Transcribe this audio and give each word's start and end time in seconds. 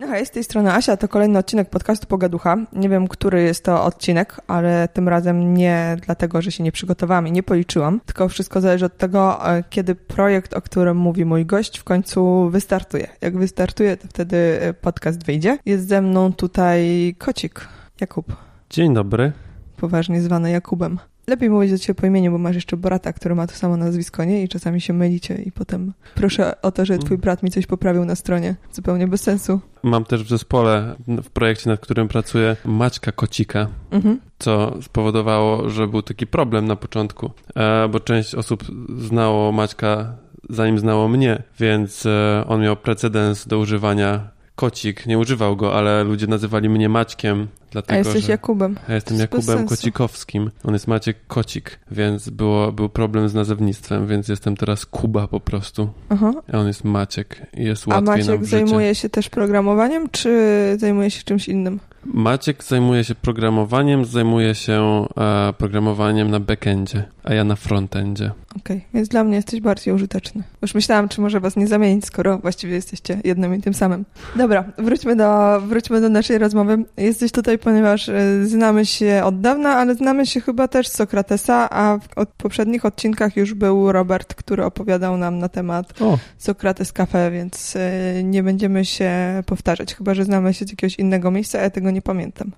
No 0.00 0.06
hej, 0.06 0.26
z 0.26 0.30
tej 0.30 0.44
strony 0.44 0.72
Asia, 0.72 0.96
to 0.96 1.08
kolejny 1.08 1.38
odcinek 1.38 1.70
podcastu 1.70 2.06
Pogaducha. 2.06 2.56
Nie 2.72 2.88
wiem, 2.88 3.08
który 3.08 3.42
jest 3.42 3.64
to 3.64 3.84
odcinek, 3.84 4.40
ale 4.46 4.88
tym 4.92 5.08
razem 5.08 5.54
nie 5.54 5.96
dlatego, 6.04 6.42
że 6.42 6.52
się 6.52 6.64
nie 6.64 6.72
przygotowałam 6.72 7.28
i 7.28 7.32
nie 7.32 7.42
policzyłam, 7.42 8.00
tylko 8.06 8.28
wszystko 8.28 8.60
zależy 8.60 8.84
od 8.84 8.96
tego, 8.96 9.48
e, 9.56 9.64
kiedy 9.70 9.94
projekt, 9.94 10.54
o 10.54 10.62
którym 10.62 10.96
mówi 10.96 11.24
mój 11.24 11.46
gość, 11.46 11.78
w 11.78 11.84
końcu 11.84 12.50
wystartuje. 12.50 13.08
Jak 13.20 13.38
wystartuje, 13.38 13.96
to 13.96 14.08
wtedy 14.08 14.58
e, 14.60 14.74
podcast 14.74 15.24
wyjdzie. 15.24 15.58
Jest 15.66 15.88
ze 15.88 16.02
mną 16.02 16.32
tutaj 16.32 17.14
kocik, 17.18 17.68
Jakub. 18.00 18.36
Dzień 18.70 18.94
dobry. 18.94 19.32
Poważnie 19.76 20.20
zwany 20.20 20.50
Jakubem. 20.50 20.98
Lepiej 21.30 21.50
mówić 21.50 21.70
do 21.70 21.78
ciebie 21.78 21.94
po 21.94 22.06
imieniu, 22.06 22.32
bo 22.32 22.38
masz 22.38 22.54
jeszcze 22.54 22.76
brata, 22.76 23.12
który 23.12 23.34
ma 23.34 23.46
to 23.46 23.54
samo 23.54 23.76
nazwisko, 23.76 24.24
nie? 24.24 24.42
I 24.42 24.48
czasami 24.48 24.80
się 24.80 24.92
mylicie 24.92 25.34
i 25.34 25.52
potem 25.52 25.92
proszę 26.14 26.62
o 26.62 26.72
to, 26.72 26.84
że 26.84 26.98
twój 26.98 27.18
brat 27.18 27.42
mi 27.42 27.50
coś 27.50 27.66
poprawił 27.66 28.04
na 28.04 28.14
stronie. 28.14 28.56
Zupełnie 28.72 29.08
bez 29.08 29.22
sensu. 29.22 29.60
Mam 29.82 30.04
też 30.04 30.24
w 30.24 30.28
zespole, 30.28 30.96
w 31.08 31.30
projekcie, 31.30 31.70
nad 31.70 31.80
którym 31.80 32.08
pracuję, 32.08 32.56
Maćka 32.64 33.12
Kocika, 33.12 33.66
mhm. 33.90 34.20
co 34.38 34.82
spowodowało, 34.82 35.68
że 35.68 35.86
był 35.86 36.02
taki 36.02 36.26
problem 36.26 36.66
na 36.66 36.76
początku, 36.76 37.30
e, 37.56 37.88
bo 37.88 38.00
część 38.00 38.34
osób 38.34 38.64
znało 38.98 39.52
Maćka 39.52 40.16
zanim 40.48 40.78
znało 40.78 41.08
mnie, 41.08 41.42
więc 41.58 42.06
e, 42.06 42.44
on 42.48 42.62
miał 42.62 42.76
precedens 42.76 43.46
do 43.46 43.58
używania 43.58 44.28
kocik. 44.60 45.06
Nie 45.06 45.18
używał 45.18 45.56
go, 45.56 45.74
ale 45.74 46.04
ludzie 46.04 46.26
nazywali 46.26 46.68
mnie 46.68 46.88
Maćkiem. 46.88 47.48
Dlatego, 47.70 47.94
A 47.94 47.98
jesteś 47.98 48.24
że 48.24 48.32
Jakubem. 48.32 48.76
Ja 48.88 48.94
jestem 48.94 49.18
Jakubem 49.18 49.66
Kocikowskim. 49.66 50.50
On 50.64 50.72
jest 50.72 50.86
Maciek 50.86 51.16
Kocik, 51.26 51.80
więc 51.90 52.30
było, 52.30 52.72
był 52.72 52.88
problem 52.88 53.28
z 53.28 53.34
nazewnictwem, 53.34 54.06
więc 54.06 54.28
jestem 54.28 54.56
teraz 54.56 54.86
Kuba 54.86 55.28
po 55.28 55.40
prostu. 55.40 55.88
Aha. 56.08 56.32
A 56.52 56.58
on 56.58 56.66
jest 56.66 56.84
Maciek 56.84 57.46
i 57.56 57.64
jest 57.64 57.86
łatwiej 57.86 58.14
A 58.14 58.16
Maciek 58.16 58.44
zajmuje 58.44 58.94
się 58.94 59.08
też 59.08 59.28
programowaniem, 59.28 60.08
czy 60.10 60.30
zajmuje 60.78 61.10
się 61.10 61.22
czymś 61.22 61.48
innym? 61.48 61.80
Maciek 62.04 62.64
zajmuje 62.64 63.04
się 63.04 63.14
programowaniem, 63.14 64.04
zajmuje 64.04 64.54
się 64.54 65.06
e, 65.16 65.52
programowaniem 65.52 66.30
na 66.30 66.40
backendzie, 66.40 67.04
a 67.24 67.34
ja 67.34 67.44
na 67.44 67.56
frontendzie. 67.56 68.30
Okej, 68.56 68.76
okay, 68.76 68.80
więc 68.94 69.08
dla 69.08 69.24
mnie 69.24 69.36
jesteś 69.36 69.60
bardziej 69.60 69.94
użyteczny. 69.94 70.42
Już 70.62 70.74
myślałam, 70.74 71.08
czy 71.08 71.20
może 71.20 71.40
was 71.40 71.56
nie 71.56 71.66
zamienić, 71.66 72.04
skoro 72.04 72.38
właściwie 72.38 72.74
jesteście 72.74 73.20
jednym 73.24 73.54
i 73.54 73.60
tym 73.60 73.74
samym. 73.74 74.04
Dobra, 74.36 74.64
wróćmy 74.78 75.16
do, 75.16 75.60
wróćmy 75.60 76.00
do 76.00 76.08
naszej 76.08 76.38
rozmowy. 76.38 76.84
Jesteś 76.96 77.32
tutaj, 77.32 77.58
ponieważ 77.58 78.08
e, 78.08 78.46
znamy 78.46 78.86
się 78.86 79.22
od 79.24 79.40
dawna, 79.40 79.70
ale 79.70 79.94
znamy 79.94 80.26
się 80.26 80.40
chyba 80.40 80.68
też 80.68 80.88
z 80.88 80.92
Sokratesa, 80.92 81.70
a 81.70 81.98
w 81.98 82.18
od 82.18 82.28
poprzednich 82.28 82.84
odcinkach 82.84 83.36
już 83.36 83.54
był 83.54 83.92
Robert, 83.92 84.34
który 84.34 84.64
opowiadał 84.64 85.16
nam 85.16 85.38
na 85.38 85.48
temat 85.48 86.02
o. 86.02 86.18
Sokrates 86.38 86.92
Cafe, 86.92 87.30
więc 87.30 87.76
e, 87.76 88.24
nie 88.24 88.42
będziemy 88.42 88.84
się 88.84 89.12
powtarzać, 89.46 89.94
chyba 89.94 90.14
że 90.14 90.24
znamy 90.24 90.54
się 90.54 90.64
z 90.64 90.70
jakiegoś 90.70 90.94
innego 90.94 91.30
miejsca, 91.30 91.58
a 91.58 91.62
ja 91.62 91.70
tego 91.70 91.89
nie 91.90 92.02
pamiętam. 92.02 92.52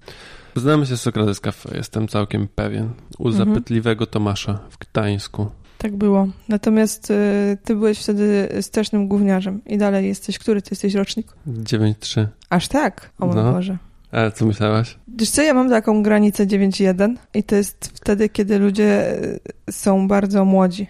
Znamy 0.56 0.86
się 0.86 0.96
z 0.96 1.00
Sokrates 1.00 1.40
Cafe, 1.40 1.76
jestem 1.76 2.08
całkiem 2.08 2.48
pewien. 2.54 2.90
U 3.18 3.28
mhm. 3.28 3.48
zapytliwego 3.48 4.06
Tomasza 4.06 4.58
w 4.70 4.78
Gdańsku. 4.78 5.50
Tak 5.78 5.96
było. 5.96 6.28
Natomiast 6.48 7.10
y, 7.10 7.58
ty 7.64 7.74
byłeś 7.74 7.98
wtedy 7.98 8.48
strasznym 8.60 9.08
gówniarzem 9.08 9.60
i 9.66 9.78
dalej 9.78 10.06
jesteś. 10.06 10.38
Który 10.38 10.62
ty 10.62 10.68
jesteś 10.72 10.94
rocznik? 10.94 11.26
9-3. 11.48 12.26
Aż 12.50 12.68
tak? 12.68 13.10
O 13.18 13.26
mój 13.26 13.36
no. 13.36 13.52
Boże. 13.52 13.78
A 14.12 14.30
co 14.30 14.46
myślałaś? 14.46 14.98
Wiesz 15.18 15.30
co, 15.30 15.42
ja 15.42 15.54
mam 15.54 15.70
taką 15.70 16.02
granicę 16.02 16.46
9-1 16.46 17.14
i 17.34 17.42
to 17.42 17.54
jest 17.54 17.92
wtedy, 17.94 18.28
kiedy 18.28 18.58
ludzie 18.58 19.14
y, 19.22 19.40
są 19.72 20.08
bardzo 20.08 20.44
młodzi. 20.44 20.86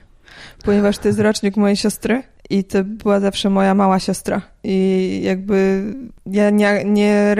Ponieważ 0.65 0.99
to 0.99 1.09
jest 1.09 1.21
rocznik 1.21 1.57
mojej 1.57 1.77
siostry 1.77 2.23
i 2.53 2.65
to 2.65 2.85
była 2.85 3.21
zawsze 3.21 3.51
moja 3.51 3.75
mała 3.75 3.99
siostra. 3.99 4.43
I 4.65 5.21
jakby 5.25 5.83
ja 6.27 6.51
nie, 6.51 6.85
nie 6.85 7.37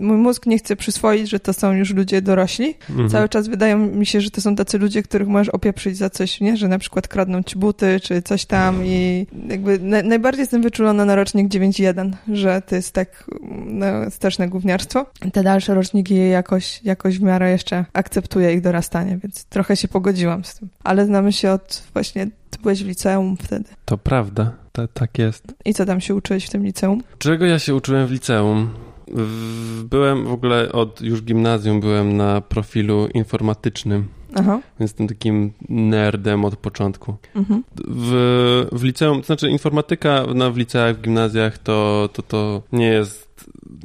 mój 0.00 0.16
mózg 0.16 0.46
nie 0.46 0.58
chce 0.58 0.76
przyswoić, 0.76 1.30
że 1.30 1.40
to 1.40 1.52
są 1.52 1.72
już 1.72 1.94
ludzie 1.94 2.22
dorośli. 2.22 2.74
Mhm. 2.90 3.08
Cały 3.08 3.28
czas 3.28 3.48
wydaje 3.48 3.76
mi 3.76 4.06
się, 4.06 4.20
że 4.20 4.30
to 4.30 4.40
są 4.40 4.56
tacy 4.56 4.78
ludzie, 4.78 5.02
których 5.02 5.28
możesz 5.28 5.48
opieprzyć 5.48 5.96
za 5.96 6.10
coś, 6.10 6.40
nie? 6.40 6.56
Że 6.56 6.68
na 6.68 6.78
przykład 6.78 7.08
kradną 7.08 7.42
ci 7.42 7.58
buty, 7.58 8.00
czy 8.00 8.22
coś 8.22 8.44
tam 8.44 8.86
i 8.86 9.26
jakby 9.48 9.78
na, 9.78 10.02
najbardziej 10.02 10.40
jestem 10.40 10.62
wyczulona 10.62 11.04
na 11.04 11.14
rocznik 11.14 11.48
9.1, 11.48 12.12
że 12.32 12.62
to 12.62 12.74
jest 12.74 12.92
tak 12.92 13.30
no, 13.66 13.86
straszne 14.10 14.48
gówniarstwo. 14.48 15.06
Te 15.32 15.42
dalsze 15.42 15.74
roczniki 15.74 16.28
jakoś, 16.28 16.80
jakoś 16.84 17.18
w 17.18 17.22
miarę 17.22 17.50
jeszcze 17.50 17.84
akceptuję 17.92 18.52
ich 18.52 18.60
dorastanie, 18.60 19.18
więc 19.22 19.44
trochę 19.44 19.76
się 19.76 19.88
pogodziłam 19.88 20.44
z 20.44 20.54
tym. 20.54 20.68
Ale 20.84 21.06
znamy 21.06 21.32
się 21.32 21.50
od 21.50 21.82
właśnie, 21.92 22.26
ty 22.56 22.62
byłeś 22.62 22.84
w 22.84 22.86
liceum 22.86 23.36
wtedy. 23.36 23.64
To 23.84 23.98
prawda 23.98 24.52
tak 24.94 25.18
jest. 25.18 25.54
I 25.64 25.74
co 25.74 25.86
tam 25.86 26.00
się 26.00 26.14
uczyłeś 26.14 26.46
w 26.46 26.50
tym 26.50 26.64
liceum? 26.64 27.02
Czego 27.18 27.46
ja 27.46 27.58
się 27.58 27.74
uczyłem 27.74 28.06
w 28.06 28.10
liceum? 28.10 28.68
Byłem 29.84 30.24
w 30.24 30.32
ogóle 30.32 30.72
od 30.72 31.00
już 31.00 31.22
gimnazjum, 31.22 31.80
byłem 31.80 32.16
na 32.16 32.40
profilu 32.40 33.08
informatycznym. 33.14 34.08
Aha. 34.34 34.60
Więc 34.80 34.90
jestem 34.90 35.08
takim 35.08 35.52
nerdem 35.68 36.44
od 36.44 36.56
początku. 36.56 37.16
Mhm. 37.34 37.64
W, 37.88 38.66
w 38.72 38.82
liceum, 38.82 39.20
to 39.20 39.26
znaczy 39.26 39.50
informatyka 39.50 40.26
na, 40.34 40.50
w 40.50 40.56
liceach, 40.56 40.96
w 40.96 41.00
gimnazjach 41.00 41.58
to, 41.58 42.08
to, 42.12 42.22
to 42.22 42.62
nie 42.72 42.86
jest 42.86 43.35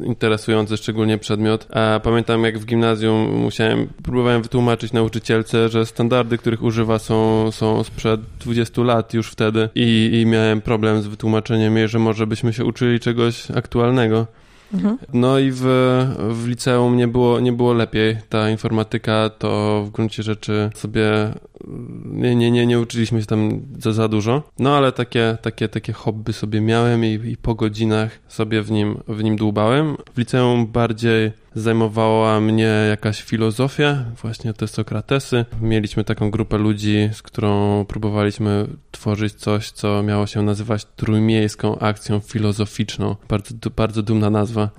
interesujący 0.03 0.77
szczególnie 0.77 1.17
przedmiot. 1.17 1.67
A 1.71 1.99
pamiętam 2.03 2.43
jak 2.43 2.59
w 2.59 2.65
gimnazjum 2.65 3.35
musiałem, 3.35 3.87
próbowałem 4.03 4.41
wytłumaczyć 4.41 4.93
nauczycielce, 4.93 5.69
że 5.69 5.85
standardy, 5.85 6.37
których 6.37 6.63
używa 6.63 6.99
są, 6.99 7.51
są 7.51 7.83
sprzed 7.83 8.21
20 8.39 8.81
lat 8.81 9.13
już 9.13 9.31
wtedy 9.31 9.69
i, 9.75 10.19
i 10.21 10.25
miałem 10.25 10.61
problem 10.61 11.01
z 11.01 11.07
wytłumaczeniem 11.07 11.77
jej, 11.77 11.87
że 11.87 11.99
może 11.99 12.27
byśmy 12.27 12.53
się 12.53 12.65
uczyli 12.65 12.99
czegoś 12.99 13.51
aktualnego. 13.51 14.27
Mhm. 14.73 14.97
No 15.13 15.39
i 15.39 15.51
w, 15.51 15.61
w 16.29 16.47
liceum 16.47 16.97
nie 16.97 17.07
było, 17.07 17.39
nie 17.39 17.51
było 17.51 17.73
lepiej. 17.73 18.17
Ta 18.29 18.49
informatyka 18.49 19.29
to 19.29 19.83
w 19.87 19.89
gruncie 19.89 20.23
rzeczy 20.23 20.69
sobie 20.75 21.03
nie, 22.05 22.35
nie, 22.35 22.51
nie, 22.51 22.65
nie 22.65 22.79
uczyliśmy 22.79 23.21
się 23.21 23.27
tam 23.27 23.61
za, 23.79 23.93
za 23.93 24.07
dużo. 24.07 24.43
No 24.59 24.77
ale 24.77 24.91
takie, 24.91 25.37
takie, 25.41 25.69
takie 25.69 25.93
hobby 25.93 26.33
sobie 26.33 26.61
miałem 26.61 27.05
i, 27.05 27.19
i 27.25 27.37
po 27.37 27.55
godzinach 27.55 28.19
sobie 28.27 28.61
w 28.61 28.71
nim, 28.71 28.97
w 29.07 29.23
nim 29.23 29.35
dłubałem. 29.35 29.97
W 30.15 30.17
liceum 30.17 30.67
bardziej 30.67 31.31
zajmowała 31.55 32.41
mnie 32.41 32.85
jakaś 32.89 33.21
filozofia, 33.21 34.05
właśnie 34.21 34.53
te 34.53 34.67
Sokratesy. 34.67 35.45
Mieliśmy 35.61 36.03
taką 36.03 36.31
grupę 36.31 36.57
ludzi, 36.57 37.09
z 37.13 37.21
którą 37.21 37.85
próbowaliśmy 37.85 38.67
tworzyć 38.91 39.33
coś, 39.33 39.71
co 39.71 40.03
miało 40.03 40.27
się 40.27 40.41
nazywać 40.41 40.85
trójmiejską 40.85 41.79
akcją 41.79 42.19
filozoficzną. 42.19 43.15
Bardzo, 43.29 43.55
bardzo 43.75 44.03
dumna 44.03 44.29
nazwa. 44.29 44.69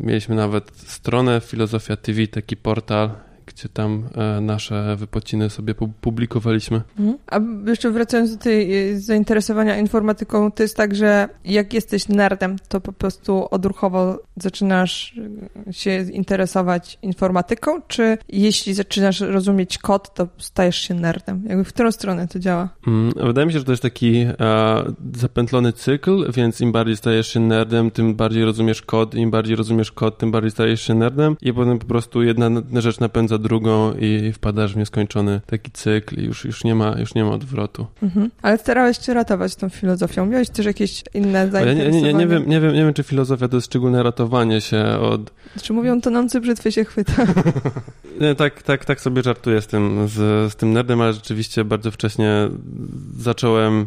Mieliśmy 0.00 0.34
nawet 0.34 0.72
stronę 0.76 1.40
Filozofia 1.40 1.96
TV, 1.96 2.26
taki 2.26 2.56
portal 2.56 3.10
gdzie 3.46 3.68
tam 3.68 4.08
e, 4.14 4.40
nasze 4.40 4.96
wypociny 4.96 5.50
sobie 5.50 5.74
publikowaliśmy. 6.00 6.82
Mhm. 6.98 7.18
A 7.26 7.68
jeszcze 7.70 7.90
wracając 7.90 8.36
do 8.36 8.42
tej 8.42 8.90
e, 8.90 9.00
zainteresowania 9.00 9.78
informatyką, 9.78 10.52
to 10.52 10.62
jest 10.62 10.76
tak, 10.76 10.94
że 10.94 11.28
jak 11.44 11.74
jesteś 11.74 12.08
nerdem, 12.08 12.56
to 12.68 12.80
po 12.80 12.92
prostu 12.92 13.48
odruchowo 13.50 14.22
zaczynasz 14.36 15.14
e, 15.68 15.72
się 15.72 16.04
interesować 16.12 16.98
informatyką, 17.02 17.82
czy 17.88 18.18
jeśli 18.28 18.74
zaczynasz 18.74 19.20
rozumieć 19.20 19.78
kod, 19.78 20.14
to 20.14 20.28
stajesz 20.38 20.76
się 20.76 20.94
nerdem? 20.94 21.42
Jakby 21.46 21.64
w 21.64 21.68
którą 21.68 21.92
stronę 21.92 22.28
to 22.28 22.38
działa? 22.38 22.68
Mm, 22.86 23.12
wydaje 23.26 23.46
mi 23.46 23.52
się, 23.52 23.58
że 23.58 23.64
to 23.64 23.72
jest 23.72 23.82
taki 23.82 24.26
zapętlony 25.14 25.72
cykl, 25.72 26.32
więc 26.32 26.60
im 26.60 26.72
bardziej 26.72 26.96
stajesz 26.96 27.28
się 27.28 27.40
nerdem, 27.40 27.90
tym 27.90 28.14
bardziej 28.14 28.44
rozumiesz 28.44 28.82
kod, 28.82 29.14
im 29.14 29.30
bardziej 29.30 29.56
rozumiesz 29.56 29.92
kod, 29.92 30.18
tym 30.18 30.30
bardziej 30.30 30.50
stajesz 30.50 30.82
się 30.82 30.94
nerdem 30.94 31.36
i 31.42 31.52
potem 31.52 31.78
po 31.78 31.86
prostu 31.86 32.22
jedna 32.22 32.50
rzecz 32.80 33.00
napędza 33.00 33.31
drugą 33.38 33.92
i 33.92 34.32
wpadasz 34.32 34.74
w 34.74 34.76
nieskończony 34.76 35.40
taki 35.46 35.70
cykl 35.70 36.20
i 36.20 36.24
już, 36.24 36.44
już, 36.44 36.64
nie, 36.64 36.74
ma, 36.74 36.94
już 36.98 37.14
nie 37.14 37.24
ma 37.24 37.30
odwrotu. 37.30 37.86
Mhm. 38.02 38.30
Ale 38.42 38.58
starałeś 38.58 39.06
się 39.06 39.14
ratować 39.14 39.56
tą 39.56 39.68
filozofią. 39.68 40.26
Miałeś 40.26 40.50
też 40.50 40.66
jakieś 40.66 41.02
inne 41.14 41.50
zainteresowania? 41.50 41.84
Ja 41.84 41.90
nie, 41.90 42.02
nie, 42.02 42.14
nie, 42.14 42.26
wiem, 42.26 42.48
nie, 42.48 42.60
wiem, 42.60 42.74
nie 42.74 42.84
wiem, 42.84 42.94
czy 42.94 43.02
filozofia 43.02 43.48
to 43.48 43.56
jest 43.56 43.66
szczególne 43.66 44.02
ratowanie 44.02 44.60
się 44.60 44.84
od... 44.84 45.32
Czy 45.62 45.72
mówią, 45.72 46.00
tonący 46.00 46.40
brzytwy 46.40 46.72
się 46.72 46.84
chwyta. 46.84 47.12
nie, 48.20 48.34
tak, 48.34 48.62
tak, 48.62 48.84
tak 48.84 49.00
sobie 49.00 49.22
żartuję 49.22 49.62
z 49.62 49.66
tym, 49.66 50.08
z, 50.08 50.52
z 50.52 50.56
tym 50.56 50.72
nerdem, 50.72 51.00
ale 51.00 51.12
rzeczywiście 51.12 51.64
bardzo 51.64 51.90
wcześnie 51.90 52.48
zacząłem 53.18 53.86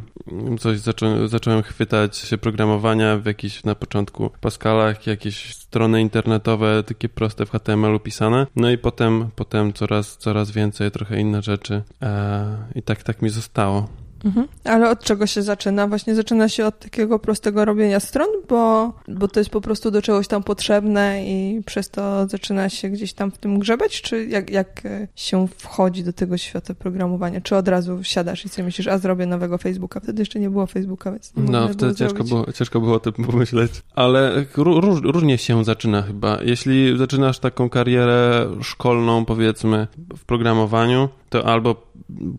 coś, 0.59 0.79
zaczą, 0.79 1.27
zacząłem 1.27 1.63
chwytać 1.63 2.17
się 2.17 2.37
programowania 2.37 3.17
w 3.17 3.25
jakichś 3.25 3.63
na 3.63 3.75
początku 3.75 4.29
Pascalach, 4.41 5.07
jakieś 5.07 5.55
strony 5.75 6.01
internetowe, 6.01 6.83
takie 6.83 7.09
proste 7.09 7.45
w 7.45 7.51
HTML-u 7.51 7.99
pisane. 7.99 8.47
No 8.55 8.71
i 8.71 8.77
potem, 8.77 9.29
potem 9.35 9.73
coraz, 9.73 10.17
coraz 10.17 10.51
więcej, 10.51 10.91
trochę 10.91 11.19
inne 11.19 11.41
rzeczy. 11.41 11.83
E, 12.01 12.57
I 12.75 12.81
tak, 12.81 13.03
tak 13.03 13.21
mi 13.21 13.29
zostało. 13.29 13.87
Mhm. 14.25 14.47
Ale 14.63 14.89
od 14.89 15.03
czego 15.03 15.27
się 15.27 15.41
zaczyna? 15.41 15.87
Właśnie 15.87 16.15
zaczyna 16.15 16.49
się 16.49 16.65
od 16.65 16.79
takiego 16.79 17.19
prostego 17.19 17.65
robienia 17.65 17.99
stron, 17.99 18.27
bo, 18.49 18.93
bo 19.07 19.27
to 19.27 19.39
jest 19.39 19.49
po 19.49 19.61
prostu 19.61 19.91
do 19.91 20.01
czegoś 20.01 20.27
tam 20.27 20.43
potrzebne 20.43 21.25
i 21.25 21.61
przez 21.65 21.89
to 21.89 22.27
zaczyna 22.27 22.69
się 22.69 22.89
gdzieś 22.89 23.13
tam 23.13 23.31
w 23.31 23.37
tym 23.37 23.59
grzebać, 23.59 24.01
czy 24.01 24.25
jak, 24.25 24.49
jak 24.49 24.85
e, 24.85 25.07
się 25.15 25.47
wchodzi 25.47 26.03
do 26.03 26.13
tego 26.13 26.37
świata 26.37 26.73
programowania? 26.73 27.41
Czy 27.41 27.55
od 27.55 27.67
razu 27.67 28.03
siadasz 28.03 28.45
i 28.45 28.49
sobie 28.49 28.65
myślisz, 28.65 28.87
a 28.87 28.97
zrobię 28.97 29.25
nowego 29.25 29.57
Facebooka? 29.57 29.99
Wtedy 29.99 30.21
jeszcze 30.21 30.39
nie 30.39 30.49
było 30.49 30.65
Facebooka, 30.65 31.11
więc 31.11 31.33
nie 31.37 31.51
No, 31.51 31.67
wtedy 31.67 31.95
ciężko 31.95 32.23
było, 32.23 32.51
ciężko 32.53 32.79
było 32.79 32.95
o 32.95 32.99
tym 32.99 33.13
pomyśleć. 33.13 33.71
Ale 33.95 34.45
róż, 34.57 35.01
różnie 35.03 35.37
się 35.37 35.63
zaczyna 35.63 36.01
chyba. 36.01 36.37
Jeśli 36.43 36.97
zaczynasz 36.97 37.39
taką 37.39 37.69
karierę 37.69 38.47
szkolną, 38.61 39.25
powiedzmy, 39.25 39.87
w 40.17 40.25
programowaniu, 40.25 41.09
to 41.29 41.45
albo 41.45 41.85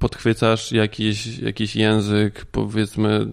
podchwycasz 0.01 0.73
jakiś, 0.73 1.39
jakiś 1.39 1.77
język, 1.77 2.47
powiedzmy, 2.53 3.33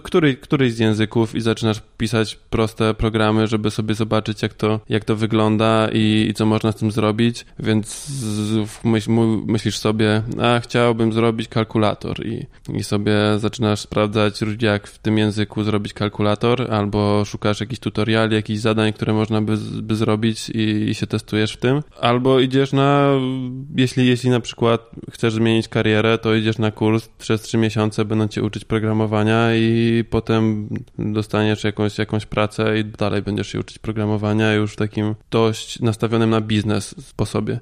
który, 0.00 0.36
któryś 0.36 0.72
z 0.72 0.78
języków 0.78 1.34
i 1.34 1.40
zaczynasz 1.40 1.82
pisać 1.98 2.38
proste 2.50 2.94
programy, 2.94 3.46
żeby 3.46 3.70
sobie 3.70 3.94
zobaczyć, 3.94 4.42
jak 4.42 4.54
to, 4.54 4.80
jak 4.88 5.04
to 5.04 5.16
wygląda 5.16 5.88
i, 5.92 6.26
i 6.30 6.34
co 6.34 6.46
można 6.46 6.72
z 6.72 6.76
tym 6.76 6.90
zrobić, 6.90 7.46
więc 7.58 8.06
myśl, 8.84 9.10
myślisz 9.46 9.78
sobie, 9.78 10.22
a 10.42 10.60
chciałbym 10.60 11.12
zrobić 11.12 11.48
kalkulator 11.48 12.26
i, 12.26 12.46
i 12.74 12.84
sobie 12.84 13.14
zaczynasz 13.36 13.80
sprawdzać, 13.80 14.40
jak 14.60 14.86
w 14.86 14.98
tym 14.98 15.18
języku 15.18 15.64
zrobić 15.64 15.92
kalkulator, 15.92 16.72
albo 16.72 17.24
szukasz 17.24 17.60
jakichś 17.60 17.80
tutoriali, 17.80 18.34
jakichś 18.34 18.60
zadań, 18.60 18.92
które 18.92 19.12
można 19.12 19.42
by, 19.42 19.56
by 19.82 19.96
zrobić 19.96 20.50
i, 20.50 20.90
i 20.90 20.94
się 20.94 21.06
testujesz 21.06 21.52
w 21.52 21.56
tym, 21.56 21.82
albo 22.00 22.40
idziesz 22.40 22.72
na, 22.72 23.10
jeśli, 23.76 24.06
jeśli 24.06 24.30
na 24.30 24.40
przykład 24.40 24.81
chcesz 25.10 25.34
zmienić 25.34 25.68
karierę, 25.68 26.18
to 26.18 26.34
idziesz 26.34 26.58
na 26.58 26.70
kurs, 26.70 27.08
przez 27.08 27.42
trzy 27.42 27.58
miesiące 27.58 28.04
będą 28.04 28.28
cię 28.28 28.42
uczyć 28.42 28.64
programowania 28.64 29.54
i 29.54 30.04
potem 30.10 30.68
dostaniesz 30.98 31.64
jakąś, 31.64 31.98
jakąś 31.98 32.26
pracę 32.26 32.78
i 32.78 32.84
dalej 32.84 33.22
będziesz 33.22 33.48
się 33.48 33.60
uczyć 33.60 33.78
programowania 33.78 34.52
już 34.52 34.72
w 34.72 34.76
takim 34.76 35.14
dość 35.30 35.80
nastawionym 35.80 36.30
na 36.30 36.40
biznes 36.40 36.94
sposobie. 37.08 37.60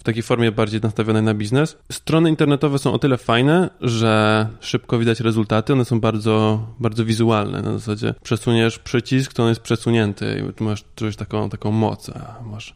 W 0.00 0.02
takiej 0.02 0.22
formie 0.22 0.52
bardziej 0.52 0.80
nastawionej 0.80 1.22
na 1.22 1.34
biznes. 1.34 1.76
Strony 1.92 2.30
internetowe 2.30 2.78
są 2.78 2.92
o 2.92 2.98
tyle 2.98 3.16
fajne, 3.16 3.70
że 3.80 4.46
szybko 4.60 4.98
widać 4.98 5.20
rezultaty, 5.20 5.72
one 5.72 5.84
są 5.84 6.00
bardzo, 6.00 6.66
bardzo 6.78 7.04
wizualne. 7.04 7.62
Na 7.62 7.72
zasadzie 7.72 8.14
przesuniesz 8.22 8.78
przycisk, 8.78 9.34
to 9.34 9.42
on 9.42 9.48
jest 9.48 9.60
przesunięty 9.60 10.44
i 10.60 10.62
masz 10.62 10.84
czuć 10.96 11.16
taką, 11.16 11.50
taką 11.50 11.70
moc. 11.70 12.10
Masz, 12.46 12.74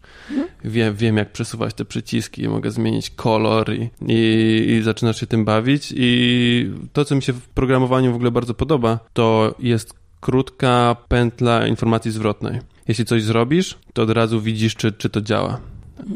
wiem, 0.64 0.94
wiem, 0.94 1.16
jak 1.16 1.32
przesuwać 1.32 1.74
te 1.74 1.84
przyciski, 1.84 2.48
mogę 2.48 2.70
zmienić 2.70 3.10
kolor 3.10 3.74
i, 3.74 3.90
i, 4.08 4.66
i 4.70 4.82
zaczynasz 4.82 5.20
się 5.20 5.26
tym 5.26 5.44
bawić. 5.44 5.92
I 5.96 6.70
to, 6.92 7.04
co 7.04 7.16
mi 7.16 7.22
się 7.22 7.32
w 7.32 7.48
programowaniu 7.48 8.12
w 8.12 8.14
ogóle 8.14 8.30
bardzo 8.30 8.54
podoba, 8.54 8.98
to 9.12 9.54
jest 9.58 9.94
krótka 10.20 10.96
pętla 11.08 11.66
informacji 11.66 12.10
zwrotnej. 12.10 12.60
Jeśli 12.88 13.04
coś 13.04 13.22
zrobisz, 13.22 13.78
to 13.92 14.02
od 14.02 14.10
razu 14.10 14.40
widzisz, 14.40 14.76
czy, 14.76 14.92
czy 14.92 15.08
to 15.10 15.20
działa. 15.20 15.60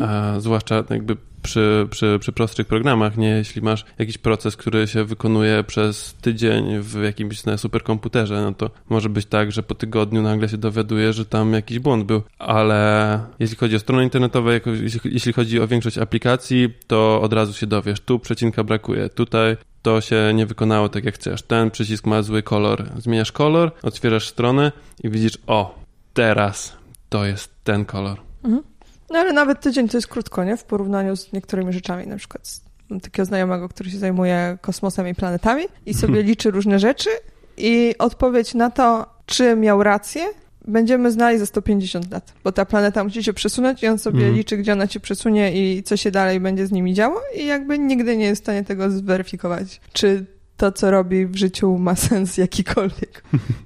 A 0.00 0.40
zwłaszcza 0.40 0.84
jakby 0.90 1.16
przy, 1.42 1.86
przy, 1.90 2.19
przy 2.20 2.32
prostszych 2.32 2.66
programach, 2.66 3.16
nie? 3.16 3.28
Jeśli 3.28 3.62
masz 3.62 3.84
jakiś 3.98 4.19
proces, 4.19 4.56
który 4.56 4.86
się 4.86 5.04
wykonuje 5.04 5.64
przez 5.64 6.14
tydzień 6.14 6.80
w 6.80 7.02
jakimś 7.02 7.44
na 7.44 7.56
superkomputerze, 7.56 8.42
no 8.42 8.54
to 8.54 8.70
może 8.88 9.08
być 9.08 9.26
tak, 9.26 9.52
że 9.52 9.62
po 9.62 9.75
tygodniu 9.75 10.22
nagle 10.22 10.48
się 10.48 10.58
dowiaduje, 10.58 11.12
że 11.12 11.25
tam 11.25 11.52
jakiś 11.52 11.78
błąd 11.78 12.04
był. 12.04 12.22
Ale 12.38 13.20
jeśli 13.38 13.56
chodzi 13.56 13.76
o 13.76 13.78
strony 13.78 14.04
internetowe, 14.04 14.60
jeśli, 15.04 15.32
chodzi 15.32 15.60
o 15.60 15.69
większość 15.69 15.98
aplikacji, 15.98 16.75
to 16.86 17.20
od 17.22 17.32
razu 17.32 17.52
się 17.52 17.66
dowiesz. 17.66 18.00
Tu 18.00 18.19
przecinka 18.19 18.64
brakuje, 18.64 19.08
tutaj 19.08 19.56
to 19.82 20.00
się 20.00 20.32
nie 20.34 20.46
wykonało 20.46 20.88
tak 20.88 21.04
jak 21.04 21.14
chcesz. 21.14 21.42
Ten 21.42 21.70
przycisk 21.70 22.06
ma 22.06 22.22
zły 22.22 22.42
kolor. 22.42 22.84
Zmieniasz 22.96 23.32
kolor, 23.32 23.72
otwierasz 23.82 24.28
stronę 24.28 24.72
i 25.04 25.10
widzisz, 25.10 25.38
o, 25.46 25.78
teraz 26.14 26.76
to 27.08 27.25
jest 27.25 27.50
ten 27.64 27.84
kolor. 27.84 28.20
Mhm. 28.44 28.62
No 29.10 29.19
ale 29.19 29.32
nawet 29.32 29.60
tydzień 29.60 29.88
to 29.88 29.96
jest 29.96 30.06
krótko, 30.06 30.44
nie? 30.44 30.56
W 30.56 30.64
porównaniu 30.64 31.16
z 31.16 31.32
niektórymi 31.32 31.72
rzeczami, 31.72 32.06
na 32.06 32.16
przykład 32.16 32.60
mam 32.90 33.00
takiego 33.00 33.26
znajomego, 33.26 33.69
który 33.69 33.90
się 33.90 33.99
zajmuje 33.99 34.58
kosmosem 34.60 35.08
i 35.08 35.14
planetami 35.14 35.64
i 35.87 35.94
sobie 36.00 36.22
liczy 36.22 36.50
różne 36.50 36.78
rzeczy 36.78 37.10
i 37.56 37.94
odpowiedź 37.99 38.55
na 38.55 38.70
to, 38.70 39.06
czy 39.26 39.56
miał 39.56 39.82
rację, 39.82 40.22
będziemy 40.69 41.10
znali 41.10 41.38
za 41.38 41.46
150 41.46 42.10
lat, 42.10 42.32
bo 42.44 42.52
ta 42.52 42.64
planeta 42.64 43.05
musi 43.05 43.25
się 43.25 43.32
przesunąć 43.32 43.82
i 43.82 43.88
on 43.88 43.99
sobie 43.99 44.25
mm. 44.25 44.34
liczy, 44.34 44.56
gdzie 44.56 44.72
ona 44.72 44.87
się 44.87 45.00
przesunie 45.00 45.52
i 45.52 45.82
co 45.82 45.96
się 45.96 46.11
dalej 46.11 46.40
będzie 46.40 46.66
z 46.66 46.72
nimi 46.72 46.94
działo 46.94 47.20
i 47.37 47.46
jakby 47.46 47.78
nigdy 47.78 48.16
nie 48.16 48.25
jest 48.25 48.43
w 48.43 48.44
stanie 48.44 48.64
tego 48.64 48.90
zweryfikować, 48.90 49.81
czy 49.93 50.26
to, 50.58 50.72
co 50.72 50.90
robi 50.90 51.26
w 51.26 51.37
życiu 51.37 51.78
ma 51.78 51.96
sens 51.96 52.37
jakikolwiek. 52.37 53.22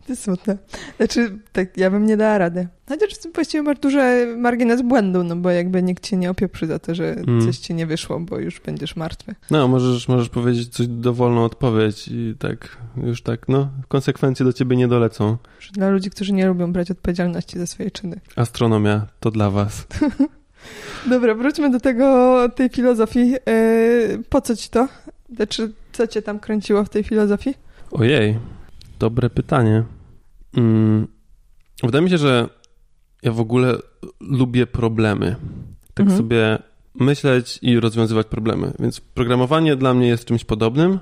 To 0.06 0.08
jest 0.08 0.22
smutne. 0.22 0.58
Znaczy, 0.96 1.38
tak, 1.52 1.76
ja 1.76 1.90
bym 1.90 2.06
nie 2.06 2.16
dała 2.16 2.38
rady. 2.38 2.68
Chociaż 2.88 3.10
właściwie 3.34 3.62
masz 3.62 3.78
duży 3.78 4.26
margines 4.36 4.82
błędu, 4.82 5.24
no 5.24 5.36
bo 5.36 5.50
jakby 5.50 5.82
nikt 5.82 6.04
cię 6.04 6.16
nie 6.16 6.30
opieprzy 6.30 6.66
za 6.66 6.78
to, 6.78 6.94
że 6.94 7.12
mm. 7.12 7.46
coś 7.46 7.58
ci 7.58 7.74
nie 7.74 7.86
wyszło, 7.86 8.20
bo 8.20 8.38
już 8.38 8.60
będziesz 8.60 8.96
martwy. 8.96 9.34
No, 9.50 9.68
możesz, 9.68 10.08
możesz 10.08 10.28
powiedzieć 10.28 10.68
coś 10.68 10.86
dowolną 10.86 11.44
odpowiedź 11.44 12.08
i 12.08 12.34
tak, 12.38 12.76
już 12.96 13.22
tak, 13.22 13.48
no, 13.48 13.68
konsekwencje 13.88 14.46
do 14.46 14.52
ciebie 14.52 14.76
nie 14.76 14.88
dolecą. 14.88 15.36
Dla 15.72 15.88
ludzi, 15.88 16.10
którzy 16.10 16.32
nie 16.32 16.46
lubią 16.46 16.72
brać 16.72 16.90
odpowiedzialności 16.90 17.58
za 17.58 17.66
swoje 17.66 17.90
czyny. 17.90 18.20
Astronomia, 18.36 19.06
to 19.20 19.30
dla 19.30 19.50
was. 19.50 19.86
Dobra, 21.10 21.34
wróćmy 21.34 21.70
do 21.70 21.80
tego, 21.80 22.38
tej 22.48 22.68
filozofii. 22.68 23.34
E, 23.34 23.58
po 24.28 24.40
co 24.40 24.56
ci 24.56 24.68
to? 24.68 24.88
Znaczy, 25.34 25.72
co 25.92 26.06
cię 26.06 26.22
tam 26.22 26.40
kręciło 26.40 26.84
w 26.84 26.88
tej 26.88 27.04
filozofii? 27.04 27.54
Ojej, 27.90 28.38
dobre 28.98 29.30
pytanie. 29.30 29.84
Hmm. 30.54 31.08
Wydaje 31.82 32.04
mi 32.04 32.10
się, 32.10 32.18
że 32.18 32.48
ja 33.22 33.32
w 33.32 33.40
ogóle 33.40 33.76
lubię 34.20 34.66
problemy. 34.66 35.36
Tak 35.94 36.06
mhm. 36.06 36.18
sobie 36.18 36.58
myśleć 36.94 37.58
i 37.62 37.80
rozwiązywać 37.80 38.26
problemy. 38.26 38.72
Więc 38.78 39.00
programowanie 39.00 39.76
dla 39.76 39.94
mnie 39.94 40.08
jest 40.08 40.24
czymś 40.24 40.44
podobnym. 40.44 40.98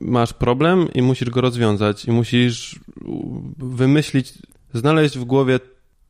Masz 0.00 0.32
problem 0.32 0.88
i 0.94 1.02
musisz 1.02 1.30
go 1.30 1.40
rozwiązać, 1.40 2.04
i 2.04 2.12
musisz 2.12 2.80
wymyślić, 3.58 4.32
znaleźć 4.74 5.18
w 5.18 5.24
głowie 5.24 5.60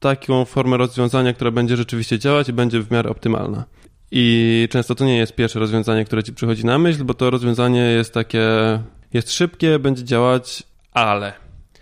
taką 0.01 0.45
formę 0.45 0.77
rozwiązania, 0.77 1.33
która 1.33 1.51
będzie 1.51 1.77
rzeczywiście 1.77 2.19
działać 2.19 2.49
i 2.49 2.53
będzie 2.53 2.81
w 2.81 2.91
miarę 2.91 3.11
optymalna. 3.11 3.65
I 4.11 4.69
często 4.71 4.95
to 4.95 5.05
nie 5.05 5.17
jest 5.17 5.35
pierwsze 5.35 5.59
rozwiązanie, 5.59 6.05
które 6.05 6.23
ci 6.23 6.33
przychodzi 6.33 6.67
na 6.67 6.79
myśl, 6.79 7.05
bo 7.05 7.15
to 7.15 7.31
rozwiązanie 7.31 7.81
jest 7.81 8.15
takie, 8.15 8.49
jest 9.13 9.33
szybkie, 9.33 9.79
będzie 9.79 10.05
działać, 10.05 10.63
ale. 10.93 11.33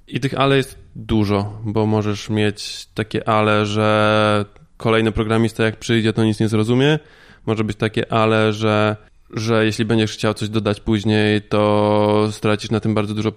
I 0.09 0.21
tych 0.21 0.41
ale 0.41 0.57
jest 0.57 0.79
dużo, 0.97 1.61
bo 1.65 1.87
możesz 1.87 2.31
mieć 2.31 2.87
takie 2.95 3.29
ale, 3.29 3.67
że 3.67 4.45
kolejny 4.77 5.13
programista 5.13 5.65
jak 5.65 5.77
przyjdzie, 5.77 6.13
to 6.13 6.25
nic 6.25 6.41
nie 6.41 6.49
zrozumie. 6.49 6.99
Może 7.47 7.65
być 7.65 7.77
takie 7.77 8.13
ale, 8.13 8.53
że, 8.53 8.97
że 9.31 9.65
jeśli 9.65 9.85
będziesz 9.85 10.13
chciał 10.13 10.35
coś 10.35 10.49
dodać 10.49 10.81
później, 10.81 11.43
to 11.43 12.29
stracisz 12.31 12.71
na 12.71 12.81
tym 12.81 12.95
bardzo 12.95 13.15
dużo 13.15 13.33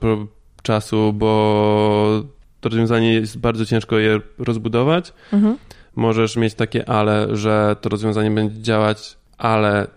czasu, 0.64 1.14
bo 1.14 2.24
to 2.62 2.70
rozwiązanie 2.70 3.14
jest 3.14 3.40
bardzo 3.40 3.66
ciężko 3.66 3.98
je 3.98 4.20
rozbudować. 4.38 5.14
Mhm 5.34 5.58
możesz 5.98 6.36
mieć 6.36 6.54
takie 6.54 6.90
ale, 6.90 7.28
że 7.36 7.76
to 7.82 7.90
rozwiązanie 7.90 8.32
będzie 8.32 8.62
działać, 8.62 9.18
ale 9.38 9.88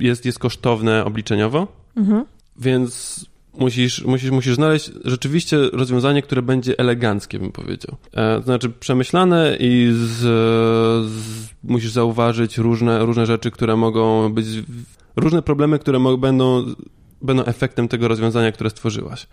jest, 0.00 0.26
jest 0.26 0.38
kosztowne 0.38 1.04
obliczeniowo, 1.04 1.66
mhm. 1.96 2.24
więc 2.56 3.24
musisz, 3.58 4.04
musisz, 4.04 4.30
musisz 4.30 4.54
znaleźć 4.54 4.90
rzeczywiście 5.04 5.58
rozwiązanie, 5.72 6.22
które 6.22 6.42
będzie 6.42 6.78
eleganckie, 6.78 7.38
bym 7.38 7.52
powiedział. 7.52 7.96
E, 8.12 8.36
to 8.36 8.42
znaczy 8.42 8.70
przemyślane 8.70 9.56
i 9.60 9.92
z, 9.96 10.20
z, 11.10 11.48
musisz 11.64 11.90
zauważyć 11.90 12.58
różne, 12.58 12.98
różne 12.98 13.26
rzeczy, 13.26 13.50
które 13.50 13.76
mogą 13.76 14.32
być, 14.32 14.46
różne 15.16 15.42
problemy, 15.42 15.78
które 15.78 16.16
będą, 16.18 16.64
będą 17.22 17.44
efektem 17.44 17.88
tego 17.88 18.08
rozwiązania, 18.08 18.52
które 18.52 18.70
stworzyłaś. 18.70 19.26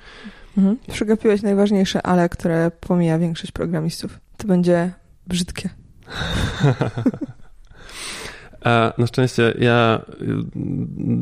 Mhm. 0.57 0.77
Przegapiłeś 0.91 1.41
najważniejsze 1.41 2.01
ale, 2.01 2.29
które 2.29 2.71
pomija 2.79 3.19
większość 3.19 3.51
programistów. 3.51 4.19
To 4.37 4.47
będzie 4.47 4.93
brzydkie. 5.27 5.80
Na 8.97 9.07
szczęście 9.07 9.53
ja 9.59 10.01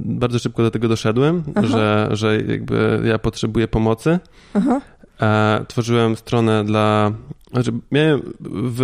bardzo 0.05 0.39
szybko 0.39 0.63
do 0.63 0.71
tego 0.71 0.87
doszedłem, 0.87 1.43
że, 1.63 2.09
że 2.11 2.41
jakby 2.41 3.01
ja 3.03 3.19
potrzebuję 3.19 3.67
pomocy. 3.67 4.19
Aha. 4.53 4.81
Tworzyłem 5.67 6.15
stronę 6.15 6.65
dla. 6.65 7.11
Znaczy, 7.51 7.71
miałem 7.91 8.21
w, 8.41 8.81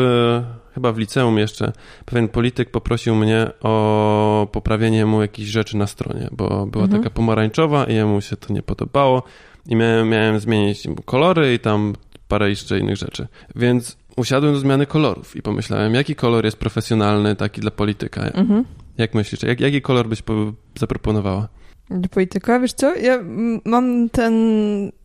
chyba 0.73 0.91
w 0.91 0.97
liceum 0.97 1.37
jeszcze 1.37 1.71
pewien 2.05 2.27
polityk 2.27 2.71
poprosił 2.71 3.15
mnie 3.15 3.47
o 3.61 4.47
poprawienie 4.51 5.05
mu 5.05 5.21
jakichś 5.21 5.49
rzeczy 5.49 5.77
na 5.77 5.87
stronie, 5.87 6.29
bo 6.31 6.47
była 6.65 6.83
mhm. 6.83 7.03
taka 7.03 7.15
pomarańczowa 7.15 7.85
i 7.85 7.93
jemu 7.93 8.21
się 8.21 8.37
to 8.37 8.53
nie 8.53 8.61
podobało. 8.61 9.23
I 9.67 9.75
miałem, 9.75 10.09
miałem 10.09 10.39
zmienić 10.39 10.87
kolory 11.05 11.53
i 11.53 11.59
tam 11.59 11.93
parę 12.27 12.49
jeszcze 12.49 12.79
innych 12.79 12.95
rzeczy. 12.95 13.27
Więc 13.55 13.97
usiadłem 14.17 14.53
do 14.53 14.59
zmiany 14.59 14.85
kolorów 14.85 15.35
i 15.35 15.41
pomyślałem, 15.41 15.93
jaki 15.93 16.15
kolor 16.15 16.45
jest 16.45 16.57
profesjonalny 16.57 17.35
taki 17.35 17.61
dla 17.61 17.71
polityka. 17.71 18.21
Mhm. 18.21 18.65
Jak 18.97 19.13
myślisz, 19.13 19.43
jak, 19.43 19.59
jaki 19.59 19.81
kolor 19.81 20.07
byś 20.07 20.21
po, 20.21 20.53
zaproponowała? 20.79 21.47
Do 21.89 22.09
polityka, 22.09 22.59
wiesz 22.59 22.73
co, 22.73 22.95
ja 22.95 23.19
mam 23.65 24.09
ten, 24.09 24.33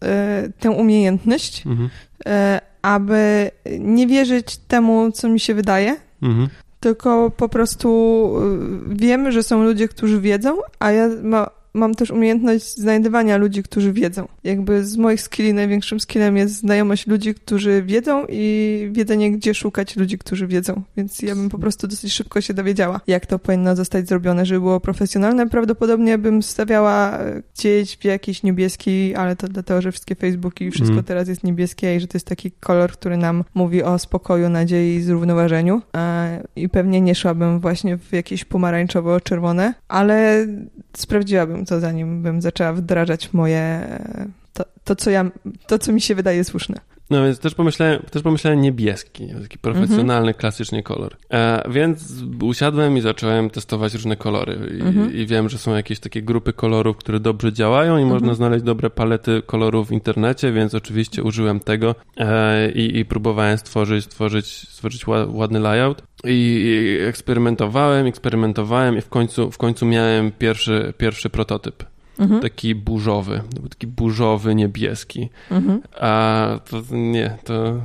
e, 0.05 0.49
tę 0.61 0.71
umiejętność, 0.71 1.67
mhm. 1.67 1.91
e, 2.27 2.61
aby 2.83 3.51
nie 3.79 4.07
wierzyć 4.07 4.57
temu, 4.57 5.13
co 5.13 5.29
mi 5.29 5.41
się 5.41 5.55
wydaje, 5.55 5.97
mhm. 6.23 6.49
tylko 6.81 7.31
po 7.31 7.49
prostu 7.49 7.89
e, 8.91 8.97
wiem, 8.97 9.33
że 9.33 9.43
są 9.43 9.65
ludzie, 9.65 9.89
którzy 9.89 10.21
wiedzą, 10.21 10.57
a 10.79 10.93
ja 10.93 11.09
ma, 11.23 11.51
mam 11.75 11.95
też 11.95 12.11
umiejętność 12.11 12.77
znajdywania 12.77 13.37
ludzi, 13.37 13.63
którzy 13.63 13.93
wiedzą. 13.93 14.29
Jakby 14.45 14.85
z 14.87 14.97
moich 14.97 15.21
skilli 15.21 15.55
największym 15.55 16.01
skillem 16.01 16.37
jest 16.37 16.55
znajomość 16.55 17.07
ludzi, 17.07 17.35
którzy 17.35 17.83
wiedzą 17.83 18.25
i 18.29 18.89
wiedzenie, 18.93 19.33
gdzie 19.33 19.55
szukać 19.55 19.97
ludzi, 19.97 20.19
którzy 20.19 20.47
wiedzą. 20.47 20.83
Więc 20.97 21.23
ja 21.23 21.35
bym 21.35 21.49
po 21.49 21.59
prostu 21.59 21.89
dosyć 21.89 22.13
szybko 22.13 22.41
się 22.41 22.55
dowiedziała, 22.55 23.01
jak 23.07 23.27
to 23.27 23.39
powinno 23.39 23.77
zostać 23.77 24.09
zrobione, 24.09 24.47
żeby 24.47 24.61
było 24.61 24.81
profesjonalne. 24.81 25.49
Prawdopodobnie 25.49 26.19
bym 26.19 26.43
stawiała 26.43 27.19
gdzieś 27.55 27.97
w 27.97 28.05
jakiś 28.05 28.43
niebieski, 28.43 29.15
ale 29.15 29.37
to 29.37 29.49
dlatego, 29.49 29.83
że 29.83 29.93
wszystkie 29.93 30.15
Facebooki 30.15 30.65
i 30.65 30.71
wszystko 30.71 30.93
mm. 30.93 31.05
teraz 31.05 31.29
jest 31.29 31.45
niebieskie 31.45 31.97
i 31.97 32.01
że 32.01 32.07
to 32.07 32.17
jest 32.17 32.27
taki 32.27 32.51
kolor, 32.51 32.93
który 32.93 33.17
nam 33.17 33.45
mówi 33.55 33.83
o 33.83 33.99
spokoju, 33.99 34.49
nadziei 34.49 34.95
i 34.95 35.03
zrównoważeniu. 35.03 35.83
I 36.57 36.69
pewnie 36.69 37.01
nie 37.01 37.15
szłabym 37.15 37.61
właśnie 37.61 37.99
w 37.99 38.13
jakieś 38.13 38.45
pomarańczowo-czerwone, 38.45 39.73
ale 39.89 40.47
sprawdziłabym 40.97 41.60
to, 41.65 41.81
zanim 41.81 42.23
bym 42.23 42.43
zaczęła 42.43 42.73
wdrażać 42.73 43.33
moje, 43.33 43.99
to, 44.53 44.65
to, 44.85 44.97
co 44.97 45.11
ja, 45.11 45.25
to, 45.67 45.79
co 45.79 45.93
mi 45.93 46.01
się 46.01 46.15
wydaje 46.15 46.45
słuszne. 46.45 46.81
No 47.11 47.25
więc 47.25 47.39
też 47.39 47.55
pomyślałem, 47.55 48.03
też 48.11 48.23
pomyślałem 48.23 48.61
niebieski, 48.61 49.29
taki 49.43 49.59
profesjonalny, 49.59 50.35
klasycznie 50.35 50.83
kolor. 50.83 51.17
E, 51.33 51.71
więc 51.71 52.15
usiadłem 52.43 52.97
i 52.97 53.01
zacząłem 53.01 53.51
testować 53.51 53.95
różne 53.95 54.17
kolory. 54.17 54.79
I, 54.79 54.81
mhm. 54.81 55.15
I, 55.15 55.27
wiem, 55.27 55.49
że 55.49 55.59
są 55.59 55.75
jakieś 55.75 56.01
takie 56.01 56.23
grupy 56.23 56.53
kolorów, 56.53 56.97
które 56.97 57.21
dobrze 57.21 57.53
działają 57.53 57.99
i 57.99 58.03
mhm. 58.03 58.21
można 58.21 58.35
znaleźć 58.35 58.65
dobre 58.65 58.91
palety 58.91 59.43
kolorów 59.47 59.89
w 59.89 59.93
internecie, 59.93 60.53
więc 60.53 60.75
oczywiście 60.75 61.23
użyłem 61.23 61.61
tego 61.61 61.95
e, 62.17 62.71
i, 62.71 62.99
i, 62.99 63.05
próbowałem 63.05 63.59
stworzyć, 63.59 64.05
stworzyć, 64.05 64.69
stworzyć 64.69 65.07
ładny 65.29 65.61
layout. 65.61 66.03
I 66.25 66.99
eksperymentowałem, 67.09 68.07
eksperymentowałem 68.07 68.99
i 68.99 69.01
w 69.01 69.09
końcu, 69.09 69.51
w 69.51 69.59
końcu 69.59 69.87
miałem 69.87 70.33
pierwszy, 70.33 70.95
pierwszy 70.99 71.31
prototyp. 71.31 71.85
Mhm. 72.21 72.41
Taki 72.41 72.75
burzowy, 72.75 73.43
taki 73.71 73.87
burzowy, 73.87 74.55
niebieski. 74.55 75.31
Mhm. 75.51 75.83
A 76.01 76.59
to 76.71 76.83
nie, 76.91 77.37
to, 77.45 77.81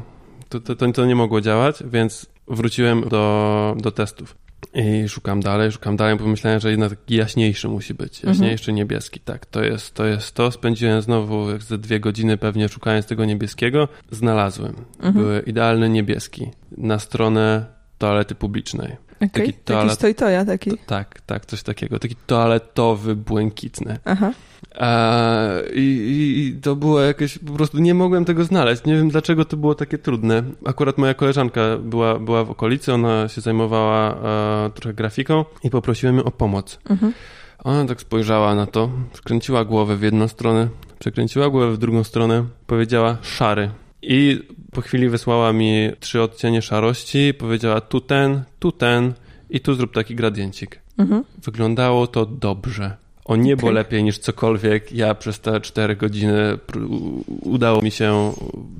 to, 0.50 0.76
to, 0.76 0.92
to 0.92 1.06
nie 1.06 1.16
mogło 1.16 1.42
działać, 1.42 1.84
więc 1.92 2.26
wróciłem 2.48 3.10
do, 3.10 3.76
do 3.80 3.92
testów. 3.92 4.36
I 4.74 5.10
szukam 5.10 5.42
dalej, 5.42 5.72
szukam 5.72 5.98
dalej, 5.98 6.16
bo 6.16 6.28
myślałem, 6.28 6.60
że 6.60 6.72
jednak 6.72 6.90
taki 6.90 7.16
jaśniejszy 7.16 7.70
musi 7.70 7.94
być. 7.94 8.18
Mhm. 8.18 8.34
Jaśniejszy 8.34 8.72
mhm. 8.72 8.76
niebieski, 8.76 9.20
tak. 9.20 9.46
To 9.46 9.64
jest, 9.64 9.94
to 9.94 10.06
jest 10.06 10.36
to. 10.36 10.52
Spędziłem 10.52 11.02
znowu 11.02 11.50
jak 11.52 11.64
ze 11.64 11.78
dwie 11.78 12.00
godziny 12.00 12.38
pewnie 12.38 12.70
szukając 12.70 13.06
tego 13.06 13.26
niebieskiego. 13.26 13.88
Znalazłem. 14.12 14.76
Mhm. 14.96 15.14
Były 15.14 15.40
idealny 15.40 15.90
niebieski 15.90 16.52
na 16.78 17.00
stronę 17.00 17.66
toalety 17.98 18.36
publicznej. 18.36 18.96
Okay. 19.16 19.30
Taki, 19.30 19.54
toalet... 19.54 20.00
taki 20.00 20.16
taki. 20.46 20.70
To, 20.70 20.78
tak, 20.86 21.22
tak, 21.22 21.46
coś 21.46 21.64
takiego. 21.64 22.00
Taki 22.00 22.16
toaletowy, 22.28 23.16
błękitny. 23.16 23.98
Aha. 24.06 24.32
A, 24.80 25.48
i, 25.74 26.54
i, 26.56 26.62
to 26.62 26.76
było 26.76 27.02
jakieś, 27.02 27.38
po 27.38 27.54
prostu 27.54 27.78
nie 27.78 27.94
mogłem 27.94 28.26
tego 28.26 28.44
znaleźć. 28.44 28.86
Nie 28.86 28.96
wiem 28.96 29.10
dlaczego 29.10 29.46
to 29.46 29.58
było 29.58 29.76
takie 29.76 29.98
trudne. 29.98 30.44
Akurat 30.66 30.98
moja 30.98 31.14
koleżanka 31.14 31.62
była, 31.78 32.20
była 32.20 32.44
w 32.44 32.52
okolicy, 32.52 32.94
ona 32.94 33.28
się 33.28 33.42
zajmowała 33.42 34.18
a, 34.24 34.70
trochę 34.70 34.94
grafiką 34.94 35.46
i 35.64 35.70
poprosiłem 35.70 36.18
ją 36.18 36.24
o 36.24 36.32
pomoc. 36.32 36.80
Mhm. 36.90 37.14
Ona 37.64 37.86
tak 37.86 38.02
spojrzała 38.02 38.56
na 38.56 38.66
to, 38.66 38.90
skręciła 39.14 39.66
głowę 39.66 39.98
w 39.98 40.02
jedną 40.02 40.28
stronę, 40.28 40.68
przekręciła 41.00 41.50
głowę 41.50 41.72
w 41.72 41.78
drugą 41.78 42.04
stronę, 42.04 42.46
powiedziała 42.68 43.18
szary. 43.22 43.70
I 44.02 44.40
po 44.72 44.82
chwili 44.82 45.10
wysłała 45.10 45.54
mi 45.54 45.90
trzy 46.00 46.22
odcienie 46.22 46.62
szarości, 46.62 47.34
powiedziała 47.34 47.82
tu 47.82 48.02
ten, 48.02 48.44
tu 48.60 48.72
ten 48.72 49.14
i 49.50 49.60
tu 49.60 49.74
zrób 49.74 49.94
taki 49.94 50.16
gradiencik. 50.16 50.80
Mhm. 50.98 51.24
Wyglądało 51.44 52.08
to 52.08 52.26
dobrze. 52.26 52.98
O 53.26 53.36
niebo 53.36 53.62
okay. 53.62 53.74
lepiej 53.74 54.04
niż 54.04 54.18
cokolwiek 54.18 54.92
ja 54.92 55.16
przez 55.16 55.40
te 55.40 55.62
cztery 55.62 55.96
godziny 55.96 56.58
udało 57.42 57.82
mi 57.82 57.92
się 57.92 58.34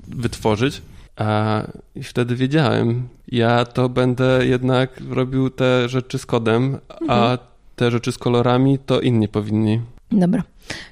wytworzyć. 0.08 0.82
A 1.16 1.62
i 1.96 2.04
wtedy 2.04 2.36
wiedziałem, 2.36 3.08
ja 3.28 3.66
to 3.66 3.90
będę 3.90 4.40
jednak 4.46 5.02
robił 5.10 5.50
te 5.50 5.90
rzeczy 5.90 6.18
z 6.18 6.26
kodem, 6.26 6.64
mhm. 6.64 6.80
a 7.10 7.38
te 7.76 7.92
rzeczy 7.92 8.12
z 8.12 8.18
kolorami 8.18 8.80
to 8.80 9.02
inni 9.02 9.28
powinni. 9.28 9.82
Dobra. 10.12 10.44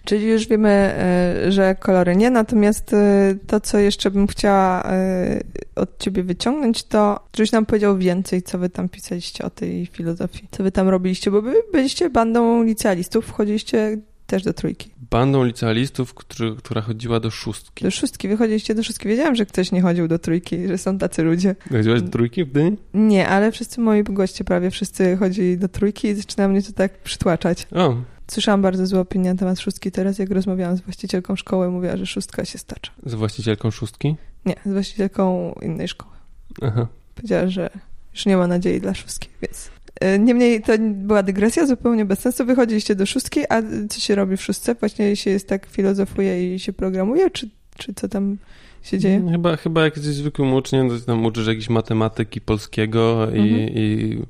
Czyli 0.06 0.28
już 0.28 0.48
wiemy, 0.48 0.70
e, 0.70 1.52
że 1.52 1.76
kolory 1.76 2.16
nie, 2.16 2.30
natomiast 2.30 2.94
e, 2.94 3.36
to, 3.48 3.60
co 3.60 3.78
jeszcze 3.78 4.12
bym 4.12 4.28
chciała 4.28 4.84
e, 4.84 5.44
od 5.76 6.00
ciebie 6.00 6.24
wyciągnąć, 6.24 6.84
to 6.84 7.20
żebyś 7.38 7.52
nam 7.52 7.66
powiedział 7.66 7.98
więcej, 7.98 8.42
co 8.42 8.58
wy 8.58 8.70
tam 8.70 8.90
pisaliście 8.90 9.46
o 9.46 9.50
tej 9.50 9.86
filozofii, 9.86 10.48
co 10.52 10.64
wy 10.64 10.72
tam 10.72 10.90
robiliście, 10.90 11.32
bo 11.32 11.42
wy 11.42 11.54
byliście 11.72 12.10
bandą 12.10 12.64
licealistów, 12.64 13.26
wchodziliście 13.26 13.98
też 14.28 14.44
do 14.44 14.54
trójki. 14.54 14.92
Bandą 15.10 15.44
licealistów, 15.44 16.14
który, 16.14 16.56
która 16.56 16.82
chodziła 16.82 17.20
do 17.20 17.32
szóstki. 17.32 17.84
Do 17.84 17.92
szóstki, 17.92 18.28
wychodziliście 18.28 18.76
do 18.76 18.84
szóstki. 18.84 19.08
Wiedziałam, 19.08 19.36
że 19.36 19.46
ktoś 19.46 19.72
nie 19.72 19.82
chodził 19.82 20.08
do 20.08 20.20
trójki, 20.20 20.68
że 20.68 20.78
są 20.78 20.98
tacy 20.98 21.24
ludzie. 21.24 21.56
Chodziłaś 21.72 22.02
do 22.02 22.10
trójki 22.10 22.44
w 22.44 22.52
Gdyni? 22.52 22.78
Nie, 22.94 23.28
ale 23.28 23.52
wszyscy 23.52 23.82
moi 23.82 24.04
goście 24.04 24.44
prawie 24.44 24.72
wszyscy 24.72 25.18
chodzili 25.18 25.58
do 25.58 25.68
trójki 25.68 26.08
i 26.08 26.16
zaczyna 26.16 26.48
mnie 26.48 26.62
to 26.62 26.72
tak 26.72 26.98
przytłaczać. 26.98 27.68
O, 27.72 27.96
Słyszałam 28.28 28.62
bardzo 28.62 28.88
złe 28.88 29.00
opinie 29.00 29.34
na 29.34 29.40
temat 29.40 29.60
szóstki 29.60 29.92
teraz, 29.92 30.20
jak 30.20 30.32
rozmawiałam 30.32 30.78
z 30.78 30.82
właścicielką 30.82 31.36
szkoły, 31.36 31.72
mówiła, 31.72 31.98
że 31.98 32.06
szóstka 32.06 32.46
się 32.46 32.58
stacza. 32.58 32.92
Z 33.06 33.14
właścicielką 33.14 33.72
szóstki? 33.72 34.16
Nie, 34.46 34.56
z 34.66 34.72
właścicielką 34.72 35.54
innej 35.62 35.88
szkoły. 35.88 36.14
Aha. 36.62 36.88
Powiedziała, 37.16 37.48
że 37.48 37.70
już 38.14 38.26
nie 38.26 38.38
ma 38.38 38.48
nadziei 38.48 38.82
dla 38.82 38.94
szóstki, 38.94 39.30
więc... 39.42 39.70
E, 40.02 40.20
niemniej 40.20 40.62
to 40.62 40.74
była 40.80 41.24
dygresja 41.24 41.66
zupełnie 41.66 42.06
bez 42.06 42.20
sensu. 42.20 42.46
Wychodziliście 42.46 42.96
do 42.96 43.06
szóstki, 43.06 43.42
a 43.50 43.62
co 43.90 44.00
się 44.00 44.16
robi 44.16 44.38
w 44.38 44.42
szóstce? 44.42 44.76
Właśnie 44.76 45.16
się 45.16 45.30
jest 45.30 45.48
tak 45.48 45.66
filozofuje 45.66 46.56
i 46.56 46.60
się 46.60 46.74
programuje, 46.74 47.30
czy, 47.30 47.50
czy 47.78 47.94
co 47.94 48.10
tam 48.10 48.38
się 48.84 49.00
dzieje? 49.00 49.30
Chyba, 49.32 49.56
chyba 49.56 49.84
jak 49.84 49.98
jesteś 49.98 50.16
zwykłym 50.16 50.54
uczniem, 50.54 50.90
to 50.90 51.00
tam 51.00 51.26
uczysz 51.26 51.48
jakiejś 51.48 51.70
matematyki 51.70 52.42
polskiego 52.42 53.32
i, 53.32 53.40
mhm. 53.40 53.70
i 53.70 54.22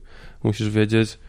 musisz 0.43 0.69
wiedzieć, 0.69 1.19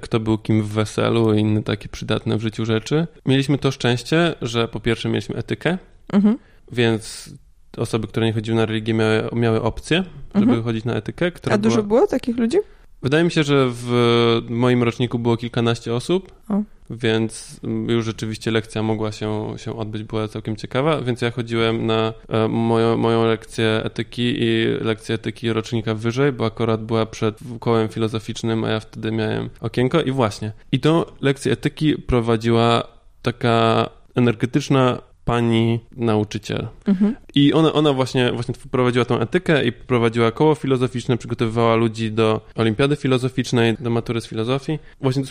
kto 0.00 0.20
był 0.20 0.38
kim 0.38 0.62
w 0.62 0.68
weselu 0.68 1.34
i 1.34 1.40
inne 1.40 1.62
takie 1.62 1.88
przydatne 1.88 2.36
w 2.36 2.40
życiu 2.40 2.64
rzeczy. 2.64 3.06
Mieliśmy 3.26 3.58
to 3.58 3.70
szczęście, 3.70 4.34
że 4.42 4.68
po 4.68 4.80
pierwsze 4.80 5.08
mieliśmy 5.08 5.36
etykę, 5.36 5.78
mhm. 6.12 6.38
więc 6.72 7.30
osoby, 7.76 8.06
które 8.06 8.26
nie 8.26 8.32
chodziły 8.32 8.56
na 8.56 8.66
religię 8.66 8.94
miały, 8.94 9.28
miały 9.32 9.62
opcję, 9.62 10.04
żeby 10.34 10.46
mhm. 10.46 10.62
chodzić 10.62 10.84
na 10.84 10.94
etykę. 10.94 11.30
A 11.50 11.58
dużo 11.58 11.76
była... 11.76 11.86
było 11.86 12.06
takich 12.06 12.36
ludzi? 12.36 12.58
Wydaje 13.06 13.24
mi 13.24 13.30
się, 13.30 13.42
że 13.42 13.66
w 13.70 14.42
moim 14.48 14.82
roczniku 14.82 15.18
było 15.18 15.36
kilkanaście 15.36 15.94
osób, 15.94 16.32
o. 16.48 16.62
więc 16.90 17.60
już 17.88 18.04
rzeczywiście 18.04 18.50
lekcja 18.50 18.82
mogła 18.82 19.12
się, 19.12 19.54
się 19.56 19.76
odbyć, 19.76 20.02
była 20.02 20.28
całkiem 20.28 20.56
ciekawa, 20.56 21.00
więc 21.00 21.20
ja 21.20 21.30
chodziłem 21.30 21.86
na 21.86 22.12
e, 22.28 22.48
moją, 22.48 22.96
moją 22.96 23.26
lekcję 23.26 23.80
etyki 23.84 24.34
i 24.38 24.66
lekcję 24.80 25.14
etyki 25.14 25.52
rocznika 25.52 25.94
wyżej, 25.94 26.32
bo 26.32 26.46
akurat 26.46 26.84
była 26.84 27.06
przed 27.06 27.38
kołem 27.60 27.88
filozoficznym, 27.88 28.64
a 28.64 28.68
ja 28.68 28.80
wtedy 28.80 29.12
miałem 29.12 29.50
okienko 29.60 30.02
i 30.02 30.12
właśnie. 30.12 30.52
I 30.72 30.80
tą 30.80 31.04
lekcję 31.20 31.52
etyki 31.52 31.94
prowadziła 31.94 32.82
taka 33.22 33.90
energetyczna 34.14 34.98
pani 35.26 35.80
nauczyciel. 35.96 36.68
Mhm. 36.86 37.16
I 37.34 37.52
ona, 37.52 37.72
ona 37.72 37.92
właśnie, 37.92 38.32
właśnie 38.32 38.54
prowadziła 38.70 39.04
tą 39.04 39.18
etykę 39.18 39.64
i 39.64 39.72
prowadziła 39.72 40.30
koło 40.30 40.54
filozoficzne, 40.54 41.16
przygotowywała 41.16 41.76
ludzi 41.76 42.12
do 42.12 42.40
olimpiady 42.54 42.96
filozoficznej, 42.96 43.76
do 43.80 43.90
matury 43.90 44.20
z 44.20 44.26
filozofii. 44.26 44.78
Właśnie 45.00 45.24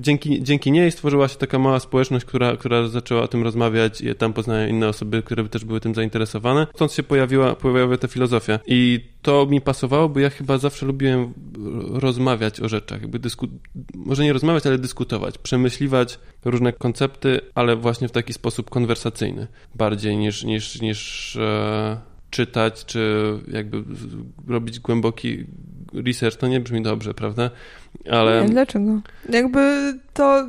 dzięki, 0.00 0.42
dzięki 0.42 0.72
niej 0.72 0.90
stworzyła 0.90 1.28
się 1.28 1.36
taka 1.36 1.58
mała 1.58 1.80
społeczność, 1.80 2.24
która, 2.24 2.56
która 2.56 2.88
zaczęła 2.88 3.22
o 3.22 3.28
tym 3.28 3.42
rozmawiać 3.42 4.00
i 4.00 4.14
tam 4.14 4.32
poznałem 4.32 4.70
inne 4.70 4.88
osoby, 4.88 5.22
które 5.22 5.48
też 5.48 5.64
były 5.64 5.80
tym 5.80 5.94
zainteresowane. 5.94 6.66
Stąd 6.74 6.92
się 6.92 7.02
pojawiła, 7.02 7.54
pojawiła 7.54 7.96
ta 7.96 8.08
filozofia. 8.08 8.58
I 8.66 9.00
to 9.22 9.46
mi 9.46 9.60
pasowało, 9.60 10.08
bo 10.08 10.20
ja 10.20 10.30
chyba 10.30 10.58
zawsze 10.58 10.86
lubiłem 10.86 11.32
rozmawiać 11.92 12.60
o 12.60 12.68
rzeczach, 12.68 13.02
jakby 13.02 13.18
dysku... 13.18 13.48
może 13.94 14.24
nie 14.24 14.32
rozmawiać, 14.32 14.66
ale 14.66 14.78
dyskutować, 14.78 15.38
przemyśliwać 15.38 16.18
różne 16.44 16.72
koncepty, 16.72 17.40
ale 17.54 17.76
właśnie 17.76 18.08
w 18.08 18.12
taki 18.12 18.32
sposób 18.32 18.70
konwersacyjny, 18.70 19.46
bardziej 19.74 20.16
niż, 20.16 20.44
niż, 20.44 20.80
niż 20.80 21.36
e, 21.36 22.00
czytać, 22.30 22.84
czy 22.84 23.32
jakby 23.48 23.84
robić 24.48 24.80
głęboki 24.80 25.46
research, 25.92 26.36
to 26.36 26.48
nie 26.48 26.60
brzmi 26.60 26.82
dobrze, 26.82 27.14
prawda? 27.14 27.50
Ale... 28.10 28.44
Nie, 28.44 28.50
dlaczego? 28.50 29.00
Jakby 29.28 29.94
to 30.12 30.46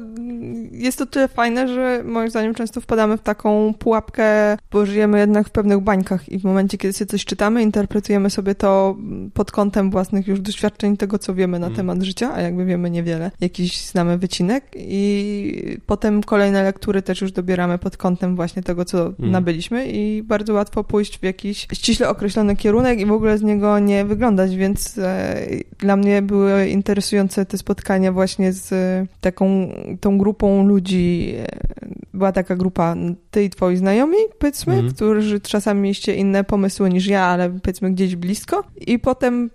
jest 0.72 0.98
to 0.98 1.06
tyle 1.06 1.28
fajne, 1.28 1.68
że 1.68 2.04
moim 2.06 2.30
zdaniem 2.30 2.54
często 2.54 2.82
wpadamy 2.82 3.18
w 3.18 3.22
taką 3.22 3.74
pułapkę, 3.80 4.58
bo 4.72 4.86
żyjemy 4.86 5.20
jednak 5.20 5.48
w 5.48 5.52
pewnych 5.52 5.80
bańkach 5.80 6.30
i 6.30 6.40
w 6.40 6.44
momencie, 6.44 6.78
kiedy 6.78 6.94
sobie 6.94 7.08
coś 7.08 7.26
czytamy, 7.26 7.62
interpretujemy 7.62 8.30
sobie 8.30 8.56
to 8.56 8.98
pod 9.34 9.52
kątem 9.52 9.92
własnych 9.92 10.28
już 10.28 10.40
doświadczeń 10.40 10.98
tego, 10.98 11.20
co 11.20 11.34
wiemy 11.34 11.60
na 11.60 11.68
mm. 11.68 11.78
temat 11.78 12.02
życia, 12.02 12.32
a 12.34 12.42
jakby 12.42 12.66
wiemy 12.66 12.90
niewiele, 12.90 13.32
jakiś 13.42 13.86
znamy 13.86 14.18
wycinek 14.18 14.66
i 14.76 15.78
potem 15.86 16.24
kolejne 16.24 16.64
lektury 16.64 17.02
też 17.02 17.22
już 17.22 17.32
dobieramy 17.32 17.78
pod 17.78 17.98
kątem 17.98 18.36
właśnie 18.36 18.64
tego, 18.64 18.86
co 18.86 19.14
mm. 19.20 19.32
nabyliśmy 19.32 19.88
i 19.88 20.24
bardzo 20.24 20.54
łatwo 20.54 20.84
pójść 20.84 21.20
w 21.20 21.24
jakiś 21.24 21.68
ściśle 21.74 22.10
określony 22.10 22.56
kierunek 22.56 23.00
i 23.00 23.06
w 23.06 23.12
ogóle 23.12 23.38
z 23.38 23.42
niego 23.42 23.80
nie 23.80 24.06
wyglądać, 24.06 24.56
więc 24.56 24.98
e, 24.98 25.46
dla 25.80 25.96
mnie 25.96 26.22
były 26.22 26.68
interesujące 26.68 27.31
te 27.36 27.58
spotkania 27.58 28.12
właśnie 28.12 28.54
z 28.54 28.74
taką 29.22 29.74
tą 30.00 30.18
grupą 30.18 30.68
ludzi. 30.68 31.34
E, 31.38 31.92
była 32.14 32.32
taka 32.32 32.56
grupa, 32.56 32.96
ty 33.32 33.44
i 33.44 33.50
twoi 33.50 33.78
znajomi, 33.78 34.18
powiedzmy, 34.40 34.74
mm. 34.74 34.94
którzy 34.94 35.40
czasami 35.40 35.82
mieliście 35.82 36.16
inne 36.16 36.44
pomysły 36.44 36.90
niż 36.90 37.08
ja, 37.08 37.22
ale 37.22 37.50
powiedzmy 37.50 37.92
gdzieś 37.92 38.16
blisko. 38.16 38.64
I 38.88 39.00
potem 39.00 39.50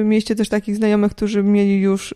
y, 0.00 0.04
mieliście 0.04 0.34
też 0.34 0.48
takich 0.48 0.76
znajomych, 0.76 1.12
którzy 1.12 1.42
mieli 1.42 1.80
już 1.80 2.12
y, 2.12 2.14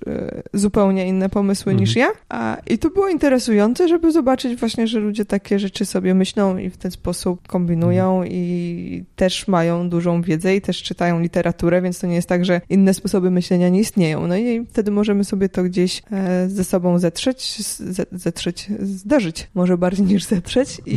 zupełnie 0.52 1.08
inne 1.08 1.28
pomysły 1.28 1.72
mm. 1.72 1.80
niż 1.80 1.96
ja. 1.96 2.08
A, 2.28 2.56
I 2.66 2.78
to 2.78 2.90
było 2.90 3.08
interesujące, 3.08 3.88
żeby 3.88 4.12
zobaczyć 4.12 4.60
właśnie, 4.60 4.86
że 4.86 4.98
ludzie 4.98 5.24
takie 5.24 5.58
rzeczy 5.58 5.84
sobie 5.84 6.14
myślą 6.14 6.58
i 6.58 6.70
w 6.70 6.76
ten 6.76 6.90
sposób 6.90 7.48
kombinują 7.48 8.16
mm. 8.16 8.28
i 8.32 9.04
też 9.16 9.48
mają 9.48 9.88
dużą 9.88 10.22
wiedzę 10.22 10.56
i 10.56 10.60
też 10.60 10.82
czytają 10.82 11.20
literaturę, 11.20 11.82
więc 11.82 11.98
to 11.98 12.06
nie 12.06 12.14
jest 12.14 12.28
tak, 12.28 12.44
że 12.44 12.60
inne 12.70 12.94
sposoby 12.94 13.30
myślenia 13.30 13.68
nie 13.68 13.80
istnieją. 13.80 14.26
No 14.26 14.36
i 14.36 14.66
wtedy 14.66 14.90
możemy 15.02 15.24
sobie 15.24 15.48
to 15.48 15.62
gdzieś 15.62 16.02
e, 16.10 16.48
ze 16.48 16.64
sobą 16.64 16.98
zetrzeć, 16.98 17.56
zetrzeć, 18.12 18.68
zdarzyć 18.80 19.48
może 19.54 19.78
bardziej 19.78 20.06
niż 20.06 20.24
zetrzeć 20.24 20.80
i 20.86 20.96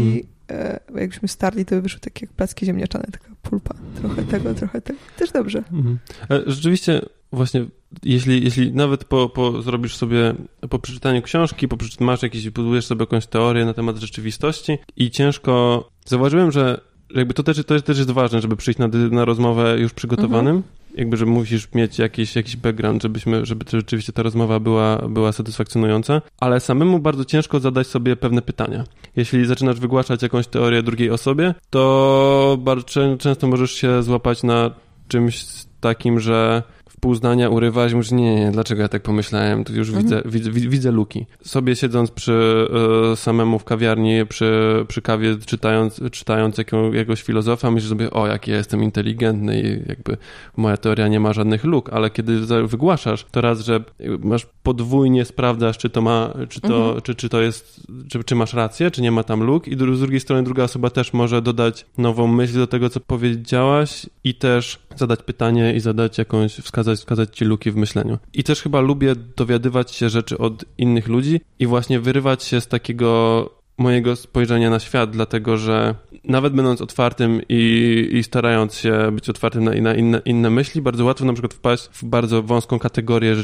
mm. 0.49 0.69
e, 0.95 1.01
jakbyśmy 1.01 1.27
starli, 1.27 1.65
to 1.65 1.75
by 1.75 1.81
wyszły 1.81 1.99
takie 1.99 2.25
jak 2.25 2.35
placki 2.35 2.65
ziemniaczane, 2.65 3.05
taka 3.11 3.29
pulpa. 3.41 3.75
Trochę 3.95 4.23
tego, 4.23 4.53
trochę 4.53 4.81
tego. 4.81 4.99
Też 5.17 5.31
dobrze. 5.31 5.63
Mm. 5.71 5.99
Rzeczywiście 6.47 7.01
właśnie 7.31 7.65
jeśli, 8.03 8.43
jeśli 8.43 8.71
nawet 8.71 9.05
po, 9.05 9.29
po 9.29 9.61
zrobisz 9.61 9.95
sobie, 9.95 10.33
po 10.69 10.79
przeczytaniu 10.79 11.21
książki, 11.21 11.67
po 11.67 11.77
przeczytaniu, 11.77 12.05
masz 12.05 12.23
jakieś, 12.23 12.49
budujesz 12.49 12.85
sobie 12.85 13.03
jakąś 13.03 13.27
teorię 13.27 13.65
na 13.65 13.73
temat 13.73 13.97
rzeczywistości 13.97 14.77
i 14.95 15.11
ciężko, 15.11 15.83
zauważyłem, 16.05 16.51
że 16.51 16.81
jakby 17.15 17.33
to 17.33 17.43
też, 17.43 17.65
to 17.65 17.81
też 17.81 17.97
jest 17.97 18.11
ważne, 18.11 18.41
żeby 18.41 18.55
przyjść 18.55 18.79
na, 18.79 18.87
na 19.11 19.25
rozmowę 19.25 19.79
już 19.79 19.93
przygotowanym, 19.93 20.55
mhm 20.55 20.84
jakby, 20.97 21.17
że 21.17 21.25
musisz 21.25 21.73
mieć 21.73 21.99
jakiś, 21.99 22.35
jakiś 22.35 22.57
background, 22.57 23.03
żebyśmy, 23.03 23.45
żeby 23.45 23.65
to 23.65 23.77
rzeczywiście 23.77 24.13
ta 24.13 24.23
rozmowa 24.23 24.59
była, 24.59 24.97
była 25.09 25.31
satysfakcjonująca, 25.31 26.21
ale 26.39 26.59
samemu 26.59 26.99
bardzo 26.99 27.25
ciężko 27.25 27.59
zadać 27.59 27.87
sobie 27.87 28.15
pewne 28.15 28.41
pytania. 28.41 28.83
Jeśli 29.15 29.45
zaczynasz 29.45 29.79
wygłaszać 29.79 30.21
jakąś 30.21 30.47
teorię 30.47 30.83
drugiej 30.83 31.09
osobie, 31.09 31.53
to 31.69 32.57
bardzo 32.59 33.17
często 33.17 33.47
możesz 33.47 33.71
się 33.71 34.03
złapać 34.03 34.43
na 34.43 34.71
czymś 35.07 35.45
takim, 35.81 36.19
że 36.19 36.63
pół 37.05 37.15
zdania 37.15 37.49
urywać, 37.49 37.93
mówisz, 37.93 38.11
nie, 38.11 38.35
nie, 38.35 38.51
dlaczego 38.51 38.81
ja 38.81 38.87
tak 38.87 39.01
pomyślałem, 39.01 39.63
tu 39.63 39.73
już 39.73 39.87
mhm. 39.89 40.05
widzę, 40.05 40.21
widzę, 40.25 40.51
widzę 40.51 40.91
luki. 40.91 41.25
Sobie 41.43 41.75
siedząc 41.75 42.11
przy 42.11 42.67
y, 43.13 43.15
samemu 43.15 43.59
w 43.59 43.63
kawiarni, 43.63 44.25
przy, 44.25 44.85
przy 44.87 45.01
kawie, 45.01 45.35
czytając, 45.45 46.01
czytając 46.11 46.57
jaką, 46.57 46.91
jakiegoś 46.91 47.23
filozofa, 47.23 47.71
myślisz 47.71 47.89
sobie, 47.89 48.11
o, 48.11 48.27
jaki 48.27 48.51
ja 48.51 48.57
jestem 48.57 48.83
inteligentny 48.83 49.61
i 49.61 49.89
jakby 49.89 50.17
moja 50.57 50.77
teoria 50.77 51.07
nie 51.07 51.19
ma 51.19 51.33
żadnych 51.33 51.63
luk, 51.63 51.89
ale 51.93 52.09
kiedy 52.09 52.39
wygłaszasz, 52.67 53.25
to 53.31 53.41
raz, 53.41 53.59
że 53.59 53.83
masz 54.19 54.47
podwójnie 54.63 55.25
sprawdzasz, 55.25 55.77
czy 55.77 55.89
to 55.89 56.01
ma, 56.01 56.33
czy 56.49 56.61
to, 56.61 56.77
mhm. 56.85 57.01
czy, 57.01 57.15
czy 57.15 57.29
to 57.29 57.41
jest, 57.41 57.87
czy, 58.09 58.23
czy 58.23 58.35
masz 58.35 58.53
rację, 58.53 58.91
czy 58.91 59.01
nie 59.01 59.11
ma 59.11 59.23
tam 59.23 59.43
luk 59.43 59.67
i 59.67 59.75
z 59.75 59.99
drugiej 59.99 60.19
strony 60.19 60.43
druga 60.43 60.63
osoba 60.63 60.89
też 60.89 61.13
może 61.13 61.41
dodać 61.41 61.85
nową 61.97 62.27
myśl 62.27 62.53
do 62.53 62.67
tego, 62.67 62.89
co 62.89 62.99
powiedziałaś 62.99 64.05
i 64.23 64.35
też 64.35 64.79
zadać 64.95 65.23
pytanie 65.23 65.75
i 65.75 65.79
zadać 65.79 66.17
jakąś, 66.17 66.55
wskazać, 66.55 66.94
wskazać 66.99 67.37
ci 67.37 67.45
luki 67.45 67.71
w 67.71 67.75
myśleniu. 67.75 68.17
I 68.33 68.43
też 68.43 68.61
chyba 68.61 68.81
lubię 68.81 69.15
dowiadywać 69.37 69.91
się 69.91 70.09
rzeczy 70.09 70.37
od 70.37 70.65
innych 70.77 71.07
ludzi 71.07 71.41
i 71.59 71.67
właśnie 71.67 71.99
wyrywać 71.99 72.43
się 72.43 72.61
z 72.61 72.67
takiego 72.67 73.49
mojego 73.77 74.15
spojrzenia 74.15 74.69
na 74.69 74.79
świat, 74.79 75.11
dlatego 75.11 75.57
że 75.57 75.95
nawet 76.27 76.53
będąc 76.53 76.81
otwartym 76.81 77.41
i, 77.49 78.09
i 78.11 78.23
starając 78.23 78.75
się 78.75 79.11
być 79.11 79.29
otwartym 79.29 79.63
na, 79.63 79.71
na 79.71 79.95
inne, 79.95 80.21
inne, 80.25 80.49
myśli, 80.49 80.81
bardzo 80.81 81.05
łatwo 81.05 81.25
na 81.25 81.33
przykład 81.33 81.53
wpaść 81.53 81.89
w 81.91 82.05
bardzo 82.05 82.43
wąską 82.43 82.79
kategorię, 82.79 83.35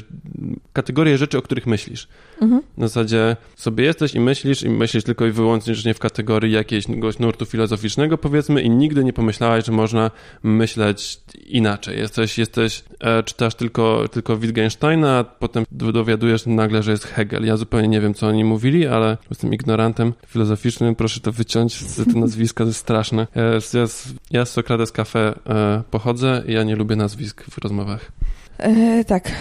kategorię 0.73 1.17
rzeczy, 1.17 1.37
o 1.37 1.41
których 1.41 1.67
myślisz. 1.67 2.07
Mhm. 2.41 2.61
Na 2.77 2.87
zasadzie 2.87 3.35
sobie 3.55 3.83
jesteś 3.83 4.15
i 4.15 4.19
myślisz 4.19 4.63
i 4.63 4.69
myślisz 4.69 5.03
tylko 5.03 5.25
i 5.25 5.31
wyłącznie 5.31 5.93
w 5.93 5.99
kategorii 5.99 6.51
jakiegoś 6.51 7.19
nurtu 7.19 7.45
filozoficznego, 7.45 8.17
powiedzmy, 8.17 8.61
i 8.61 8.69
nigdy 8.69 9.03
nie 9.03 9.13
pomyślałaś, 9.13 9.65
że 9.65 9.71
można 9.71 10.11
myśleć 10.43 11.19
inaczej. 11.45 11.97
Jesteś, 11.97 12.37
jesteś 12.37 12.83
e, 12.99 13.23
czytasz 13.23 13.55
tylko, 13.55 14.05
tylko 14.11 14.37
Wittgensteina, 14.37 15.17
a 15.17 15.23
potem 15.23 15.65
dowiadujesz 15.71 16.45
nagle, 16.45 16.83
że 16.83 16.91
jest 16.91 17.05
Hegel. 17.05 17.45
Ja 17.45 17.57
zupełnie 17.57 17.87
nie 17.87 18.01
wiem, 18.01 18.13
co 18.13 18.27
oni 18.27 18.43
mówili, 18.43 18.87
ale 18.87 19.17
jestem 19.29 19.53
ignorantem 19.53 20.13
filozoficznym, 20.27 20.95
proszę 20.95 21.19
to 21.19 21.31
wyciąć, 21.31 21.83
te 22.13 22.19
nazwiska 22.19 22.63
to 22.63 22.67
jest 22.67 22.79
straszne. 22.79 23.27
Ja, 23.73 23.87
z, 23.87 24.13
ja 24.31 24.45
z 24.45 24.49
Sokrates 24.49 24.91
Cafe 24.91 25.19
e, 25.19 25.83
pochodzę 25.91 26.43
i 26.47 26.53
ja 26.53 26.63
nie 26.63 26.75
lubię 26.75 26.95
nazwisk 26.95 27.43
w 27.43 27.57
rozmowach. 27.57 28.11
E, 28.57 29.03
tak. 29.05 29.31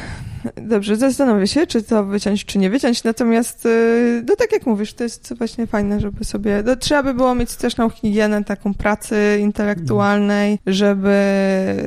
Dobrze, 0.57 0.97
zastanowię 0.97 1.47
się, 1.47 1.67
czy 1.67 1.83
to 1.83 2.05
wyciąć, 2.05 2.45
czy 2.45 2.59
nie 2.59 2.71
wyciąć. 2.71 3.05
Natomiast, 3.05 3.67
e, 3.67 4.23
no 4.29 4.37
tak 4.37 4.53
jak 4.53 4.67
mówisz, 4.67 4.95
to 4.95 5.05
jest 5.05 5.35
właśnie 5.39 5.67
fajne, 5.67 6.01
żeby 6.01 6.25
sobie. 6.25 6.63
No, 6.67 6.77
trzeba 6.77 7.03
by 7.03 7.15
było 7.15 7.35
mieć 7.35 7.51
straszną 7.51 7.91
higienę 7.91 8.45
taką 8.45 8.75
pracy 8.75 9.39
intelektualnej, 9.41 10.59
żeby 10.67 11.17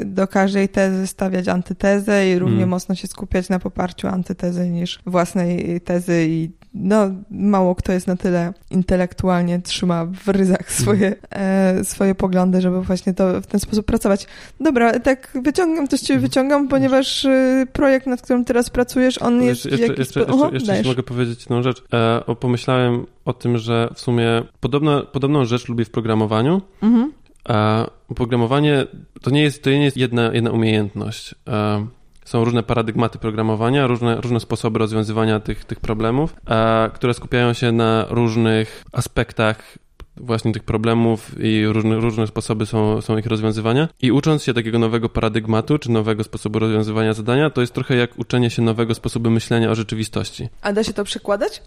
do 0.06 0.27
każdej 0.27 0.69
tezy 0.69 1.08
stawiać 1.08 1.47
antytezę 1.47 2.29
i 2.29 2.39
równie 2.39 2.58
mm. 2.58 2.69
mocno 2.69 2.95
się 2.95 3.08
skupiać 3.08 3.49
na 3.49 3.60
poparciu 3.60 4.08
antytezy 4.08 4.69
niż 4.69 4.99
własnej 5.06 5.82
tezy 5.82 6.25
i 6.29 6.51
no, 6.74 7.12
mało 7.32 7.76
kto 7.76 7.92
jest 7.92 8.08
na 8.08 8.16
tyle 8.16 8.54
intelektualnie, 8.72 9.62
trzyma 9.62 10.06
w 10.06 10.28
ryzach 10.28 10.72
swoje, 10.72 11.16
e, 11.30 11.84
swoje 11.84 12.16
poglądy, 12.16 12.62
żeby 12.62 12.82
właśnie 12.82 13.14
to 13.14 13.42
w 13.42 13.48
ten 13.48 13.60
sposób 13.60 13.86
pracować. 13.86 14.28
Dobra, 14.60 15.00
tak 15.00 15.38
wyciągam, 15.44 15.88
to 15.88 15.98
z 15.98 16.02
ciebie 16.02 16.20
wyciągam, 16.20 16.68
ponieważ 16.68 17.26
e, 17.26 17.66
projekt, 17.74 18.08
nad 18.08 18.22
którym 18.22 18.46
teraz 18.46 18.70
pracujesz, 18.70 19.22
on 19.22 19.44
jest 19.44 19.66
jeszcze, 19.66 19.82
jakiś... 19.82 20.00
Jeszcze, 20.00 20.20
jeszcze, 20.20 20.34
Oho, 20.34 20.52
jeszcze, 20.54 20.84
mogę 20.84 21.04
powiedzieć 21.04 21.40
jedną 21.40 21.64
rzecz. 21.64 21.84
E, 21.94 22.26
o, 22.26 22.36
pomyślałem 22.36 23.06
o 23.26 23.34
tym, 23.34 23.58
że 23.58 23.90
w 23.96 24.00
sumie 24.00 24.44
podobno, 24.60 25.04
podobną 25.04 25.46
rzecz 25.46 25.68
lubię 25.68 25.86
w 25.86 25.90
programowaniu, 25.90 26.62
mhm. 26.82 27.12
E, 27.50 27.86
programowanie 28.16 28.86
to 29.22 29.30
nie 29.30 29.42
jest, 29.42 29.64
to 29.64 29.70
nie 29.70 29.84
jest 29.84 29.98
jedna, 29.98 30.34
jedna 30.34 30.52
umiejętność. 30.52 31.36
E, 31.48 31.88
są 32.26 32.46
różne 32.46 32.64
paradygmaty 32.64 33.20
programowania, 33.20 33.88
różne, 33.88 34.22
różne 34.22 34.40
sposoby 34.40 34.80
rozwiązywania 34.80 35.40
tych, 35.40 35.66
tych 35.66 35.80
problemów, 35.80 36.36
a, 36.46 36.90
które 36.94 37.14
skupiają 37.14 37.54
się 37.54 37.72
na 37.72 38.06
różnych 38.10 38.84
aspektach 38.92 39.78
właśnie 40.17 40.54
tych 40.54 40.63
problemów 40.63 41.32
i 41.39 41.65
różne, 41.65 41.95
różne 41.95 42.28
sposoby 42.28 42.65
są, 42.65 43.02
są 43.02 43.17
ich 43.17 43.26
rozwiązywania. 43.26 43.89
I 44.02 44.12
ucząc 44.12 44.43
się 44.43 44.54
takiego 44.54 44.80
nowego 44.80 45.10
paradygmatu, 45.10 45.78
czy 45.78 45.91
nowego 45.91 46.23
sposobu 46.23 46.60
rozwiązywania 46.60 47.13
zadania, 47.13 47.49
to 47.49 47.62
jest 47.62 47.73
trochę 47.73 47.95
jak 47.95 48.19
uczenie 48.19 48.49
się 48.49 48.62
nowego 48.62 48.95
sposobu 48.95 49.30
myślenia 49.30 49.71
o 49.71 49.76
rzeczywistości. 49.76 50.49
A 50.62 50.73
da 50.73 50.84
się 50.84 50.93
to 50.93 51.04
przekładać? 51.04 51.62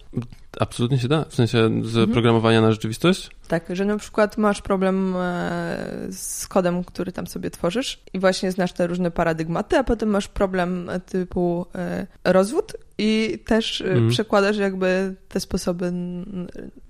Absolutnie 0.59 0.99
się 0.99 1.07
da. 1.07 1.25
W 1.29 1.35
sensie 1.35 1.57
z 1.83 1.97
mhm. 1.97 2.11
programowania 2.11 2.61
na 2.61 2.71
rzeczywistość? 2.71 3.29
Tak, 3.47 3.63
że 3.69 3.85
na 3.85 3.97
przykład 3.97 4.37
masz 4.37 4.61
problem 4.61 5.15
e, 5.15 6.07
z 6.11 6.47
kodem, 6.47 6.83
który 6.83 7.11
tam 7.11 7.27
sobie 7.27 7.51
tworzysz 7.51 7.99
i 8.13 8.19
właśnie 8.19 8.51
znasz 8.51 8.73
te 8.73 8.87
różne 8.87 9.11
paradygmaty, 9.11 9.77
a 9.77 9.83
potem 9.83 10.09
masz 10.09 10.27
problem 10.27 10.89
typu 11.05 11.65
e, 11.75 12.07
rozwód 12.23 12.73
i 12.97 13.39
też 13.45 13.81
mm. 13.81 14.09
przekładasz 14.09 14.57
jakby 14.57 15.15
te 15.29 15.39
sposoby 15.39 15.91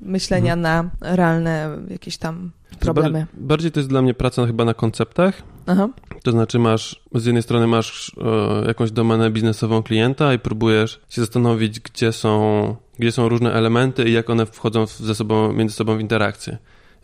myślenia 0.01 0.53
mm. 0.53 0.61
na 0.61 0.89
realne 1.15 1.77
jakieś 1.89 2.17
tam 2.17 2.51
problemy. 2.79 3.27
bardziej 3.33 3.71
to 3.71 3.79
jest 3.79 3.89
dla 3.89 4.01
mnie 4.01 4.13
praca 4.13 4.45
chyba 4.45 4.65
na 4.65 4.73
konceptach. 4.73 5.41
Aha. 5.67 5.89
To 6.23 6.31
znaczy 6.31 6.59
masz, 6.59 7.03
z 7.13 7.25
jednej 7.25 7.43
strony 7.43 7.67
masz 7.67 8.11
e, 8.63 8.67
jakąś 8.67 8.91
domenę 8.91 9.29
biznesową 9.29 9.83
klienta 9.83 10.33
i 10.33 10.39
próbujesz 10.39 11.01
się 11.09 11.21
zastanowić, 11.21 11.79
gdzie 11.79 12.11
są, 12.11 12.75
gdzie 12.99 13.11
są 13.11 13.29
różne 13.29 13.53
elementy 13.53 14.09
i 14.09 14.13
jak 14.13 14.29
one 14.29 14.45
wchodzą 14.45 14.85
ze 14.85 15.15
sobą, 15.15 15.53
między 15.53 15.75
sobą 15.75 15.97
w 15.97 16.01
interakcję. 16.01 16.57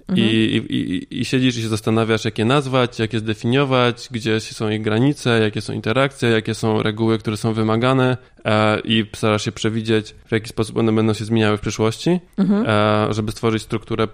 Mhm. 0.07 0.29
I, 0.29 0.61
i, 0.69 1.19
I 1.21 1.25
siedzisz 1.25 1.57
i 1.57 1.61
się 1.61 1.67
zastanawiasz, 1.67 2.25
jak 2.25 2.39
je 2.39 2.45
nazwać, 2.45 2.99
jak 2.99 3.13
je 3.13 3.19
zdefiniować, 3.19 4.07
gdzie 4.11 4.39
są 4.39 4.69
ich 4.69 4.81
granice, 4.81 5.39
jakie 5.39 5.61
są 5.61 5.73
interakcje, 5.73 6.29
jakie 6.29 6.53
są 6.53 6.83
reguły, 6.83 7.17
które 7.17 7.37
są 7.37 7.53
wymagane 7.53 8.17
e, 8.45 8.79
i 8.79 9.05
starasz 9.15 9.45
się 9.45 9.51
przewidzieć, 9.51 10.15
w 10.25 10.31
jaki 10.31 10.49
sposób 10.49 10.77
one 10.77 10.91
będą 10.91 11.13
się 11.13 11.25
zmieniały 11.25 11.57
w 11.57 11.61
przyszłości, 11.61 12.19
mhm. 12.37 12.65
e, 12.67 13.13
żeby 13.13 13.31
stworzyć 13.31 13.63
strukturę 13.63 14.07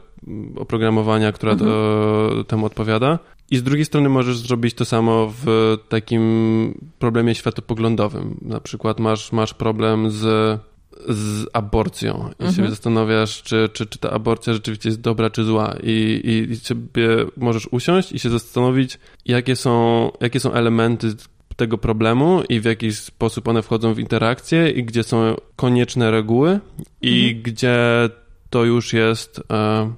oprogramowania, 0.56 1.32
która 1.32 1.52
mhm. 1.52 1.71
to, 1.71 2.43
temu 2.43 2.65
odpowiada. 2.65 3.19
I 3.52 3.58
z 3.58 3.63
drugiej 3.63 3.86
strony 3.86 4.10
możesz 4.10 4.38
zrobić 4.38 4.73
to 4.73 4.86
samo 4.86 5.34
w 5.45 5.78
takim 5.89 6.89
problemie 6.99 7.36
światopoglądowym. 7.36 8.38
Na 8.41 8.60
przykład 8.60 8.99
masz, 8.99 9.32
masz 9.32 9.54
problem 9.54 10.12
z 10.12 10.60
z 11.08 11.46
aborcją 11.54 12.30
i 12.40 12.44
mhm. 12.44 12.54
się 12.54 12.70
zastanawiasz, 12.70 13.44
czy, 13.44 13.70
czy, 13.74 13.86
czy 13.86 14.00
ta 14.00 14.12
aborcja 14.12 14.54
rzeczywiście 14.54 14.90
jest 14.90 15.02
dobra, 15.02 15.30
czy 15.30 15.44
zła 15.44 15.76
i, 15.84 16.22
i, 16.24 16.52
i 16.52 16.56
sobie 16.56 17.08
możesz 17.38 17.68
usiąść 17.72 18.12
i 18.12 18.20
się 18.20 18.30
zastanowić, 18.30 19.00
jakie 19.26 19.56
są, 19.56 20.12
jakie 20.22 20.40
są 20.40 20.54
elementy 20.54 21.16
tego 21.56 21.78
problemu 21.78 22.42
i 22.50 22.60
w 22.60 22.66
jaki 22.66 22.92
sposób 22.94 23.48
one 23.48 23.62
wchodzą 23.62 23.94
w 23.94 24.00
interakcję 24.00 24.70
i 24.70 24.84
gdzie 24.84 25.04
są 25.04 25.36
konieczne 25.56 26.12
reguły 26.12 26.60
i 27.02 27.26
mhm. 27.26 27.44
gdzie 27.44 28.10
to 28.50 28.64
już 28.64 28.94
jest... 28.94 29.42
E, 29.52 29.94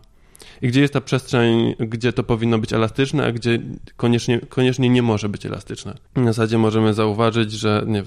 i 0.61 0.67
gdzie 0.67 0.81
jest 0.81 0.93
ta 0.93 1.01
przestrzeń, 1.01 1.75
gdzie 1.79 2.13
to 2.13 2.23
powinno 2.23 2.59
być 2.59 2.73
elastyczne, 2.73 3.25
a 3.25 3.31
gdzie 3.31 3.59
koniecznie, 3.97 4.39
koniecznie 4.39 4.89
nie 4.89 5.01
może 5.01 5.29
być 5.29 5.45
elastyczne. 5.45 5.97
W 6.15 6.25
zasadzie 6.25 6.57
możemy 6.57 6.93
zauważyć, 6.93 7.51
że 7.51 7.83
nie 7.87 8.03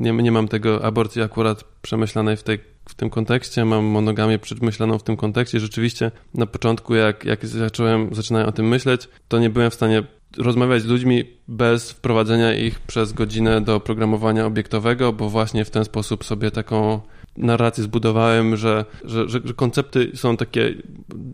nie, 0.00 0.12
nie 0.12 0.32
mam 0.32 0.48
tego 0.48 0.84
aborcji 0.84 1.22
akurat 1.22 1.64
przemyślanej 1.82 2.36
w 2.36 2.42
tej 2.42 2.72
w 2.88 2.94
tym 2.94 3.10
kontekście, 3.10 3.64
mam 3.64 3.84
monogamię 3.84 4.38
przemyślaną 4.38 4.98
w 4.98 5.02
tym 5.02 5.16
kontekście. 5.16 5.60
Rzeczywiście 5.60 6.10
na 6.34 6.46
początku, 6.46 6.94
jak, 6.94 7.24
jak 7.24 7.46
zacząłem, 7.46 8.14
zaczynałem 8.14 8.48
o 8.48 8.52
tym 8.52 8.68
myśleć, 8.68 9.08
to 9.28 9.38
nie 9.38 9.50
byłem 9.50 9.70
w 9.70 9.74
stanie 9.74 10.02
rozmawiać 10.38 10.82
z 10.82 10.86
ludźmi 10.86 11.24
bez 11.48 11.90
wprowadzenia 11.90 12.54
ich 12.54 12.80
przez 12.80 13.12
godzinę 13.12 13.60
do 13.60 13.80
programowania 13.80 14.46
obiektowego, 14.46 15.12
bo 15.12 15.30
właśnie 15.30 15.64
w 15.64 15.70
ten 15.70 15.84
sposób 15.84 16.24
sobie 16.24 16.50
taką 16.50 17.00
narrację 17.36 17.84
zbudowałem, 17.84 18.56
że, 18.56 18.84
że, 19.04 19.28
że, 19.28 19.40
że, 19.44 19.54
koncepty 19.54 20.10
są 20.14 20.36
takie, 20.36 20.74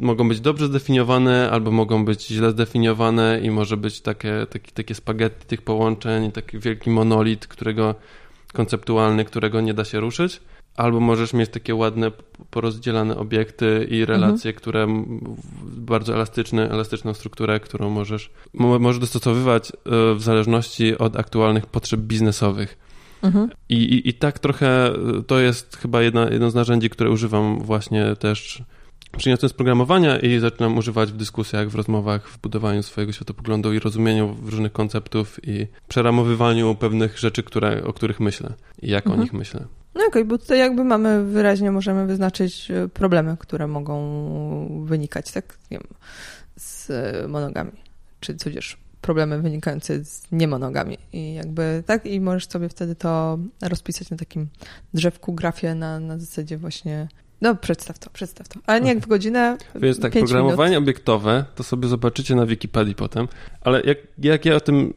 mogą 0.01 0.29
być 0.29 0.41
dobrze 0.41 0.67
zdefiniowane, 0.67 1.51
albo 1.51 1.71
mogą 1.71 2.05
być 2.05 2.27
źle 2.27 2.51
zdefiniowane 2.51 3.41
i 3.43 3.51
może 3.51 3.77
być 3.77 4.01
takie, 4.01 4.47
takie, 4.51 4.73
takie 4.73 4.95
spaghetti 4.95 5.47
tych 5.47 5.63
połączeń, 5.63 6.33
taki 6.33 6.59
wielki 6.59 6.91
monolit, 6.91 7.47
którego 7.47 7.95
konceptualny, 8.53 9.25
którego 9.25 9.61
nie 9.61 9.75
da 9.75 9.85
się 9.85 10.01
ruszyć. 10.01 10.41
Albo 10.77 11.01
możesz 11.01 11.33
mieć 11.33 11.51
takie 11.51 11.75
ładne, 11.75 12.11
porozdzielane 12.51 13.17
obiekty 13.17 13.87
i 13.91 14.05
relacje, 14.05 14.51
mhm. 14.51 14.55
które 14.55 14.87
bardzo 15.77 16.15
elastyczne, 16.15 16.71
elastyczną 16.71 17.15
strukturę, 17.15 17.61
którą 17.61 17.91
możesz, 17.91 18.31
możesz 18.55 18.99
dostosowywać 19.01 19.73
e, 19.73 20.15
w 20.15 20.23
zależności 20.23 20.99
od 20.99 21.17
aktualnych 21.17 21.67
potrzeb 21.67 22.01
biznesowych. 22.01 22.88
Mhm. 23.23 23.51
I, 23.69 23.75
i, 23.75 24.09
I 24.09 24.15
tak 24.15 24.39
trochę 24.39 24.93
to 25.27 25.41
jest 25.41 25.77
chyba 25.77 26.03
jedna, 26.03 26.31
jedno 26.31 26.51
z 26.51 26.55
narzędzi, 26.55 26.91
które 26.91 27.11
używam 27.11 27.59
właśnie 27.61 28.17
też 28.17 28.63
przyniosłem 29.17 29.49
z 29.49 29.53
programowania 29.53 30.19
i 30.19 30.39
zaczynam 30.39 30.79
używać 30.79 31.13
w 31.13 31.17
dyskusjach, 31.17 31.69
w 31.69 31.75
rozmowach, 31.75 32.29
w 32.29 32.41
budowaniu 32.41 32.83
swojego 32.83 33.13
światopoglądu 33.13 33.73
i 33.73 33.79
rozumieniu 33.79 34.37
różnych 34.45 34.73
konceptów 34.73 35.41
i 35.43 35.67
przeramowywaniu 35.89 36.75
pewnych 36.75 37.19
rzeczy, 37.19 37.43
które, 37.43 37.85
o 37.85 37.93
których 37.93 38.21
myślę 38.21 38.53
i 38.83 38.89
jak 38.91 39.07
mhm. 39.07 39.21
o 39.21 39.23
nich 39.23 39.33
myślę. 39.33 39.61
No 39.95 40.01
okej, 40.01 40.09
okay, 40.09 40.25
bo 40.25 40.39
tutaj 40.39 40.59
jakby 40.59 40.85
mamy 40.85 41.25
wyraźnie, 41.25 41.71
możemy 41.71 42.07
wyznaczyć 42.07 42.71
e, 42.71 42.89
problemy, 42.89 43.37
które 43.41 43.67
mogą 43.67 44.85
wynikać, 44.85 45.33
tak, 45.33 45.59
nie 45.71 45.79
wiem, 45.79 45.89
z 46.57 46.91
monogami, 47.29 47.73
czy 48.21 48.35
tudzież 48.35 48.77
problemy 49.01 49.43
wynikające 49.43 50.05
z 50.05 50.33
niemonogami 50.33 50.99
i 51.13 51.35
jakby 51.35 51.83
tak 51.87 52.07
i 52.07 52.21
możesz 52.21 52.49
sobie 52.49 52.69
wtedy 52.69 52.95
to 52.95 53.39
rozpisać 53.63 54.11
na 54.11 54.17
takim 54.17 54.49
drzewku, 54.95 55.33
grafie 55.33 55.75
na, 55.75 56.01
na 56.01 56.19
zasadzie 56.19 56.59
właśnie 56.59 57.09
no, 57.41 57.55
przedstaw 57.55 57.99
to, 57.99 58.11
przedstaw 58.11 58.49
to. 58.49 58.61
Ale 58.67 58.81
nie 58.81 58.89
jak 58.89 59.01
w 59.01 59.07
godzinę. 59.07 59.57
Więc 59.75 60.01
tak, 60.01 60.13
programowanie 60.13 60.71
minut. 60.71 60.85
obiektowe 60.85 61.45
to 61.55 61.63
sobie 61.63 61.89
zobaczycie 61.89 62.35
na 62.35 62.47
Wikipedii 62.47 62.95
potem. 62.95 63.29
Ale 63.61 63.81
jak, 63.81 63.99
jak 64.19 64.45
ja 64.45 64.55
o 64.55 64.61
tym 64.61 64.95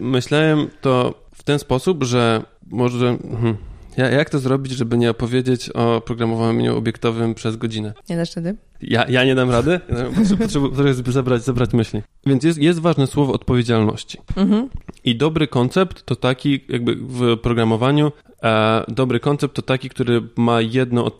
myślałem, 0.00 0.68
to 0.80 1.24
w 1.34 1.42
ten 1.42 1.58
sposób, 1.58 2.04
że 2.04 2.42
może. 2.70 3.18
Hmm, 3.30 3.56
jak 3.96 4.30
to 4.30 4.38
zrobić, 4.38 4.72
żeby 4.72 4.98
nie 4.98 5.10
opowiedzieć 5.10 5.70
o 5.70 6.00
programowaniu 6.00 6.76
obiektowym 6.76 7.34
przez 7.34 7.56
godzinę? 7.56 7.92
Nie 8.08 8.16
dasz 8.16 8.30
wtedy? 8.30 8.56
Ja, 8.82 9.08
ja 9.08 9.24
nie 9.24 9.34
dam 9.34 9.50
rady. 9.50 9.80
Potrzebuję 10.38 10.94
zabrać, 10.94 11.42
zabrać 11.42 11.72
myśli. 11.72 12.02
Więc 12.26 12.44
jest, 12.44 12.58
jest 12.58 12.78
ważne 12.78 13.06
słowo 13.06 13.32
odpowiedzialności. 13.32 14.18
Mhm. 14.36 14.68
I 15.04 15.16
dobry 15.16 15.46
koncept 15.46 16.06
to 16.06 16.16
taki, 16.16 16.64
jakby 16.68 16.96
w 16.96 17.36
programowaniu, 17.36 18.12
e, 18.42 18.84
dobry 18.88 19.20
koncept 19.20 19.54
to 19.54 19.62
taki, 19.62 19.88
który 19.88 20.22
ma 20.36 20.60
jedno, 20.60 21.10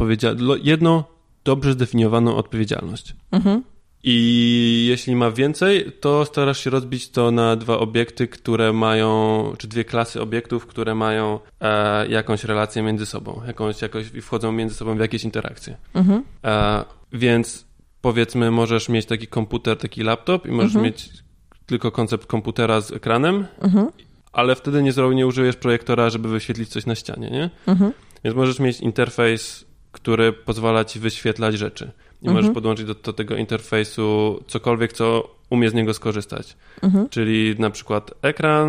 jedno 0.62 1.04
dobrze 1.44 1.72
zdefiniowaną 1.72 2.36
odpowiedzialność. 2.36 3.14
Mhm. 3.30 3.62
I 4.02 4.86
jeśli 4.88 5.16
ma 5.16 5.30
więcej, 5.30 5.92
to 6.00 6.24
starasz 6.24 6.64
się 6.64 6.70
rozbić 6.70 7.10
to 7.10 7.30
na 7.30 7.56
dwa 7.56 7.78
obiekty, 7.78 8.28
które 8.28 8.72
mają, 8.72 9.52
czy 9.58 9.68
dwie 9.68 9.84
klasy 9.84 10.22
obiektów, 10.22 10.66
które 10.66 10.94
mają 10.94 11.38
e, 11.60 12.08
jakąś 12.08 12.44
relację 12.44 12.82
między 12.82 13.06
sobą, 13.06 13.42
jakąś, 13.46 13.82
jakoś 13.82 14.06
wchodzą 14.06 14.52
między 14.52 14.74
sobą 14.74 14.96
w 14.96 15.00
jakieś 15.00 15.24
interakcje. 15.24 15.76
Mhm. 15.94 16.22
E, 16.44 16.84
więc 17.12 17.70
powiedzmy, 18.00 18.50
możesz 18.50 18.88
mieć 18.88 19.06
taki 19.06 19.26
komputer, 19.26 19.76
taki 19.76 20.02
laptop 20.02 20.46
i 20.46 20.50
możesz 20.50 20.74
mhm. 20.74 20.84
mieć 20.84 21.08
tylko 21.66 21.90
koncept 21.90 22.26
komputera 22.26 22.80
z 22.80 22.92
ekranem, 22.92 23.46
mhm. 23.60 23.88
ale 24.32 24.54
wtedy 24.54 24.82
nie, 24.82 24.92
nie 25.14 25.26
użyjesz 25.26 25.56
projektora, 25.56 26.10
żeby 26.10 26.28
wyświetlić 26.28 26.68
coś 26.68 26.86
na 26.86 26.94
ścianie, 26.94 27.30
nie? 27.30 27.50
Mhm. 27.66 27.92
Więc 28.24 28.36
możesz 28.36 28.58
mieć 28.58 28.80
interfejs, 28.80 29.64
który 29.92 30.32
pozwala 30.32 30.84
ci 30.84 31.00
wyświetlać 31.00 31.58
rzeczy 31.58 31.90
i 32.22 32.26
mhm. 32.26 32.36
możesz 32.36 32.54
podłączyć 32.54 32.86
do, 32.86 32.94
do, 32.94 33.12
tego 33.12 33.36
interfejsu 33.36 34.38
cokolwiek, 34.46 34.92
co 34.92 35.36
umie 35.50 35.70
z 35.70 35.74
niego 35.74 35.94
skorzystać. 35.94 36.56
Mhm. 36.82 37.08
Czyli 37.08 37.54
na 37.58 37.70
przykład 37.70 38.10
ekran, 38.22 38.68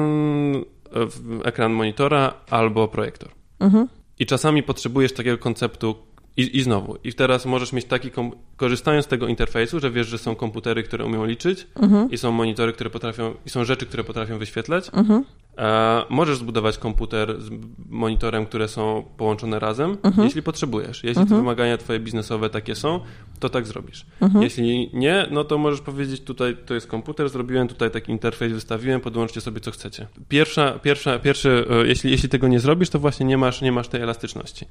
ekran 1.44 1.74
monitora 1.74 2.34
albo 2.50 2.88
projektor. 2.88 3.30
Mhm. 3.60 3.88
I 4.20 4.26
czasami 4.26 4.64
potrzebujesz 4.64 5.14
takiego 5.14 5.38
konceptu, 5.38 5.96
i, 6.38 6.58
I 6.58 6.62
znowu, 6.62 6.98
i 7.04 7.14
teraz 7.14 7.46
możesz 7.46 7.74
mieć 7.74 7.86
taki, 7.86 8.10
korzystając 8.58 9.06
z 9.06 9.08
tego 9.08 9.28
interfejsu, 9.28 9.80
że 9.80 9.92
wiesz, 9.92 10.08
że 10.08 10.18
są 10.18 10.36
komputery, 10.36 10.84
które 10.84 11.06
umieją 11.06 11.26
liczyć 11.26 11.68
mhm. 11.76 12.12
i 12.12 12.18
są 12.18 12.32
monitory, 12.32 12.74
które 12.74 12.90
potrafią, 12.90 13.34
i 13.46 13.50
są 13.50 13.64
rzeczy, 13.64 13.86
które 13.86 14.04
potrafią 14.04 14.38
wyświetlać. 14.38 14.90
Mhm. 14.94 15.26
E, 15.58 16.04
możesz 16.10 16.38
zbudować 16.38 16.78
komputer 16.78 17.42
z 17.42 17.50
monitorem, 17.90 18.46
które 18.46 18.68
są 18.68 19.04
połączone 19.18 19.60
razem, 19.60 19.98
mhm. 20.04 20.28
jeśli 20.28 20.44
potrzebujesz. 20.44 21.04
Jeśli 21.04 21.16
te 21.16 21.22
mhm. 21.22 21.42
wymagania 21.42 21.78
twoje 21.78 22.00
biznesowe 22.00 22.50
takie 22.50 22.76
są, 22.76 23.00
to 23.40 23.50
tak 23.50 23.68
zrobisz. 23.68 24.06
Mhm. 24.22 24.44
Jeśli 24.44 24.90
nie, 24.94 25.28
no 25.32 25.44
to 25.44 25.58
możesz 25.58 25.82
powiedzieć 25.82 26.22
tutaj, 26.22 26.58
to 26.66 26.74
jest 26.74 26.88
komputer, 26.88 27.30
zrobiłem 27.30 27.68
tutaj 27.68 27.92
taki 27.92 28.12
interfejs, 28.12 28.54
wystawiłem, 28.54 29.02
podłączcie 29.02 29.42
sobie 29.42 29.60
co 29.60 29.72
chcecie. 29.72 30.08
Pierwsza, 30.30 30.80
pierwsza, 30.80 31.20
pierwszy, 31.20 31.66
e, 31.70 31.88
jeśli, 31.88 32.12
jeśli 32.12 32.30
tego 32.30 32.48
nie 32.48 32.60
zrobisz, 32.60 32.90
to 32.90 33.00
właśnie 33.00 33.26
nie 33.26 33.38
masz, 33.38 33.62
nie 33.62 33.72
masz 33.72 33.88
tej 33.88 34.02
elastyczności. 34.02 34.66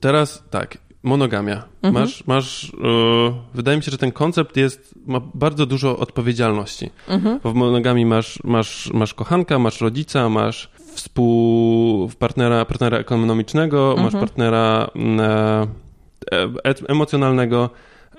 Teraz 0.00 0.44
tak, 0.50 0.78
monogamia. 1.02 1.62
Mhm. 1.82 1.94
Masz, 1.94 2.26
masz 2.26 2.72
yy, 2.72 3.32
wydaje 3.54 3.76
mi 3.76 3.82
się, 3.82 3.90
że 3.90 3.98
ten 3.98 4.12
koncept 4.12 4.56
jest, 4.56 4.94
ma 5.06 5.20
bardzo 5.34 5.66
dużo 5.66 5.98
odpowiedzialności. 5.98 6.90
Mhm. 7.08 7.40
Bo 7.42 7.52
w 7.52 7.54
monogami 7.54 8.06
masz, 8.06 8.42
masz, 8.44 8.90
masz 8.92 9.14
kochanka, 9.14 9.58
masz 9.58 9.80
rodzica, 9.80 10.28
masz 10.28 10.70
współpartnera 10.94 12.64
partnera 12.64 12.98
ekonomicznego, 12.98 13.90
mhm. 13.90 14.04
masz 14.04 14.20
partnera 14.20 14.90
mm, 14.94 15.20
e, 15.20 16.42
e, 16.64 16.74
emocjonalnego, 16.88 17.70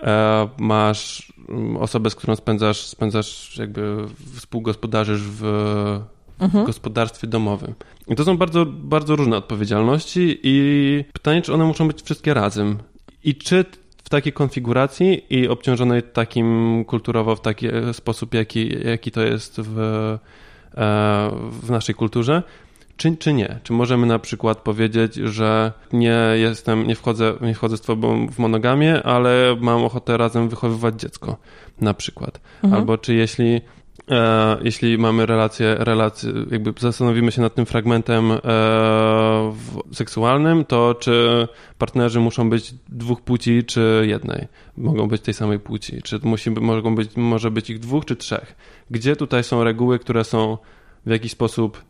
e, 0.03 0.49
masz 0.57 1.33
mm, 1.49 1.77
osobę, 1.77 2.09
z 2.09 2.15
którą 2.15 2.35
spędzasz, 2.35 2.85
spędzasz 2.85 3.57
jakby 3.57 4.05
współgospodarzysz 4.35 5.21
w, 5.21 5.41
mhm. 6.39 6.63
w 6.63 6.67
gospodarstwie 6.67 7.27
domowym. 7.27 7.73
I 8.07 8.15
to 8.15 8.23
są 8.23 8.37
bardzo, 8.37 8.65
bardzo 8.65 9.15
różne 9.15 9.37
odpowiedzialności 9.37 10.39
i 10.43 11.05
pytanie, 11.13 11.41
czy 11.41 11.53
one 11.53 11.65
muszą 11.65 11.87
być 11.87 12.01
wszystkie 12.01 12.33
razem. 12.33 12.77
I 13.23 13.35
czy 13.35 13.65
w 14.03 14.09
takiej 14.09 14.33
konfiguracji 14.33 15.25
i 15.29 15.47
obciążonej 15.47 16.03
takim 16.03 16.85
kulturowo 16.85 17.35
w 17.35 17.41
taki 17.41 17.67
sposób, 17.93 18.33
jaki, 18.33 18.87
jaki 18.87 19.11
to 19.11 19.21
jest 19.21 19.61
w, 19.61 19.79
e, 19.79 20.19
w 21.61 21.71
naszej 21.71 21.95
kulturze, 21.95 22.43
czy, 22.99 23.17
czy 23.17 23.33
nie? 23.33 23.59
Czy 23.63 23.73
możemy 23.73 24.07
na 24.07 24.19
przykład 24.19 24.57
powiedzieć, 24.57 25.15
że 25.15 25.71
nie 25.93 26.19
jestem, 26.35 26.87
nie 26.87 26.95
wchodzę, 26.95 27.33
nie 27.41 27.53
wchodzę 27.53 27.77
z 27.77 27.81
tobą 27.81 28.27
w 28.27 28.39
monogamię, 28.39 29.03
ale 29.03 29.57
mam 29.61 29.83
ochotę 29.83 30.17
razem 30.17 30.49
wychowywać 30.49 30.99
dziecko, 30.99 31.37
na 31.81 31.93
przykład. 31.93 32.41
Mhm. 32.63 32.81
Albo 32.81 32.97
czy 32.97 33.13
jeśli 33.13 33.61
E, 34.09 34.57
jeśli 34.61 34.97
mamy 34.97 35.25
relację, 35.25 35.75
relację, 35.79 36.31
jakby 36.51 36.73
zastanowimy 36.79 37.31
się 37.31 37.41
nad 37.41 37.55
tym 37.55 37.65
fragmentem 37.65 38.31
e, 38.31 38.39
seksualnym, 39.91 40.65
to 40.65 40.95
czy 40.95 41.47
partnerzy 41.77 42.19
muszą 42.19 42.49
być 42.49 42.73
dwóch 42.89 43.21
płci, 43.21 43.63
czy 43.63 44.05
jednej? 44.07 44.47
Mogą 44.77 45.07
być 45.07 45.21
tej 45.21 45.33
samej 45.33 45.59
płci? 45.59 46.01
Czy 46.01 46.19
musi, 46.23 46.51
mogą 46.51 46.95
być, 46.95 47.15
może 47.15 47.51
być 47.51 47.69
ich 47.69 47.79
dwóch, 47.79 48.05
czy 48.05 48.15
trzech? 48.15 48.55
Gdzie 48.91 49.15
tutaj 49.15 49.43
są 49.43 49.63
reguły, 49.63 49.99
które 49.99 50.23
są 50.23 50.57
w 51.05 51.09
jakiś 51.09 51.31
sposób 51.31 51.83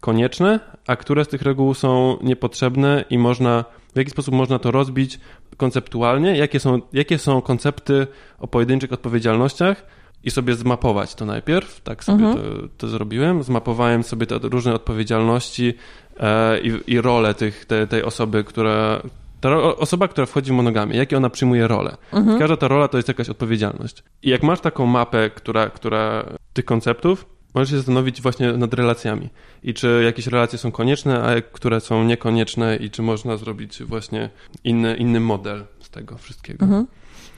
konieczne, 0.00 0.60
a 0.86 0.96
które 0.96 1.24
z 1.24 1.28
tych 1.28 1.42
reguł 1.42 1.74
są 1.74 2.18
niepotrzebne 2.22 3.04
i 3.10 3.18
można, 3.18 3.64
w 3.94 3.98
jaki 3.98 4.10
sposób 4.10 4.34
można 4.34 4.58
to 4.58 4.70
rozbić 4.70 5.20
konceptualnie? 5.56 6.36
Jakie 6.36 6.60
są, 6.60 6.80
jakie 6.92 7.18
są 7.18 7.42
koncepty 7.42 8.06
o 8.38 8.48
pojedynczych 8.48 8.92
odpowiedzialnościach? 8.92 9.99
I 10.24 10.30
sobie 10.30 10.54
zmapować 10.54 11.14
to 11.14 11.24
najpierw. 11.26 11.80
Tak 11.80 12.04
sobie 12.04 12.24
mhm. 12.24 12.36
to, 12.36 12.68
to, 12.78 12.88
zrobiłem. 12.88 13.42
Zmapowałem 13.42 14.02
sobie 14.02 14.26
te 14.26 14.38
różne 14.38 14.74
odpowiedzialności 14.74 15.74
e, 16.16 16.60
i, 16.60 16.92
i 16.92 17.00
rolę 17.00 17.34
tych, 17.34 17.64
te, 17.64 17.86
tej 17.86 18.02
osoby, 18.02 18.44
która, 18.44 19.02
ta 19.40 19.56
osoba, 19.62 20.08
która 20.08 20.26
wchodzi 20.26 20.50
w 20.50 20.54
monogamię, 20.54 20.96
jakie 20.96 21.16
ona 21.16 21.30
przyjmuje 21.30 21.68
rolę. 21.68 21.96
Mhm. 22.12 22.38
Każda 22.38 22.56
ta 22.56 22.68
rola 22.68 22.88
to 22.88 22.96
jest 22.96 23.08
jakaś 23.08 23.28
odpowiedzialność. 23.28 24.02
I 24.22 24.30
jak 24.30 24.42
masz 24.42 24.60
taką 24.60 24.86
mapę, 24.86 25.30
która, 25.30 25.70
która 25.70 26.24
tych 26.52 26.64
konceptów, 26.64 27.26
możesz 27.54 27.70
się 27.70 27.76
zastanowić 27.76 28.22
właśnie 28.22 28.52
nad 28.52 28.74
relacjami. 28.74 29.28
I 29.62 29.74
czy 29.74 30.02
jakieś 30.04 30.26
relacje 30.26 30.58
są 30.58 30.72
konieczne, 30.72 31.22
a 31.22 31.40
które 31.40 31.80
są 31.80 32.04
niekonieczne 32.04 32.76
i 32.76 32.90
czy 32.90 33.02
można 33.02 33.36
zrobić 33.36 33.82
właśnie 33.82 34.30
inny, 34.64 34.96
inny 34.96 35.20
model 35.20 35.64
z 35.80 35.90
tego 35.90 36.18
wszystkiego. 36.18 36.64
Mhm. 36.64 36.86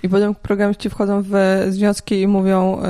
I 0.02 0.08
potem 0.08 0.34
programiści 0.34 0.90
wchodzą 0.90 1.22
w 1.22 1.32
związki 1.68 2.20
i 2.20 2.26
mówią, 2.26 2.82
e, 2.82 2.84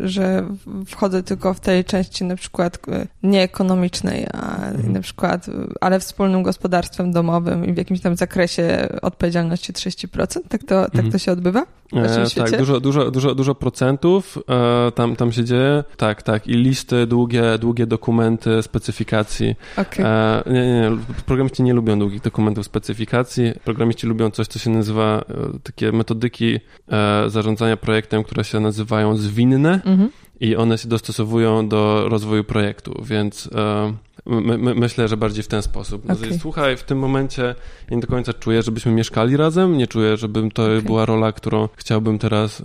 że 0.00 0.44
wchodzę 0.86 1.22
tylko 1.22 1.54
w 1.54 1.60
tej 1.60 1.84
części 1.84 2.24
na 2.24 2.36
przykład 2.36 2.78
e, 2.88 3.06
nieekonomicznej, 3.22 4.26
a 4.32 4.68
mhm. 4.68 4.92
na 4.92 5.00
przykład, 5.00 5.46
ale 5.80 6.00
wspólnym 6.00 6.42
gospodarstwem 6.42 7.12
domowym 7.12 7.64
i 7.66 7.72
w 7.72 7.76
jakimś 7.76 8.00
tam 8.00 8.16
zakresie 8.16 8.88
odpowiedzialności 9.02 9.72
30%. 9.72 10.40
Tak 10.48 10.60
to, 10.64 10.84
tak 10.84 10.94
mhm. 10.94 11.12
to 11.12 11.18
się 11.18 11.32
odbywa? 11.32 11.66
E, 11.92 12.26
tak, 12.36 12.58
dużo, 12.58 12.80
dużo, 12.80 13.10
dużo, 13.10 13.34
dużo 13.34 13.54
procentów 13.54 14.38
e, 14.48 14.92
tam, 14.92 15.16
tam 15.16 15.32
się 15.32 15.44
dzieje. 15.44 15.84
Tak, 15.96 16.22
tak. 16.22 16.46
I 16.46 16.52
listy, 16.52 17.06
długie, 17.06 17.42
długie 17.58 17.86
dokumenty 17.86 18.62
specyfikacji. 18.62 19.54
Okay. 19.76 20.06
E, 20.06 20.42
nie, 20.46 20.66
nie, 20.66 20.72
nie. 20.72 20.96
Programiści 21.26 21.62
nie 21.62 21.74
lubią 21.74 21.98
długich 21.98 22.20
dokumentów 22.20 22.66
specyfikacji. 22.66 23.52
Programiści 23.64 24.06
lubią 24.06 24.30
coś, 24.30 24.46
co 24.46 24.58
się 24.58 24.70
nazywa 24.70 25.24
e, 25.28 25.58
takie 25.62 25.92
metodyki 26.04 26.60
e, 26.88 27.30
zarządzania 27.30 27.76
projektem, 27.76 28.24
które 28.24 28.44
się 28.44 28.60
nazywają 28.60 29.16
zwinne. 29.16 29.80
Mhm 29.84 30.10
i 30.40 30.56
one 30.56 30.78
się 30.78 30.88
dostosowują 30.88 31.68
do 31.68 32.08
rozwoju 32.08 32.44
projektu, 32.44 33.02
więc 33.04 33.50
e, 33.54 33.94
my, 34.26 34.58
my, 34.58 34.74
myślę, 34.74 35.08
że 35.08 35.16
bardziej 35.16 35.42
w 35.42 35.48
ten 35.48 35.62
sposób. 35.62 36.04
No, 36.04 36.14
okay. 36.14 36.38
Słuchaj, 36.38 36.76
w 36.76 36.82
tym 36.82 36.98
momencie 36.98 37.54
ja 37.90 37.96
nie 37.96 38.00
do 38.00 38.06
końca 38.06 38.32
czuję, 38.32 38.62
żebyśmy 38.62 38.92
mieszkali 38.92 39.36
razem, 39.36 39.78
nie 39.78 39.86
czuję, 39.86 40.16
żebym 40.16 40.50
to 40.50 40.62
okay. 40.62 40.82
była 40.82 41.06
rola, 41.06 41.32
którą 41.32 41.68
chciałbym 41.76 42.18
teraz, 42.18 42.60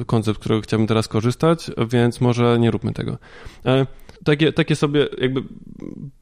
e, 0.00 0.04
koncept, 0.04 0.40
którego 0.40 0.62
chciałbym 0.62 0.86
teraz 0.86 1.08
korzystać, 1.08 1.70
więc 1.90 2.20
może 2.20 2.58
nie 2.58 2.70
róbmy 2.70 2.92
tego. 2.92 3.18
E, 3.66 3.86
takie, 4.24 4.52
takie 4.52 4.76
sobie 4.76 5.08
jakby 5.18 5.42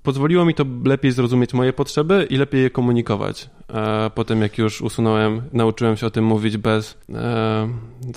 pozwoliło 0.02 0.44
mi 0.44 0.54
to 0.54 0.64
lepiej 0.85 1.12
zrozumieć 1.12 1.54
moje 1.54 1.72
potrzeby 1.72 2.26
i 2.30 2.37
lepiej 2.37 2.62
je 2.62 2.70
komunikować. 2.70 3.50
E, 3.74 4.11
potem 4.14 4.42
jak 4.42 4.59
już 4.59 4.82
usunąłem, 4.82 5.42
nauczyłem 5.52 5.96
się 5.96 6.06
o 6.06 6.11
tym 6.11 6.24
mówić 6.24 6.56
bez, 6.56 6.98
e, 7.09 7.68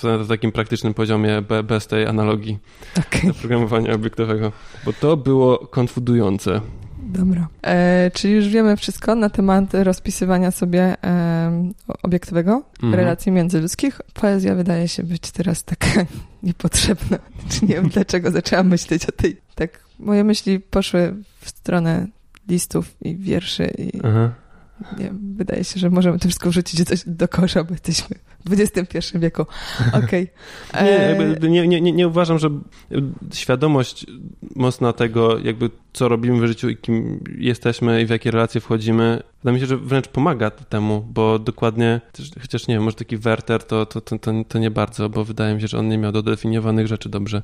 na 0.04 0.26
takim 0.28 0.52
praktycznym 0.52 0.94
poziomie, 0.94 1.42
be, 1.42 1.64
bez 1.64 1.88
tej 1.88 2.06
analogii 2.06 2.58
okay. 3.00 3.28
do 3.28 3.34
programowania 3.34 3.94
obiektowego, 3.94 4.52
bo 4.86 4.94
to 4.94 5.18
było 5.18 5.58
konfudujące. 5.58 6.62
Dobra. 7.10 7.48
E, 7.62 8.12
czyli 8.14 8.34
już 8.34 8.48
wiemy 8.48 8.78
wszystko 8.78 9.16
na 9.16 9.30
temat 9.30 9.74
rozpisywania 9.74 10.52
sobie 10.52 11.04
e, 11.04 11.72
obiektowego, 12.04 12.64
mhm. 12.74 12.94
relacji 12.94 13.32
międzyludzkich. 13.32 14.02
Poezja 14.14 14.56
wydaje 14.56 14.88
się 14.88 15.04
być 15.04 15.32
teraz 15.32 15.64
taka 15.64 15.88
niepotrzebna. 16.44 17.18
Czy 17.50 17.66
nie 17.66 17.76
wiem, 17.76 17.90
dlaczego 17.90 18.32
zaczęłam 18.32 18.68
myśleć 18.68 19.06
o 19.06 19.12
tej. 19.12 19.38
Tak, 19.56 19.80
moje 20.00 20.24
myśli 20.24 20.60
poszły 20.60 21.16
w 21.42 21.50
stronę 21.50 22.08
listów 22.48 22.96
i 23.02 23.18
wierszy 23.18 23.74
i 23.78 24.00
Aha. 24.04 24.32
Nie, 24.98 25.14
wydaje 25.36 25.64
się, 25.64 25.80
że 25.80 25.90
możemy 25.90 26.20
to 26.20 26.28
wszystko 26.28 26.50
wrzucić 26.50 26.88
coś 26.88 27.04
do 27.06 27.28
kosza, 27.28 27.64
bo 27.64 27.72
jesteśmy 27.72 28.16
w 28.46 28.54
XXI 28.54 29.20
wieku. 29.20 29.46
Okej. 29.94 30.28
Okay. 30.70 31.50
Nie, 31.50 31.68
nie, 31.68 31.82
nie, 31.82 31.92
nie, 31.92 32.08
uważam, 32.08 32.40
że 32.40 32.50
świadomość 33.34 34.06
mocna 34.56 34.94
tego, 34.94 35.40
jakby 35.40 35.70
co 35.94 36.08
robimy 36.08 36.42
w 36.42 36.48
życiu 36.48 36.70
i 36.70 36.78
kim 36.78 37.24
jesteśmy 37.38 38.02
i 38.02 38.06
w 38.06 38.10
jakie 38.10 38.32
relacje 38.32 38.62
wchodzimy, 38.62 39.24
wydaje 39.44 39.54
mi 39.54 39.60
się, 39.60 39.66
że 39.66 39.78
wręcz 39.78 40.08
pomaga 40.08 40.52
temu, 40.52 41.06
bo 41.10 41.40
dokładnie, 41.40 42.02
chociaż 42.42 42.68
nie 42.68 42.76
wiem, 42.76 42.84
może 42.84 42.96
taki 42.96 43.18
Werter 43.18 43.64
to, 43.64 43.86
to, 43.86 44.02
to, 44.02 44.20
to, 44.20 44.32
to 44.48 44.60
nie 44.60 44.72
bardzo, 44.72 45.10
bo 45.10 45.26
wydaje 45.26 45.56
mi 45.56 45.62
się, 45.62 45.68
że 45.68 45.80
on 45.80 45.88
nie 45.88 45.98
miał 45.98 46.12
dodefiniowanych 46.12 46.88
rzeczy 46.88 47.10
dobrze 47.10 47.42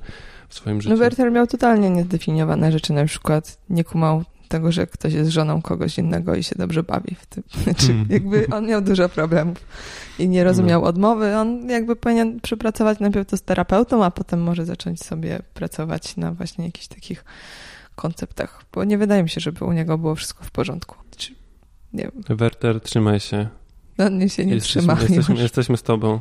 w 0.50 0.56
swoim 0.56 0.82
życiu. 0.82 0.94
No 0.94 1.00
Werter 1.00 1.32
miał 1.32 1.48
totalnie 1.48 1.90
niedefiniowane 1.90 2.72
rzeczy, 2.72 2.94
na 2.94 3.06
przykład 3.06 3.58
nie 3.70 3.84
kumał 3.84 4.24
tego, 4.48 4.72
że 4.72 4.88
ktoś 4.88 5.14
jest 5.14 5.30
żoną 5.30 5.62
kogoś 5.62 5.98
innego 5.98 6.36
i 6.36 6.44
się 6.44 6.56
dobrze 6.58 6.84
bawi 6.84 7.16
w 7.16 7.26
tym. 7.26 7.44
Znaczy, 7.64 7.92
mm. 7.92 8.06
jakby 8.10 8.48
on 8.48 8.68
miał 8.68 8.82
dużo 8.82 9.10
problemów 9.10 9.58
i 10.20 10.30
nie 10.30 10.44
rozumiał 10.44 10.80
mm. 10.80 10.90
odmowy. 10.90 11.36
On 11.36 11.70
jakby 11.70 11.96
powinien 11.96 12.40
przepracować 12.40 13.00
najpierw 13.00 13.28
to 13.28 13.38
z 13.38 13.42
terapeutą, 13.42 14.04
a 14.04 14.12
potem 14.12 14.42
może 14.42 14.66
zacząć 14.66 15.04
sobie 15.04 15.40
pracować 15.54 16.18
na 16.18 16.32
właśnie 16.32 16.66
jakichś 16.66 16.88
takich 16.88 17.26
konceptach, 17.96 18.66
bo 18.74 18.84
nie 18.84 18.98
wydaje 18.98 19.24
mi 19.24 19.30
się, 19.30 19.42
żeby 19.42 19.66
u 19.66 19.72
niego 19.72 19.98
było 19.98 20.16
wszystko 20.16 20.44
w 20.44 20.52
porządku. 20.52 20.96
Czy, 21.18 21.36
nie 21.94 22.04
wiem. 22.04 22.38
Werter, 22.38 22.82
trzymaj 22.82 23.20
się. 23.20 23.48
No 23.98 24.10
nie 24.10 24.30
się 24.30 24.46
nie 24.46 24.54
jesteśmy, 24.54 24.82
trzyma. 24.82 25.02
Jesteśmy, 25.02 25.36
jesteśmy, 25.36 25.78
z 25.78 25.84
tobą. 25.84 26.20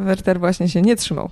Werter 0.00 0.40
właśnie 0.40 0.68
się 0.68 0.82
nie 0.82 0.96
trzymał 0.96 1.30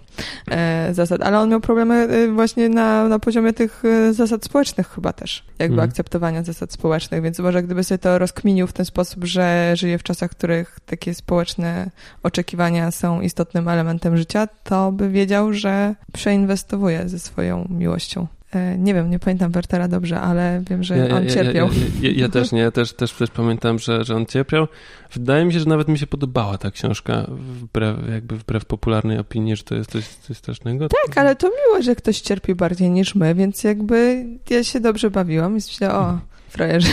e, 0.51 0.95
zasad, 0.95 1.23
ale 1.23 1.39
on 1.39 1.49
miał 1.49 1.61
problemy 1.61 1.95
e, 1.95 2.29
właśnie 2.29 2.69
na, 2.69 3.09
na 3.09 3.19
poziomie 3.19 3.53
tych 3.53 3.83
e, 3.85 4.13
zasad 4.13 4.45
społecznych 4.45 4.89
chyba 4.89 5.13
też, 5.13 5.45
jakby 5.59 5.75
mm. 5.75 5.89
akceptowania 5.89 6.43
zasad 6.43 6.73
społecznych, 6.73 7.23
więc 7.23 7.39
może 7.39 7.63
gdyby 7.63 7.85
sobie 7.85 7.99
to 7.99 8.19
rozkminił 8.19 8.67
w 8.67 8.73
ten 8.73 8.87
sposób, 8.87 9.25
że 9.25 9.73
żyje 9.77 9.99
w 9.99 10.03
czasach, 10.03 10.31
w 10.31 10.37
których 10.37 10.81
takie 10.87 11.15
społeczne 11.15 11.91
oczekiwania 12.23 12.91
są 12.91 13.21
istotnym 13.21 13.69
elementem 13.69 14.17
życia, 14.17 14.47
to 14.65 14.93
by 14.93 15.11
wiedział, 15.11 15.53
że 15.53 15.95
przeinwestowuje 16.13 17.09
ze 17.09 17.19
swoją 17.19 17.69
miłością. 17.71 18.27
E, 18.55 18.79
nie 18.79 18.95
wiem, 18.95 19.11
nie 19.11 19.19
pamiętam 19.19 19.53
Wertera 19.53 19.89
dobrze, 19.89 20.21
ale 20.21 20.63
wiem, 20.71 20.83
że 20.83 20.99
ja, 20.99 21.17
on 21.17 21.25
ja, 21.25 21.31
cierpiał. 21.31 21.69
Ja, 22.01 22.11
ja, 22.11 22.29
też 22.29 22.53
nie, 22.53 22.61
ja 22.61 22.71
też, 22.71 22.93
też, 22.93 23.13
też 23.13 23.31
pamiętam, 23.31 23.79
że, 23.79 24.05
że 24.05 24.17
on 24.17 24.27
cierpiał. 24.27 24.69
Wydaje 25.13 25.45
mi 25.45 25.53
się, 25.53 25.61
że 25.61 25.67
nawet 25.67 25.89
mi 25.89 25.99
się 25.99 26.07
podobała 26.07 26.59
ta 26.59 26.71
książka, 26.71 27.27
wbrew, 27.31 27.97
jakby 28.13 28.37
wbrew 28.37 28.65
popularnej 28.65 29.19
opinii, 29.19 29.57
że 29.57 29.63
to 29.63 29.75
jest 29.75 29.91
coś, 29.91 30.07
coś 30.09 30.37
strasznego. 30.37 30.89
Tak, 30.89 31.19
ale 31.19 31.37
to 31.37 31.49
miło, 31.49 31.83
że 31.83 31.95
ktoś 31.95 32.21
cierpi 32.21 32.55
bardziej 32.55 32.91
niż 32.91 33.15
my, 33.15 33.35
więc 33.35 33.65
jakby 33.65 34.27
ja 34.51 34.65
się 34.65 34.81
dobrze 34.81 35.11
bawiłam 35.11 35.53
i 35.53 35.55
myślę, 35.55 35.95
o, 35.95 36.19
frajerze. 36.49 36.93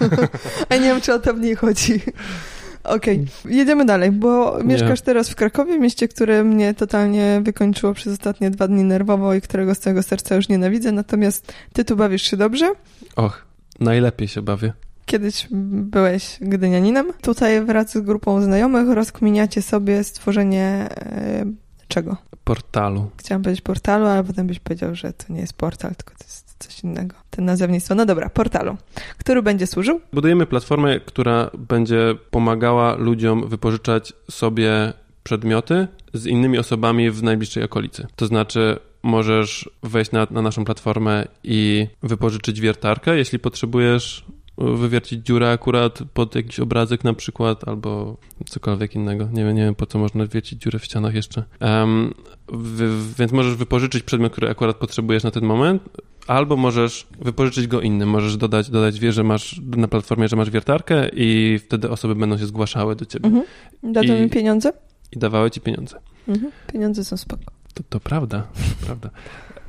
A 0.68 0.74
nie 0.74 0.80
wiem, 0.80 1.00
czy 1.00 1.14
o 1.14 1.18
to 1.18 1.34
w 1.34 1.40
niej 1.40 1.56
chodzi. 1.56 2.00
Okej, 2.88 3.26
okay. 3.42 3.52
jedziemy 3.52 3.84
dalej, 3.84 4.12
bo 4.12 4.58
mieszkasz 4.64 5.00
teraz 5.00 5.30
w 5.30 5.34
Krakowie, 5.34 5.78
mieście, 5.78 6.08
które 6.08 6.44
mnie 6.44 6.74
totalnie 6.74 7.40
wykończyło 7.44 7.94
przez 7.94 8.12
ostatnie 8.12 8.50
dwa 8.50 8.68
dni 8.68 8.84
nerwowo 8.84 9.34
i 9.34 9.40
którego 9.40 9.74
z 9.74 9.78
całego 9.78 10.02
serca 10.02 10.34
już 10.34 10.48
nienawidzę, 10.48 10.92
natomiast 10.92 11.52
ty 11.72 11.84
tu 11.84 11.96
bawisz 11.96 12.22
się 12.22 12.36
dobrze? 12.36 12.72
Och, 13.16 13.46
najlepiej 13.80 14.28
się 14.28 14.42
bawię. 14.42 14.72
Kiedyś 15.06 15.48
byłeś 15.50 16.38
gdynianinem. 16.40 17.12
Tutaj 17.22 17.64
wraz 17.64 17.90
z 17.90 18.00
grupą 18.00 18.42
znajomych 18.42 18.88
rozkminiacie 18.88 19.62
sobie 19.62 20.04
stworzenie 20.04 20.88
e, 20.90 21.44
czego? 21.88 22.16
Portalu. 22.44 23.10
Chciałam 23.16 23.42
powiedzieć 23.42 23.62
portalu, 23.62 24.06
ale 24.06 24.24
potem 24.24 24.46
byś 24.46 24.58
powiedział, 24.58 24.94
że 24.94 25.12
to 25.12 25.32
nie 25.32 25.40
jest 25.40 25.52
portal, 25.52 25.94
tylko 25.94 26.14
to 26.18 26.24
jest 26.24 26.47
coś 26.58 26.84
innego. 26.84 27.16
Ten 27.30 27.44
nazewnictwo. 27.44 27.94
No 27.94 28.06
dobra, 28.06 28.30
portalu. 28.30 28.76
Który 29.18 29.42
będzie 29.42 29.66
służył? 29.66 30.00
Budujemy 30.12 30.46
platformę, 30.46 31.00
która 31.00 31.50
będzie 31.58 32.14
pomagała 32.30 32.94
ludziom 32.94 33.48
wypożyczać 33.48 34.12
sobie 34.30 34.92
przedmioty 35.24 35.88
z 36.14 36.26
innymi 36.26 36.58
osobami 36.58 37.10
w 37.10 37.22
najbliższej 37.22 37.62
okolicy. 37.62 38.06
To 38.16 38.26
znaczy, 38.26 38.78
możesz 39.02 39.70
wejść 39.82 40.12
na, 40.12 40.26
na 40.30 40.42
naszą 40.42 40.64
platformę 40.64 41.28
i 41.44 41.86
wypożyczyć 42.02 42.60
wiertarkę, 42.60 43.16
jeśli 43.16 43.38
potrzebujesz 43.38 44.24
wywiercić 44.58 45.26
dziurę 45.26 45.50
akurat 45.50 45.98
pod 46.14 46.34
jakiś 46.34 46.60
obrazek 46.60 47.04
na 47.04 47.14
przykład, 47.14 47.68
albo 47.68 48.16
cokolwiek 48.46 48.94
innego. 48.94 49.28
Nie 49.32 49.44
wiem, 49.44 49.56
nie 49.56 49.64
wiem 49.64 49.74
po 49.74 49.86
co 49.86 49.98
można 49.98 50.26
wiercić 50.26 50.62
dziurę 50.62 50.78
w 50.78 50.84
ścianach 50.84 51.14
jeszcze. 51.14 51.44
Um, 51.60 52.14
w, 52.52 53.14
więc 53.18 53.32
możesz 53.32 53.54
wypożyczyć 53.54 54.02
przedmiot, 54.02 54.32
który 54.32 54.50
akurat 54.50 54.76
potrzebujesz 54.76 55.24
na 55.24 55.30
ten 55.30 55.44
moment, 55.44 55.82
albo 56.26 56.56
możesz 56.56 57.06
wypożyczyć 57.20 57.66
go 57.66 57.80
innym. 57.80 58.08
Możesz 58.08 58.36
dodać, 58.36 58.70
dodać 58.70 59.00
wie, 59.00 59.12
że 59.12 59.24
masz 59.24 59.60
na 59.76 59.88
platformie, 59.88 60.28
że 60.28 60.36
masz 60.36 60.50
wiertarkę 60.50 61.08
i 61.12 61.58
wtedy 61.58 61.90
osoby 61.90 62.14
będą 62.14 62.38
się 62.38 62.46
zgłaszały 62.46 62.96
do 62.96 63.04
ciebie. 63.04 63.26
Mhm. 63.26 63.44
I, 64.06 64.22
mi 64.22 64.30
pieniądze? 64.30 64.72
I 65.12 65.18
dawały 65.18 65.50
ci 65.50 65.60
pieniądze. 65.60 66.00
Mhm. 66.28 66.52
Pieniądze 66.72 67.04
są 67.04 67.16
spoko. 67.16 67.44
To, 67.74 67.82
to 67.88 68.00
prawda, 68.00 68.42
to 68.80 68.86
prawda. 68.86 69.10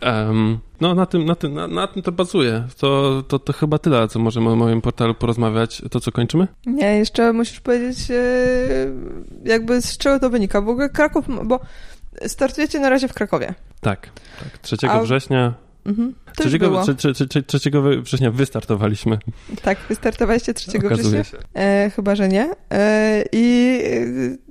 Um, 0.02 0.60
no 0.82 0.96
na 0.96 1.06
tym, 1.06 1.26
na, 1.26 1.36
tym, 1.36 1.54
na, 1.54 1.68
na, 1.68 1.88
tym 1.88 2.04
to 2.04 2.12
bazuje. 2.12 2.64
To, 2.78 3.24
to, 3.28 3.40
to 3.40 3.54
chyba 3.54 3.78
tyle, 3.78 4.08
co 4.08 4.20
możemy 4.20 4.50
o 4.50 4.56
moim 4.56 4.82
portalu 4.82 5.14
porozmawiać. 5.14 5.82
To 5.92 6.00
co, 6.00 6.12
kończymy? 6.12 6.48
Nie, 6.66 6.98
jeszcze 6.98 7.34
musisz 7.34 7.60
powiedzieć 7.60 8.12
e, 8.12 8.16
jakby 9.46 9.82
z 9.82 9.98
czego 9.98 10.20
to 10.20 10.30
wynika. 10.30 10.62
W 10.62 10.70
ogóle 10.70 10.90
Kraków, 10.90 11.26
bo 11.46 11.60
startujecie 12.28 12.80
na 12.80 12.90
razie 12.90 13.08
w 13.08 13.14
Krakowie. 13.14 13.54
Tak, 13.82 14.10
tak. 14.40 14.58
3 14.58 14.78
A... 14.90 15.02
września 15.02 15.54
Mhm. 15.86 16.16
3, 16.38 16.60
3, 17.14 17.28
3, 17.28 17.44
3 17.44 17.72
września 18.02 18.32
wystartowaliśmy. 18.32 19.18
Tak, 19.62 19.78
wystartowaliście 19.90 20.54
3 20.54 20.80
września? 20.80 21.24
E, 21.56 21.92
chyba, 21.96 22.16
że 22.16 22.28
nie. 22.28 22.50
E, 22.72 23.24
I 23.32 23.80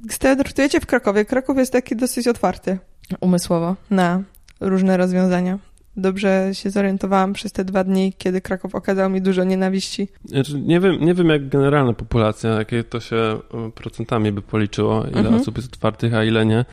e, 0.09 0.13
startujecie 0.13 0.81
w 0.81 0.87
Krakowie. 0.87 1.25
Kraków 1.25 1.59
jest 1.59 1.73
taki 1.73 1.97
dosyć 1.97 2.29
otwarty 2.29 2.79
umysłowo 3.21 3.77
na 3.91 4.23
różne 4.61 4.97
rozwiązania 4.97 5.59
dobrze 5.99 6.51
się 6.53 6.71
zorientowałam 6.71 7.33
przez 7.33 7.53
te 7.53 7.65
dwa 7.65 7.85
dni, 7.85 8.13
kiedy 8.19 8.41
Kraków 8.41 8.75
okazał 8.75 9.11
mi 9.11 9.23
dużo 9.23 9.45
nienawiści. 9.45 10.09
Znaczy, 10.25 10.61
nie, 10.61 10.81
wiem, 10.81 10.97
nie 11.01 11.15
wiem, 11.15 11.29
jak 11.29 11.49
generalna 11.49 11.93
populacja, 11.93 12.51
jakie 12.51 12.85
to 12.85 13.01
się 13.01 13.17
e, 13.17 13.71
procentami 13.75 14.33
by 14.33 14.43
policzyło, 14.43 15.07
ile 15.07 15.19
mhm. 15.19 15.35
osób 15.35 15.57
jest 15.57 15.75
otwartych, 15.75 16.15
a 16.15 16.25
ile 16.25 16.47
nie. 16.47 16.65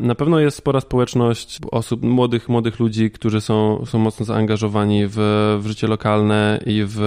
Na 0.00 0.14
pewno 0.14 0.40
jest 0.40 0.56
spora 0.56 0.80
społeczność 0.80 1.58
osób, 1.72 2.02
młodych, 2.02 2.48
młodych 2.48 2.80
ludzi, 2.80 3.10
którzy 3.10 3.40
są, 3.40 3.86
są 3.86 3.98
mocno 3.98 4.26
zaangażowani 4.26 5.02
w, 5.06 5.16
w 5.62 5.66
życie 5.66 5.86
lokalne 5.86 6.60
i 6.66 6.84
w 6.86 7.00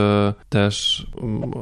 też 0.49 1.07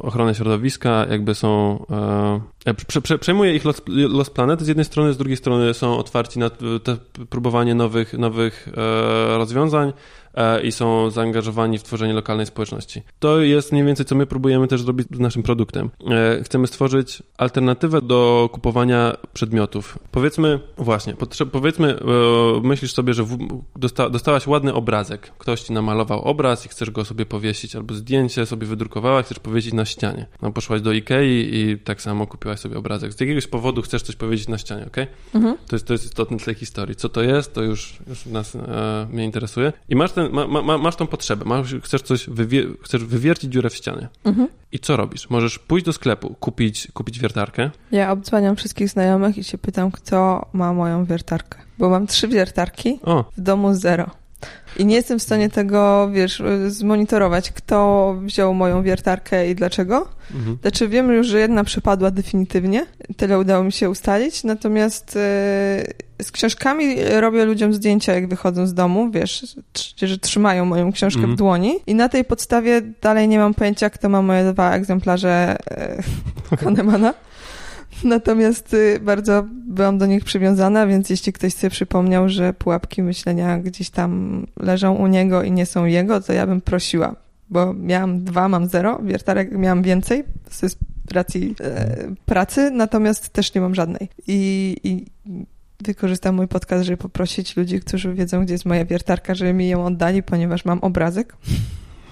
ochronę 0.02 0.34
środowiska, 0.34 1.06
jakby 1.10 1.34
są 1.34 1.78
e, 1.90 2.40
Prze, 2.86 3.00
prze, 3.00 3.18
przejmuje 3.18 3.54
ich 3.54 3.64
los, 3.64 3.82
los 3.86 4.30
planet 4.30 4.62
z 4.62 4.68
jednej 4.68 4.84
strony, 4.84 5.12
z 5.12 5.16
drugiej 5.16 5.36
strony 5.36 5.74
są 5.74 5.98
otwarci 5.98 6.38
na 6.38 6.50
te 6.50 6.96
próbowanie 7.30 7.74
nowych, 7.74 8.12
nowych 8.12 8.68
e, 8.68 9.38
rozwiązań. 9.38 9.92
E, 10.34 10.62
i 10.62 10.72
są 10.72 11.10
zaangażowani 11.10 11.78
w 11.78 11.82
tworzenie 11.82 12.12
lokalnej 12.12 12.46
społeczności. 12.46 13.02
To 13.18 13.40
jest 13.40 13.72
mniej 13.72 13.84
więcej, 13.84 14.06
co 14.06 14.14
my 14.14 14.26
próbujemy 14.26 14.68
też 14.68 14.82
zrobić 14.82 15.08
z 15.10 15.18
naszym 15.18 15.42
produktem. 15.42 15.90
E, 16.10 16.42
chcemy 16.44 16.66
stworzyć 16.66 17.22
alternatywę 17.38 18.02
do 18.02 18.48
kupowania 18.52 19.16
przedmiotów. 19.32 19.98
Powiedzmy, 20.10 20.60
właśnie, 20.78 21.14
powiedzmy, 21.52 21.98
e, 21.98 22.60
myślisz 22.62 22.92
sobie, 22.92 23.14
że 23.14 23.26
dosta, 23.76 24.10
dostałaś 24.10 24.46
ładny 24.46 24.74
obrazek. 24.74 25.32
Ktoś 25.38 25.62
ci 25.62 25.72
namalował 25.72 26.22
obraz 26.22 26.66
i 26.66 26.68
chcesz 26.68 26.90
go 26.90 27.04
sobie 27.04 27.26
powiesić, 27.26 27.76
albo 27.76 27.94
zdjęcie 27.94 28.46
sobie 28.46 28.66
wydrukowałaś, 28.66 29.26
chcesz 29.26 29.38
powiesić 29.38 29.72
na 29.72 29.84
ścianie. 29.84 30.26
No, 30.42 30.52
poszłaś 30.52 30.80
do 30.80 30.92
Ikei 30.92 31.54
i 31.54 31.78
tak 31.78 32.02
samo 32.02 32.26
kupiłaś 32.26 32.60
sobie 32.60 32.78
obrazek. 32.78 33.12
Z 33.12 33.20
jakiegoś 33.20 33.46
powodu 33.46 33.82
chcesz 33.82 34.02
coś 34.02 34.16
powiedzieć 34.16 34.48
na 34.48 34.58
ścianie, 34.58 34.86
ok? 34.86 34.96
Mhm. 35.34 35.56
To, 35.68 35.76
jest, 35.76 35.86
to 35.86 35.92
jest 35.92 36.04
istotne 36.04 36.36
dla 36.36 36.46
tej 36.46 36.54
historii. 36.54 36.96
Co 36.96 37.08
to 37.08 37.22
jest, 37.22 37.54
to 37.54 37.62
już, 37.62 37.98
już 38.08 38.26
nas 38.26 38.54
e, 38.54 39.06
mnie 39.10 39.24
interesuje. 39.24 39.72
I 39.88 39.96
masz 39.96 40.12
ten 40.12 40.21
ten, 40.22 40.32
ma, 40.32 40.62
ma, 40.62 40.78
masz 40.78 40.96
tą 40.96 41.06
potrzebę, 41.06 41.44
masz, 41.44 41.74
chcesz 41.82 42.02
coś, 42.02 42.30
wywie, 42.30 42.66
chcesz 42.82 43.04
wywiercić 43.04 43.52
dziurę 43.52 43.70
w 43.70 43.74
ścianie. 43.74 44.08
Mhm. 44.24 44.48
I 44.72 44.78
co 44.78 44.96
robisz? 44.96 45.30
Możesz 45.30 45.58
pójść 45.58 45.86
do 45.86 45.92
sklepu, 45.92 46.34
kupić, 46.40 46.88
kupić 46.94 47.18
wiertarkę. 47.18 47.70
Ja 47.90 48.12
obdzwaniam 48.12 48.56
wszystkich 48.56 48.88
znajomych 48.88 49.38
i 49.38 49.44
się 49.44 49.58
pytam, 49.58 49.90
kto 49.90 50.46
ma 50.52 50.72
moją 50.72 51.04
wiertarkę. 51.04 51.58
Bo 51.78 51.90
mam 51.90 52.06
trzy 52.06 52.28
wiertarki, 52.28 52.98
o. 53.02 53.24
w 53.36 53.40
domu 53.40 53.74
zero. 53.74 54.10
I 54.76 54.86
nie 54.86 54.94
jestem 54.94 55.18
w 55.18 55.22
stanie 55.22 55.50
tego, 55.50 56.10
wiesz, 56.12 56.42
zmonitorować, 56.66 57.50
kto 57.52 58.14
wziął 58.22 58.54
moją 58.54 58.82
wiertarkę 58.82 59.50
i 59.50 59.54
dlaczego. 59.54 60.08
Mhm. 60.34 60.58
Znaczy 60.62 60.88
wiem 60.88 61.12
już, 61.12 61.26
że 61.26 61.40
jedna 61.40 61.64
przepadła 61.64 62.10
definitywnie, 62.10 62.86
tyle 63.16 63.38
udało 63.38 63.64
mi 63.64 63.72
się 63.72 63.90
ustalić, 63.90 64.44
natomiast 64.44 65.14
yy, 65.14 66.24
z 66.24 66.30
książkami 66.32 66.96
robię 67.20 67.44
ludziom 67.44 67.74
zdjęcia, 67.74 68.14
jak 68.14 68.28
wychodzą 68.28 68.66
z 68.66 68.74
domu, 68.74 69.10
wiesz, 69.10 69.56
że 70.02 70.18
trzymają 70.18 70.64
moją 70.64 70.92
książkę 70.92 71.20
mhm. 71.20 71.36
w 71.36 71.38
dłoni 71.38 71.74
i 71.86 71.94
na 71.94 72.08
tej 72.08 72.24
podstawie 72.24 72.82
dalej 73.02 73.28
nie 73.28 73.38
mam 73.38 73.54
pojęcia, 73.54 73.90
kto 73.90 74.08
ma 74.08 74.22
moje 74.22 74.52
dwa 74.52 74.74
egzemplarze 74.74 75.56
yy, 76.50 76.56
Kahnemana. 76.56 77.14
Natomiast 78.04 78.74
y, 78.74 79.00
bardzo 79.00 79.44
byłam 79.66 79.98
do 79.98 80.06
nich 80.06 80.24
przywiązana, 80.24 80.86
więc 80.86 81.10
jeśli 81.10 81.32
ktoś 81.32 81.54
sobie 81.54 81.70
przypomniał, 81.70 82.28
że 82.28 82.52
pułapki 82.52 83.02
myślenia 83.02 83.58
gdzieś 83.58 83.90
tam 83.90 84.42
leżą 84.56 84.94
u 84.94 85.06
niego 85.06 85.42
i 85.42 85.52
nie 85.52 85.66
są 85.66 85.84
jego, 85.84 86.20
to 86.20 86.32
ja 86.32 86.46
bym 86.46 86.60
prosiła, 86.60 87.16
bo 87.50 87.74
miałam 87.74 88.24
dwa, 88.24 88.48
mam 88.48 88.66
zero, 88.66 88.98
wiertarek 89.02 89.52
miałam 89.52 89.82
więcej 89.82 90.24
z 90.50 90.76
racji 91.12 91.54
e, 91.60 91.96
pracy, 92.26 92.70
natomiast 92.70 93.28
też 93.28 93.54
nie 93.54 93.60
mam 93.60 93.74
żadnej. 93.74 94.08
I, 94.26 94.76
i 94.84 95.06
wykorzystam 95.82 96.34
mój 96.34 96.48
podcast, 96.48 96.84
żeby 96.84 96.96
poprosić 96.96 97.56
ludzi, 97.56 97.80
którzy 97.80 98.14
wiedzą, 98.14 98.44
gdzie 98.44 98.54
jest 98.54 98.64
moja 98.64 98.84
wiertarka, 98.84 99.34
żeby 99.34 99.52
mi 99.52 99.68
ją 99.68 99.86
oddali, 99.86 100.22
ponieważ 100.22 100.64
mam 100.64 100.78
obrazek. 100.78 101.36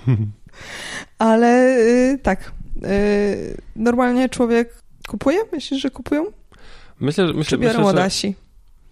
Ale 1.18 1.79
y, 1.79 2.18
tak, 2.22 2.53
y, 2.85 3.57
normalnie 3.76 4.29
człowiek 4.29 4.80
Kupuje? 5.11 5.38
Myślisz, 5.53 5.81
że 5.83 5.90
kupują? 5.90 6.27
Myślę, 7.01 7.27
że... 7.27 7.33
Myślę, 7.35 7.51
Czy 7.51 7.59
biorą 7.59 7.87
myślę, 7.87 8.05
Asi? 8.05 8.35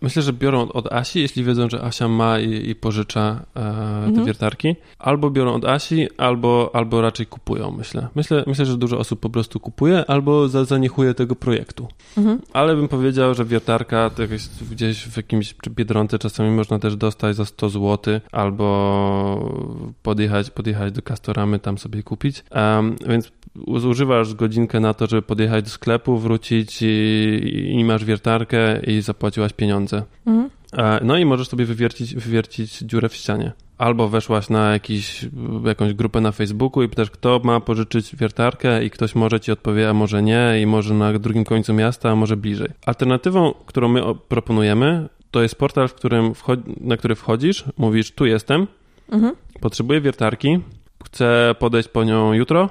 Myślę, 0.01 0.23
że 0.23 0.33
biorą 0.33 0.69
od 0.69 0.93
Asi, 0.93 1.21
jeśli 1.21 1.45
wiedzą, 1.45 1.71
że 1.71 1.83
Asia 1.83 2.09
ma 2.09 2.39
i, 2.39 2.71
i 2.71 2.75
pożycza 2.75 3.41
e, 3.55 3.61
te 3.61 4.07
mhm. 4.07 4.27
wiertarki. 4.27 4.77
Albo 4.99 5.31
biorą 5.31 5.55
od 5.55 5.65
Asi, 5.65 6.09
albo, 6.17 6.71
albo 6.73 7.01
raczej 7.01 7.27
kupują, 7.27 7.71
myślę. 7.71 8.09
myślę. 8.15 8.45
Myślę, 8.47 8.67
że 8.67 8.77
dużo 8.77 8.99
osób 8.99 9.21
po 9.21 9.31
prostu 9.31 9.61
kupuje, 9.61 10.05
albo 10.11 10.49
za, 10.49 10.65
zaniechuje 10.65 11.15
tego 11.15 11.37
projektu. 11.37 11.89
Mhm. 12.17 12.41
Ale 12.53 12.77
bym 12.77 12.89
powiedział, 12.89 13.35
że 13.35 13.45
wiertarka 13.45 14.11
to 14.11 14.23
jest 14.23 14.65
gdzieś 14.71 15.05
w 15.05 15.17
jakimś 15.17 15.55
Biedronce 15.69 16.19
czasami 16.19 16.51
można 16.51 16.79
też 16.79 16.97
dostać 16.97 17.37
za 17.37 17.45
100 17.45 17.69
zł, 17.69 18.21
albo 18.33 18.69
podjechać, 20.03 20.51
podjechać 20.51 20.93
do 20.93 21.03
Castoramy, 21.03 21.59
tam 21.59 21.79
sobie 21.79 22.03
kupić. 22.03 22.45
Um, 22.55 22.97
więc 23.09 23.33
zużywasz 23.77 24.35
godzinkę 24.35 24.81
na 24.81 24.95
to, 24.95 25.07
żeby 25.07 25.23
podjechać 25.23 25.65
do 25.65 25.71
sklepu, 25.71 26.19
wrócić 26.19 26.83
i, 26.83 27.75
i 27.79 27.85
masz 27.85 28.05
wiertarkę 28.05 28.81
i 28.81 29.03
zapłaciłaś 29.03 29.53
pieniądze. 29.53 29.88
Mhm. 30.27 30.51
No 31.03 31.19
i 31.19 31.25
możesz 31.25 31.49
sobie 31.49 31.65
wywiercić, 31.65 32.15
wywiercić 32.15 32.79
dziurę 32.79 33.09
w 33.09 33.15
ścianie. 33.15 33.53
Albo 33.79 34.09
weszłaś 34.09 34.49
na 34.49 34.73
jakiś, 34.73 35.27
jakąś 35.65 35.95
grupę 35.95 36.21
na 36.21 36.33
Facebooku 36.33 36.83
i 36.83 36.89
pytasz, 36.89 37.11
kto 37.11 37.41
ma 37.45 37.61
pożyczyć 37.61 38.17
wiertarkę 38.17 38.85
i 38.85 38.91
ktoś 38.91 39.15
może 39.15 39.41
ci 39.41 39.53
odpowie, 39.53 39.91
a 39.91 39.95
może 39.95 40.23
nie 40.23 40.61
i 40.63 40.67
może 40.67 40.95
na 40.95 41.19
drugim 41.19 41.45
końcu 41.45 41.75
miasta, 41.75 42.11
a 42.11 42.15
może 42.15 42.37
bliżej. 42.37 42.69
Alternatywą, 42.87 43.55
którą 43.67 43.89
my 43.89 44.03
proponujemy, 44.29 45.09
to 45.31 45.43
jest 45.43 45.55
portal, 45.55 45.89
w 45.89 45.95
którym 45.95 46.33
na 46.81 46.97
który 46.97 47.15
wchodzisz, 47.15 47.65
mówisz, 47.77 48.11
tu 48.11 48.27
jestem, 48.27 48.67
mhm. 49.13 49.35
potrzebuję 49.61 50.01
wiertarki, 50.01 50.61
chcę 51.05 51.55
podejść 51.59 51.89
po 51.89 52.05
nią 52.05 52.33
jutro, 52.33 52.69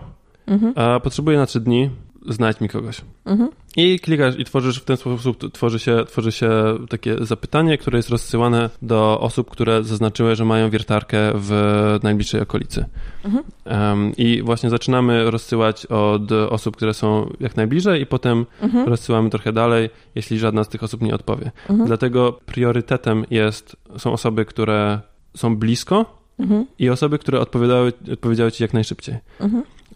mhm. 0.47 0.73
a 0.75 0.99
potrzebuję 0.99 1.37
na 1.37 1.45
trzy 1.45 1.59
dni, 1.59 1.89
znajdź 2.29 2.61
mi 2.61 2.69
kogoś. 2.69 3.01
Mhm. 3.25 3.49
I 3.79 3.99
klikasz 3.99 4.39
i 4.39 4.45
tworzysz 4.45 4.79
w 4.79 4.85
ten 4.85 4.97
sposób, 4.97 5.53
tworzy 5.53 5.79
się, 5.79 6.05
tworzy 6.07 6.31
się 6.31 6.49
takie 6.89 7.15
zapytanie, 7.25 7.77
które 7.77 7.99
jest 7.99 8.09
rozsyłane 8.09 8.69
do 8.81 9.19
osób, 9.19 9.49
które 9.49 9.83
zaznaczyły, 9.83 10.35
że 10.35 10.45
mają 10.45 10.69
wiertarkę 10.69 11.31
w 11.35 11.99
najbliższej 12.03 12.41
okolicy. 12.41 12.85
Mhm. 13.25 13.43
Um, 13.65 14.11
I 14.17 14.41
właśnie 14.41 14.69
zaczynamy 14.69 15.31
rozsyłać 15.31 15.85
od 15.85 16.31
osób, 16.31 16.77
które 16.77 16.93
są 16.93 17.33
jak 17.39 17.55
najbliżej 17.55 18.01
i 18.01 18.05
potem 18.05 18.45
mhm. 18.61 18.87
rozsyłamy 18.87 19.29
trochę 19.29 19.53
dalej, 19.53 19.89
jeśli 20.15 20.39
żadna 20.39 20.63
z 20.63 20.69
tych 20.69 20.83
osób 20.83 21.01
nie 21.01 21.15
odpowie. 21.15 21.51
Mhm. 21.69 21.87
Dlatego 21.87 22.39
priorytetem 22.45 23.25
jest, 23.31 23.75
są 23.97 24.13
osoby, 24.13 24.45
które 24.45 24.99
są 25.35 25.55
blisko 25.55 26.19
mhm. 26.39 26.65
i 26.79 26.89
osoby, 26.89 27.19
które 27.19 27.39
odpowiadały, 27.39 27.93
odpowiedziały 28.13 28.51
ci 28.51 28.63
jak 28.63 28.73
najszybciej. 28.73 29.15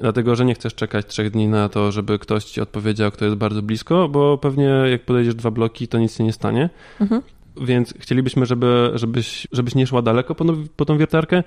Dlatego, 0.01 0.35
że 0.35 0.45
nie 0.45 0.53
chcesz 0.53 0.75
czekać 0.75 1.05
trzech 1.05 1.31
dni 1.31 1.47
na 1.47 1.69
to, 1.69 1.91
żeby 1.91 2.19
ktoś 2.19 2.45
ci 2.45 2.61
odpowiedział, 2.61 3.11
kto 3.11 3.25
jest 3.25 3.37
bardzo 3.37 3.61
blisko, 3.61 4.09
bo 4.09 4.37
pewnie 4.37 4.63
jak 4.91 5.05
podejdziesz 5.05 5.35
dwa 5.35 5.51
bloki, 5.51 5.87
to 5.87 5.99
nic 5.99 6.17
się 6.17 6.23
nie 6.23 6.33
stanie. 6.33 6.69
Mhm. 7.01 7.21
Więc 7.57 7.93
chcielibyśmy, 7.99 8.45
żeby, 8.45 8.91
żebyś, 8.93 9.47
żebyś 9.51 9.75
nie 9.75 9.87
szła 9.87 10.01
daleko 10.01 10.35
po, 10.35 10.45
po 10.75 10.85
tą 10.85 10.97
wiertarkę 10.97 11.43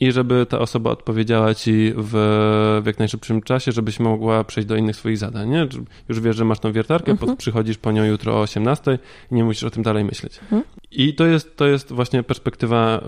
i 0.00 0.12
żeby 0.12 0.46
ta 0.46 0.58
osoba 0.58 0.90
odpowiedziała 0.90 1.54
ci 1.54 1.92
w, 1.96 2.10
w 2.82 2.86
jak 2.86 2.98
najszybszym 2.98 3.42
czasie, 3.42 3.72
żebyś 3.72 4.00
mogła 4.00 4.44
przejść 4.44 4.68
do 4.68 4.76
innych 4.76 4.96
swoich 4.96 5.18
zadań. 5.18 5.48
Nie? 5.48 5.68
Już 6.08 6.20
wiesz, 6.20 6.36
że 6.36 6.44
masz 6.44 6.58
tą 6.58 6.72
wiertarkę, 6.72 7.12
mhm. 7.12 7.36
przychodzisz 7.36 7.78
po 7.78 7.92
nią 7.92 8.04
jutro 8.04 8.36
o 8.36 8.40
18 8.40 8.98
i 9.30 9.34
nie 9.34 9.44
musisz 9.44 9.64
o 9.64 9.70
tym 9.70 9.82
dalej 9.82 10.04
myśleć. 10.04 10.40
Mhm. 10.42 10.62
I 10.90 11.14
to 11.14 11.26
jest, 11.26 11.56
to 11.56 11.66
jest 11.66 11.92
właśnie 11.92 12.22
perspektywa 12.22 12.98
e, 12.98 13.00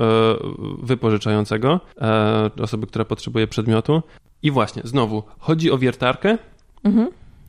wypożyczającego, 0.83 1.81
e, 2.01 2.51
osoby, 2.63 2.87
która 2.87 3.05
potrzebuje 3.05 3.47
przedmiotu. 3.47 4.03
I 4.43 4.51
właśnie, 4.51 4.83
znowu, 4.85 5.23
chodzi 5.39 5.71
o 5.71 5.79
wiertarkę, 5.79 6.39
mhm. 6.85 7.09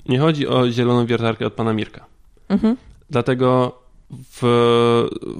nie 0.10 0.20
chodzi 0.20 0.48
o 0.48 0.72
zieloną 0.72 1.06
wiertarkę 1.06 1.46
od 1.46 1.54
pana 1.54 1.74
Mirka. 1.74 2.06
Mhm. 2.50 2.78
Dlatego 3.10 3.82
w, 4.12 4.40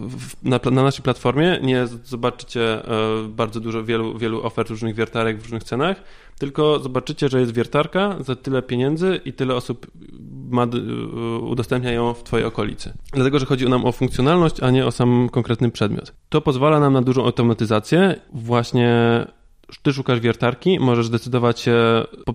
w, 0.10 0.44
na, 0.44 0.60
na, 0.72 0.84
naszej 0.84 1.04
platformie 1.04 1.60
nie 1.64 1.88
zobaczycie 1.88 2.86
e, 2.86 3.28
bardzo 3.28 3.60
dużo, 3.60 3.84
wielu, 3.84 4.18
wielu 4.18 4.44
ofert 4.44 4.70
różnych 4.70 4.96
wiertarek 4.96 5.40
w 5.40 5.44
różnych 5.44 5.64
cenach, 5.64 6.04
tylko 6.40 6.80
zobaczycie, 6.80 7.30
że 7.30 7.40
jest 7.40 7.54
wiertarka 7.54 8.16
za 8.20 8.36
tyle 8.36 8.62
pieniędzy 8.62 9.22
i 9.26 9.34
tyle 9.34 9.56
osób 9.56 9.88
ma, 10.50 10.64
e, 10.64 10.68
udostępnia 11.40 11.92
ją 11.92 12.14
w 12.14 12.24
Twojej 12.24 12.46
okolicy. 12.46 12.94
Dlatego, 13.14 13.40
że 13.40 13.46
chodzi 13.46 13.70
nam 13.70 13.86
o 13.86 13.92
funkcjonalność, 13.92 14.64
a 14.64 14.72
nie 14.72 14.86
o 14.86 14.92
sam 14.92 15.30
konkretny 15.32 15.72
przedmiot. 15.72 16.14
To 16.30 16.42
pozwala 16.42 16.80
nam 16.80 16.94
na 16.94 17.02
dużą 17.02 17.26
automatyzację, 17.26 18.16
właśnie 18.34 19.26
ty 19.80 19.94
szukasz 19.94 20.20
wiertarki, 20.20 20.80
możesz 20.80 21.06
zdecydować 21.06 21.60
się, 21.60 21.76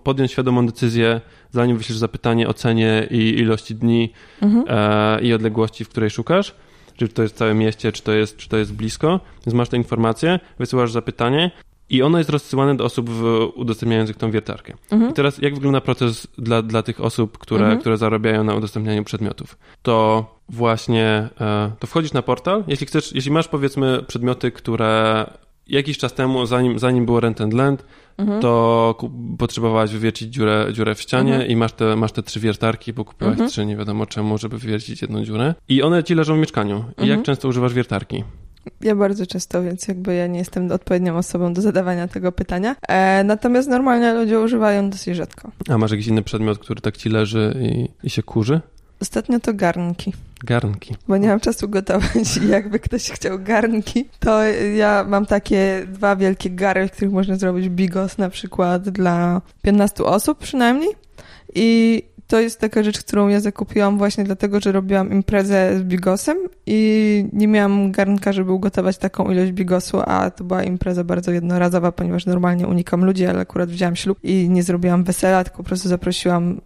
podjąć 0.02 0.32
świadomą 0.32 0.66
decyzję, 0.66 1.20
zanim 1.50 1.78
wyślesz 1.78 1.98
zapytanie 1.98 2.48
o 2.48 2.54
cenie 2.54 3.06
i 3.10 3.38
ilości 3.38 3.74
dni 3.74 4.12
mhm. 4.42 4.64
e, 4.68 5.20
i 5.22 5.32
odległości, 5.32 5.84
w 5.84 5.88
której 5.88 6.10
szukasz. 6.10 6.54
Czy 6.96 7.08
to 7.08 7.22
jest 7.22 7.34
w 7.34 7.38
całym 7.38 7.58
mieście, 7.58 7.92
czy 7.92 8.02
to 8.02 8.12
jest, 8.12 8.36
czy 8.36 8.48
to 8.48 8.56
jest 8.56 8.74
blisko. 8.74 9.20
Więc 9.46 9.54
masz 9.54 9.68
tę 9.68 9.76
informację, 9.76 10.40
wysyłasz 10.58 10.92
zapytanie 10.92 11.50
i 11.90 12.02
ono 12.02 12.18
jest 12.18 12.30
rozsyłane 12.30 12.76
do 12.76 12.84
osób 12.84 13.10
udostępniających 13.54 14.16
tą 14.16 14.30
wiertarkę. 14.30 14.74
Mhm. 14.90 15.10
I 15.10 15.14
teraz 15.14 15.38
jak 15.38 15.54
wygląda 15.54 15.80
proces 15.80 16.26
dla, 16.38 16.62
dla 16.62 16.82
tych 16.82 17.00
osób, 17.00 17.38
które, 17.38 17.60
mhm. 17.60 17.80
które 17.80 17.96
zarabiają 17.96 18.44
na 18.44 18.54
udostępnianiu 18.54 19.04
przedmiotów? 19.04 19.58
To 19.82 20.26
właśnie, 20.48 21.28
e, 21.40 21.72
to 21.78 21.86
wchodzisz 21.86 22.12
na 22.12 22.22
portal, 22.22 22.64
jeśli 22.68 22.86
chcesz, 22.86 23.12
jeśli 23.12 23.30
masz 23.30 23.48
powiedzmy 23.48 24.02
przedmioty, 24.02 24.50
które 24.50 25.26
jakiś 25.68 25.98
czas 25.98 26.14
temu, 26.14 26.46
zanim, 26.46 26.78
zanim 26.78 27.06
było 27.06 27.20
Rent 27.20 27.40
and 27.40 27.52
Land, 27.52 27.84
mhm. 28.18 28.40
to 28.40 28.94
potrzebowałaś 29.38 29.90
wywiercić 29.90 30.34
dziurę, 30.34 30.66
dziurę 30.72 30.94
w 30.94 31.00
ścianie 31.00 31.32
mhm. 31.32 31.50
i 31.50 31.56
masz 31.56 31.72
te, 31.72 31.96
masz 31.96 32.12
te 32.12 32.22
trzy 32.22 32.40
wiertarki, 32.40 32.92
bo 32.92 33.04
kupiłaś 33.04 33.32
mhm. 33.32 33.50
trzy, 33.50 33.66
nie 33.66 33.76
wiadomo 33.76 34.06
czemu, 34.06 34.38
żeby 34.38 34.58
wywiercić 34.58 35.02
jedną 35.02 35.24
dziurę. 35.24 35.54
I 35.68 35.82
one 35.82 36.04
ci 36.04 36.14
leżą 36.14 36.36
w 36.36 36.38
mieszkaniu. 36.38 36.76
I 36.78 37.00
jak 37.00 37.18
mhm. 37.18 37.22
często 37.22 37.48
używasz 37.48 37.74
wiertarki? 37.74 38.24
Ja 38.80 38.96
bardzo 38.96 39.26
często, 39.26 39.62
więc 39.62 39.88
jakby 39.88 40.14
ja 40.14 40.26
nie 40.26 40.38
jestem 40.38 40.72
odpowiednią 40.72 41.16
osobą 41.16 41.54
do 41.54 41.62
zadawania 41.62 42.08
tego 42.08 42.32
pytania. 42.32 42.76
E, 42.88 43.24
natomiast 43.24 43.68
normalnie 43.68 44.14
ludzie 44.14 44.40
używają 44.40 44.90
dosyć 44.90 45.16
rzadko. 45.16 45.50
A 45.68 45.78
masz 45.78 45.90
jakiś 45.90 46.06
inny 46.06 46.22
przedmiot, 46.22 46.58
który 46.58 46.80
tak 46.80 46.96
ci 46.96 47.08
leży 47.08 47.54
i, 47.60 47.88
i 48.06 48.10
się 48.10 48.22
kurzy? 48.22 48.60
Ostatnio 49.00 49.40
to 49.40 49.54
garnki. 49.54 50.12
Garnki. 50.44 50.96
Bo 51.08 51.16
nie 51.16 51.28
mam 51.28 51.40
czasu 51.40 51.68
gotować 51.68 52.36
i 52.42 52.48
jakby 52.48 52.78
ktoś 52.78 53.10
chciał 53.10 53.38
garnki, 53.38 54.04
to 54.20 54.42
ja 54.76 55.04
mam 55.08 55.26
takie 55.26 55.86
dwa 55.88 56.16
wielkie 56.16 56.50
gary, 56.50 56.88
w 56.88 56.92
których 56.92 57.12
można 57.12 57.36
zrobić 57.36 57.68
bigos 57.68 58.18
na 58.18 58.30
przykład 58.30 58.88
dla 58.88 59.40
15 59.62 60.04
osób 60.04 60.38
przynajmniej. 60.38 60.90
I 61.54 62.02
to 62.26 62.40
jest 62.40 62.60
taka 62.60 62.82
rzecz, 62.82 62.98
którą 62.98 63.28
ja 63.28 63.40
zakupiłam 63.40 63.98
właśnie 63.98 64.24
dlatego, 64.24 64.60
że 64.60 64.72
robiłam 64.72 65.12
imprezę 65.12 65.78
z 65.78 65.82
bigosem 65.82 66.38
i 66.66 67.24
nie 67.32 67.48
miałam 67.48 67.92
garnka, 67.92 68.32
żeby 68.32 68.52
ugotować 68.52 68.98
taką 68.98 69.30
ilość 69.30 69.52
bigosu, 69.52 70.00
a 70.06 70.30
to 70.30 70.44
była 70.44 70.62
impreza 70.62 71.04
bardzo 71.04 71.32
jednorazowa, 71.32 71.92
ponieważ 71.92 72.26
normalnie 72.26 72.66
unikam 72.66 73.04
ludzi, 73.04 73.26
ale 73.26 73.40
akurat 73.40 73.70
wzięłam 73.70 73.96
ślub 73.96 74.18
i 74.22 74.48
nie 74.50 74.62
zrobiłam 74.62 75.04
wesela, 75.04 75.44
tylko 75.44 75.56
po 75.56 75.64
prostu 75.64 75.88
zaprosiłam 75.88 76.60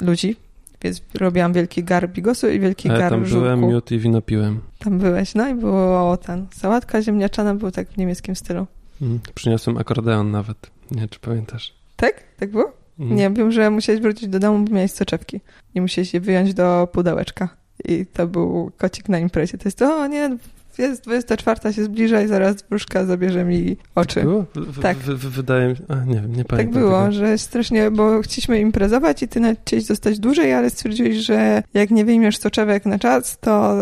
ludzi, 0.00 0.36
więc 0.82 1.02
robiłam 1.14 1.52
wielki 1.52 1.84
gar 1.84 2.08
bigosu 2.08 2.48
i 2.48 2.60
wielki 2.60 2.88
Ale 2.88 2.98
gar 2.98 3.10
tam 3.10 3.26
żółku. 3.26 3.42
byłem, 3.42 3.60
miód 3.60 3.90
i 3.90 3.98
wino 3.98 4.22
piłem. 4.22 4.60
Tam 4.78 4.98
byłeś, 4.98 5.34
no 5.34 5.48
i 5.48 5.54
było 5.54 6.16
ten, 6.16 6.46
sałatka 6.54 7.02
ziemniaczana, 7.02 7.54
był 7.54 7.70
tak 7.70 7.88
w 7.88 7.96
niemieckim 7.96 8.36
stylu. 8.36 8.66
Mm, 9.02 9.20
przyniosłem 9.34 9.78
akordeon 9.78 10.30
nawet, 10.30 10.70
nie 10.90 11.08
czy 11.08 11.20
pamiętasz. 11.20 11.74
Tak? 11.96 12.22
Tak 12.36 12.50
było? 12.50 12.72
Mm. 12.98 13.16
Nie, 13.16 13.30
wiem, 13.30 13.52
że 13.52 13.70
musiałeś 13.70 14.00
wrócić 14.00 14.28
do 14.28 14.38
domu, 14.38 14.64
bo 14.64 14.74
miałeś 14.74 14.92
soczewki. 14.92 15.40
Nie 15.74 15.82
musiałeś 15.82 16.14
je 16.14 16.20
wyjąć 16.20 16.54
do 16.54 16.88
pudełeczka. 16.92 17.48
I 17.84 18.06
to 18.06 18.26
był 18.26 18.70
kocik 18.78 19.08
na 19.08 19.18
imprezie. 19.18 19.58
To 19.58 19.62
jest 19.64 19.78
to, 19.78 19.96
o 19.96 20.06
nie, 20.06 20.36
jest 20.78 21.04
24 21.04 21.72
się 21.72 21.84
zbliża 21.84 22.22
i 22.22 22.26
zaraz 22.26 22.62
wróżka 22.70 23.04
zabierze 23.04 23.44
mi 23.44 23.76
oczy. 23.94 24.22
Było? 24.22 24.44
W, 24.54 24.80
tak. 24.80 24.96
W, 24.96 25.08
w, 25.08 25.30
wydaje 25.30 25.68
mi 25.68 25.76
się, 25.76 25.82
a 25.88 26.04
nie 26.04 26.14
wiem, 26.14 26.36
nie 26.36 26.44
pamiętam. 26.44 26.56
Tak 26.56 26.70
było, 26.70 27.00
tego. 27.00 27.12
że 27.12 27.38
strasznie, 27.38 27.90
bo 27.90 28.22
chcieliśmy 28.22 28.60
imprezować 28.60 29.22
i 29.22 29.28
ty 29.28 29.56
chciałeś 29.66 29.84
zostać 29.84 30.18
dłużej, 30.18 30.52
ale 30.52 30.70
stwierdziłeś, 30.70 31.16
że 31.16 31.62
jak 31.74 31.90
nie 31.90 32.04
wyjmiesz 32.04 32.38
soczewek 32.38 32.86
na 32.86 32.98
czas, 32.98 33.38
to 33.38 33.76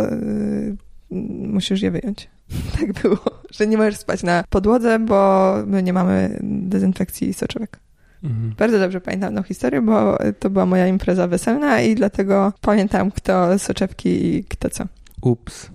yy, 1.10 1.22
musisz 1.48 1.82
je 1.82 1.90
wyjąć. 1.90 2.28
Tak 2.80 2.92
było, 3.02 3.18
że 3.50 3.66
nie 3.66 3.76
możesz 3.76 3.96
spać 3.96 4.22
na 4.22 4.44
podłodze, 4.50 4.98
bo 4.98 5.54
my 5.66 5.82
nie 5.82 5.92
mamy 5.92 6.38
dezynfekcji 6.42 7.34
soczewek. 7.34 7.78
Mhm. 8.24 8.54
Bardzo 8.58 8.78
dobrze 8.78 9.00
pamiętam 9.00 9.34
tą 9.34 9.42
historię, 9.42 9.82
bo 9.82 10.18
to 10.38 10.50
była 10.50 10.66
moja 10.66 10.86
impreza 10.86 11.28
weselna 11.28 11.80
i 11.80 11.94
dlatego 11.94 12.52
pamiętam, 12.60 13.10
kto 13.10 13.58
soczewki 13.58 14.26
i 14.26 14.44
kto 14.44 14.70
co. 14.70 14.84
Ups. 15.22 15.70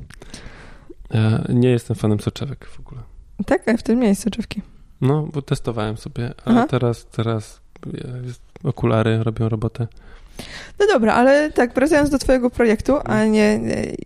Ja 1.14 1.44
nie 1.50 1.70
jestem 1.70 1.96
fanem 1.96 2.20
soczewek 2.20 2.66
w 2.66 2.80
ogóle. 2.80 3.02
Tak, 3.46 3.68
a 3.68 3.78
w 3.78 3.84
tym 3.84 4.00
miejscu 4.00 4.24
soczewki. 4.24 4.62
No, 5.02 5.28
bo 5.34 5.42
testowałem 5.42 5.98
sobie, 5.98 6.34
ale 6.46 6.58
Aha. 6.58 6.68
teraz, 6.70 7.06
teraz 7.06 7.62
okulary 8.64 9.24
robią 9.24 9.50
robotę. 9.50 9.88
No 10.80 10.88
dobra, 10.88 11.14
ale 11.14 11.52
tak, 11.52 11.74
wracając 11.74 12.10
do 12.10 12.18
twojego 12.18 12.50
projektu, 12.50 12.98
a 13.06 13.26
nie, 13.26 13.60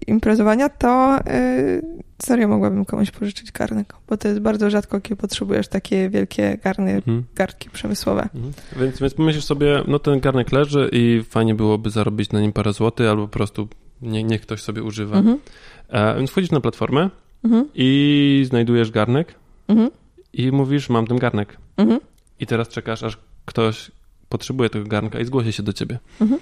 imprezowania, 0.07 0.69
to 0.69 1.19
yy, 1.25 1.81
serio 2.21 2.47
mogłabym 2.47 2.85
komuś 2.85 3.11
pożyczyć 3.11 3.51
garnek, 3.51 3.93
bo 4.07 4.17
to 4.17 4.27
jest 4.27 4.39
bardzo 4.39 4.69
rzadko, 4.69 5.01
kiedy 5.01 5.15
potrzebujesz 5.15 5.67
takie 5.67 6.09
wielkie 6.09 6.57
garny, 6.63 6.91
mhm. 6.91 7.23
garnki 7.35 7.69
przemysłowe. 7.69 8.21
Mhm. 8.35 8.53
Więc, 8.79 8.99
więc 8.99 9.13
pomyślisz 9.13 9.45
sobie, 9.45 9.83
no 9.87 9.99
ten 9.99 10.19
garnek 10.19 10.51
leży 10.51 10.89
i 10.91 11.23
fajnie 11.29 11.55
byłoby 11.55 11.89
zarobić 11.89 12.31
na 12.31 12.41
nim 12.41 12.53
parę 12.53 12.73
złotych, 12.73 13.07
albo 13.07 13.27
po 13.27 13.33
prostu 13.33 13.67
nie, 14.01 14.23
niech 14.23 14.41
ktoś 14.41 14.61
sobie 14.61 14.83
używa. 14.83 15.17
Mhm. 15.17 15.39
E, 15.89 16.17
więc 16.17 16.31
wchodzisz 16.31 16.51
na 16.51 16.59
platformę 16.59 17.09
mhm. 17.43 17.69
i 17.75 18.45
znajdujesz 18.47 18.91
garnek 18.91 19.35
mhm. 19.67 19.89
i 20.33 20.51
mówisz, 20.51 20.89
mam 20.89 21.07
ten 21.07 21.17
garnek. 21.17 21.57
Mhm. 21.77 21.99
I 22.39 22.45
teraz 22.45 22.67
czekasz, 22.69 23.03
aż 23.03 23.17
ktoś 23.45 23.91
potrzebuje 24.29 24.69
tego 24.69 24.85
garnka 24.85 25.19
i 25.19 25.25
zgłosi 25.25 25.53
się 25.53 25.63
do 25.63 25.73
ciebie. 25.73 25.99
Mhm. 26.21 26.39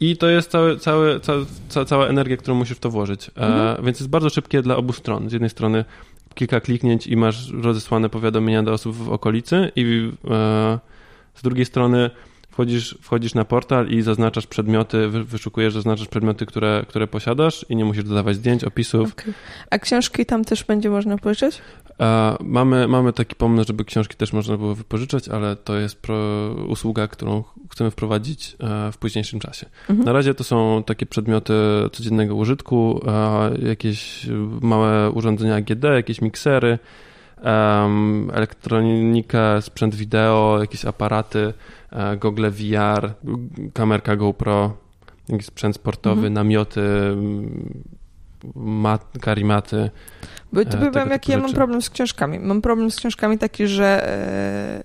I 0.00 0.16
to 0.16 0.28
jest 0.28 0.50
cały, 0.50 0.78
cały, 0.78 1.20
ca, 1.68 1.84
cała 1.84 2.06
energia, 2.06 2.36
którą 2.36 2.54
musisz 2.54 2.76
w 2.76 2.80
to 2.80 2.90
włożyć. 2.90 3.28
E, 3.28 3.46
mhm. 3.46 3.84
więc 3.84 4.00
jest 4.00 4.10
bardzo 4.10 4.30
szybkie 4.30 4.62
dla 4.62 4.76
obu 4.76 4.92
stron. 4.92 5.30
Z 5.30 5.32
jednej 5.32 5.50
strony 5.50 5.84
kilka 6.34 6.60
kliknięć 6.60 7.06
i 7.06 7.16
masz 7.16 7.50
rozesłane 7.50 8.08
powiadomienia 8.08 8.62
do 8.62 8.72
osób 8.72 8.96
w 8.96 9.12
okolicy 9.12 9.72
i 9.76 10.12
e, 10.30 10.78
z 11.34 11.42
drugiej 11.42 11.64
strony 11.64 12.10
wchodzisz, 12.50 12.98
wchodzisz 13.00 13.34
na 13.34 13.44
portal 13.44 13.88
i 13.88 14.02
zaznaczasz 14.02 14.46
przedmioty, 14.46 15.08
wyszukujesz, 15.08 15.74
zaznaczasz 15.74 16.08
przedmioty, 16.08 16.46
które, 16.46 16.84
które 16.88 17.06
posiadasz 17.06 17.66
i 17.68 17.76
nie 17.76 17.84
musisz 17.84 18.04
dodawać 18.04 18.36
zdjęć, 18.36 18.64
opisów. 18.64 19.12
Okay. 19.12 19.34
A 19.70 19.78
książki 19.78 20.26
tam 20.26 20.44
też 20.44 20.64
będzie 20.64 20.90
można 20.90 21.18
pożyczyć? 21.18 21.62
Mamy, 22.40 22.88
mamy 22.88 23.12
taki 23.12 23.34
pomysł, 23.34 23.66
żeby 23.66 23.84
książki 23.84 24.16
też 24.16 24.32
można 24.32 24.56
było 24.56 24.74
wypożyczać, 24.74 25.28
ale 25.28 25.56
to 25.56 25.76
jest 25.76 26.02
pro, 26.02 26.16
usługa, 26.68 27.08
którą 27.08 27.44
chcemy 27.70 27.90
wprowadzić 27.90 28.56
e, 28.60 28.92
w 28.92 28.98
późniejszym 28.98 29.40
czasie. 29.40 29.66
Mhm. 29.88 30.06
Na 30.06 30.12
razie 30.12 30.34
to 30.34 30.44
są 30.44 30.82
takie 30.86 31.06
przedmioty 31.06 31.52
codziennego 31.92 32.34
użytku, 32.34 33.00
jakieś 33.62 34.26
małe 34.60 35.10
urządzenia 35.10 35.54
AGD, 35.54 35.84
jakieś 35.84 36.20
miksery, 36.20 36.78
elektronika, 38.32 39.60
sprzęt 39.60 39.94
wideo, 39.94 40.58
jakieś 40.60 40.84
aparaty, 40.84 41.38
e, 41.38 41.52
gogle 42.18 42.50
VR, 42.50 43.12
kamerka 43.74 44.16
GoPro, 44.16 44.76
sprzęt 45.40 45.76
sportowy, 45.76 46.26
mhm. 46.26 46.32
namioty, 46.32 46.80
mat, 48.54 49.04
karimaty. 49.20 49.90
Bo 50.52 50.64
tu 50.64 50.76
e, 50.76 50.90
powiem, 50.90 51.10
jaki 51.10 51.32
ja 51.32 51.38
mam 51.38 51.52
problem 51.52 51.82
z 51.82 51.90
książkami. 51.90 52.38
Mam 52.38 52.62
problem 52.62 52.90
z 52.90 52.96
książkami 52.96 53.38
taki, 53.38 53.66
że 53.66 54.08
e, 54.08 54.84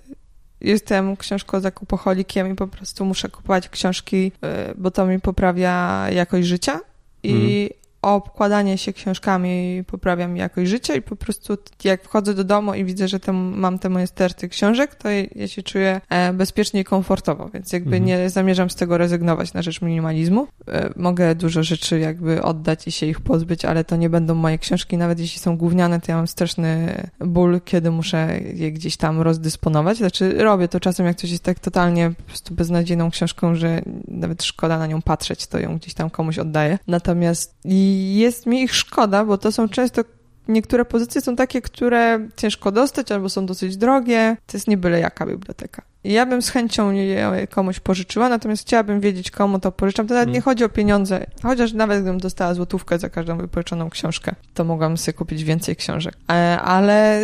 jestem 0.60 1.16
książkozakupoholikiem 1.16 2.52
i 2.52 2.54
po 2.54 2.66
prostu 2.66 3.04
muszę 3.04 3.28
kupować 3.28 3.68
książki, 3.68 4.32
e, 4.42 4.74
bo 4.78 4.90
to 4.90 5.06
mi 5.06 5.20
poprawia 5.20 6.06
jakość 6.10 6.46
życia. 6.46 6.80
I 7.22 7.30
mhm 7.32 7.85
obkładanie 8.02 8.78
się 8.78 8.92
książkami 8.92 9.84
poprawia 9.86 10.28
mi 10.28 10.40
jakość 10.40 10.70
życia 10.70 10.94
i 10.94 11.02
po 11.02 11.16
prostu 11.16 11.58
jak 11.84 12.02
wchodzę 12.02 12.34
do 12.34 12.44
domu 12.44 12.74
i 12.74 12.84
widzę, 12.84 13.08
że 13.08 13.20
tam 13.20 13.36
mam 13.36 13.78
te 13.78 13.88
moje 13.88 14.06
sterty 14.06 14.48
książek, 14.48 14.94
to 14.94 15.08
ja 15.34 15.48
się 15.48 15.62
czuję 15.62 16.00
e, 16.08 16.32
bezpiecznie 16.32 16.80
i 16.80 16.84
komfortowo, 16.84 17.50
więc 17.54 17.72
jakby 17.72 17.96
mhm. 17.96 18.04
nie 18.04 18.30
zamierzam 18.30 18.70
z 18.70 18.74
tego 18.74 18.98
rezygnować 18.98 19.54
na 19.54 19.62
rzecz 19.62 19.82
minimalizmu. 19.82 20.46
E, 20.68 20.90
mogę 20.96 21.34
dużo 21.34 21.62
rzeczy 21.62 21.98
jakby 21.98 22.42
oddać 22.42 22.86
i 22.86 22.92
się 22.92 23.06
ich 23.06 23.20
pozbyć, 23.20 23.64
ale 23.64 23.84
to 23.84 23.96
nie 23.96 24.10
będą 24.10 24.34
moje 24.34 24.58
książki, 24.58 24.96
nawet 24.96 25.20
jeśli 25.20 25.40
są 25.40 25.56
gówniane, 25.56 26.00
to 26.00 26.12
ja 26.12 26.16
mam 26.16 26.26
straszny 26.26 26.94
ból, 27.20 27.60
kiedy 27.64 27.90
muszę 27.90 28.40
je 28.54 28.72
gdzieś 28.72 28.96
tam 28.96 29.20
rozdysponować. 29.20 29.96
Znaczy 29.98 30.34
robię 30.38 30.68
to 30.68 30.80
czasem, 30.80 31.06
jak 31.06 31.16
coś 31.16 31.30
jest 31.30 31.42
tak 31.42 31.58
totalnie 31.58 32.12
po 32.16 32.22
prostu 32.22 32.54
beznadziejną 32.54 33.10
książką, 33.10 33.54
że 33.54 33.82
nawet 34.08 34.42
szkoda 34.42 34.78
na 34.78 34.86
nią 34.86 35.02
patrzeć, 35.02 35.46
to 35.46 35.58
ją 35.58 35.76
gdzieś 35.76 35.94
tam 35.94 36.10
komuś 36.10 36.38
oddaję. 36.38 36.78
Natomiast 36.86 37.56
i 37.64 37.85
jest 38.16 38.46
mi 38.46 38.62
ich 38.62 38.74
szkoda, 38.74 39.24
bo 39.24 39.38
to 39.38 39.52
są 39.52 39.68
często 39.68 40.02
niektóre 40.48 40.84
pozycje 40.84 41.20
są 41.20 41.36
takie, 41.36 41.62
które 41.62 42.28
ciężko 42.36 42.72
dostać 42.72 43.12
albo 43.12 43.28
są 43.28 43.46
dosyć 43.46 43.76
drogie. 43.76 44.36
To 44.46 44.56
jest 44.56 44.68
nie 44.68 44.76
byle 44.76 45.00
jaka 45.00 45.26
biblioteka. 45.26 45.82
I 46.04 46.12
ja 46.12 46.26
bym 46.26 46.42
z 46.42 46.50
chęcią 46.50 46.90
je 46.90 47.46
komuś 47.50 47.80
pożyczyła, 47.80 48.28
natomiast 48.28 48.62
chciałabym 48.62 49.00
wiedzieć, 49.00 49.30
komu 49.30 49.58
to 49.58 49.72
pożyczam. 49.72 50.06
To 50.06 50.14
nawet 50.14 50.28
nie 50.28 50.32
mm. 50.32 50.42
chodzi 50.42 50.64
o 50.64 50.68
pieniądze, 50.68 51.26
chociaż 51.42 51.72
nawet 51.72 52.02
gdybym 52.02 52.20
dostała 52.20 52.54
złotówkę 52.54 52.98
za 52.98 53.08
każdą 53.08 53.38
wypożyczoną 53.38 53.90
książkę, 53.90 54.34
to 54.54 54.64
mogłam 54.64 54.96
sobie 54.96 55.18
kupić 55.18 55.44
więcej 55.44 55.76
książek. 55.76 56.14
E, 56.30 56.60
ale 56.60 57.20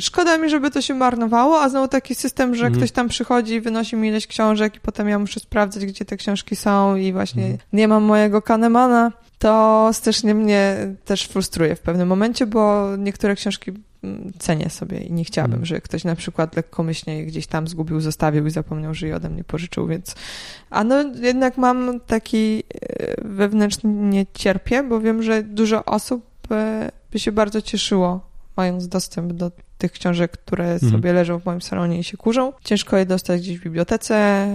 szkoda 0.00 0.38
mi, 0.38 0.50
żeby 0.50 0.70
to 0.70 0.82
się 0.82 0.94
marnowało, 0.94 1.60
a 1.60 1.68
znowu 1.68 1.88
taki 1.88 2.14
system, 2.14 2.54
że 2.54 2.66
mm. 2.66 2.78
ktoś 2.78 2.92
tam 2.92 3.08
przychodzi 3.08 3.54
i 3.54 3.60
wynosi 3.60 3.96
mi 3.96 4.08
ileś 4.08 4.26
książek 4.26 4.76
i 4.76 4.80
potem 4.80 5.08
ja 5.08 5.18
muszę 5.18 5.40
sprawdzać, 5.40 5.86
gdzie 5.86 6.04
te 6.04 6.16
książki 6.16 6.56
są 6.56 6.96
i 6.96 7.12
właśnie 7.12 7.44
mm. 7.44 7.58
nie 7.72 7.88
mam 7.88 8.02
mojego 8.02 8.42
kanemana 8.42 9.12
to 9.38 9.88
strasznie 9.92 10.34
mnie 10.34 10.76
też 11.04 11.24
frustruje 11.24 11.76
w 11.76 11.80
pewnym 11.80 12.08
momencie, 12.08 12.46
bo 12.46 12.96
niektóre 12.98 13.34
książki 13.34 13.72
mm, 14.04 14.32
cenię 14.38 14.70
sobie 14.70 14.98
i 14.98 15.12
nie 15.12 15.24
chciałabym, 15.24 15.54
mm. 15.54 15.66
że 15.66 15.80
ktoś 15.80 16.04
na 16.04 16.16
przykład 16.16 16.56
lekkomyślnie 16.56 17.18
je 17.18 17.26
gdzieś 17.26 17.46
tam 17.46 17.68
zgubił, 17.68 18.00
zostawił 18.00 18.46
i 18.46 18.50
zapomniał, 18.50 18.94
że 18.94 19.06
je 19.06 19.16
ode 19.16 19.30
mnie 19.30 19.44
pożyczył, 19.44 19.86
więc 19.86 20.14
a 20.70 20.84
no 20.84 21.04
jednak 21.20 21.58
mam 21.58 22.00
taki 22.06 22.62
e, 22.74 23.28
wewnętrznie 23.28 24.26
cierpię, 24.34 24.82
bo 24.82 25.00
wiem, 25.00 25.22
że 25.22 25.42
dużo 25.42 25.84
osób 25.84 26.24
e, 26.50 26.90
by 27.12 27.18
się 27.18 27.32
bardzo 27.32 27.62
cieszyło 27.62 28.20
mając 28.56 28.88
dostęp 28.88 29.32
do 29.32 29.50
tych 29.78 29.92
książek, 29.92 30.32
które 30.32 30.64
mm. 30.64 30.90
sobie 30.90 31.12
leżą 31.12 31.40
w 31.40 31.44
moim 31.44 31.62
salonie 31.62 31.98
i 31.98 32.04
się 32.04 32.16
kurzą. 32.16 32.52
Ciężko 32.64 32.96
je 32.96 33.06
dostać 33.06 33.40
gdzieś 33.40 33.58
w 33.58 33.62
bibliotece, 33.62 34.46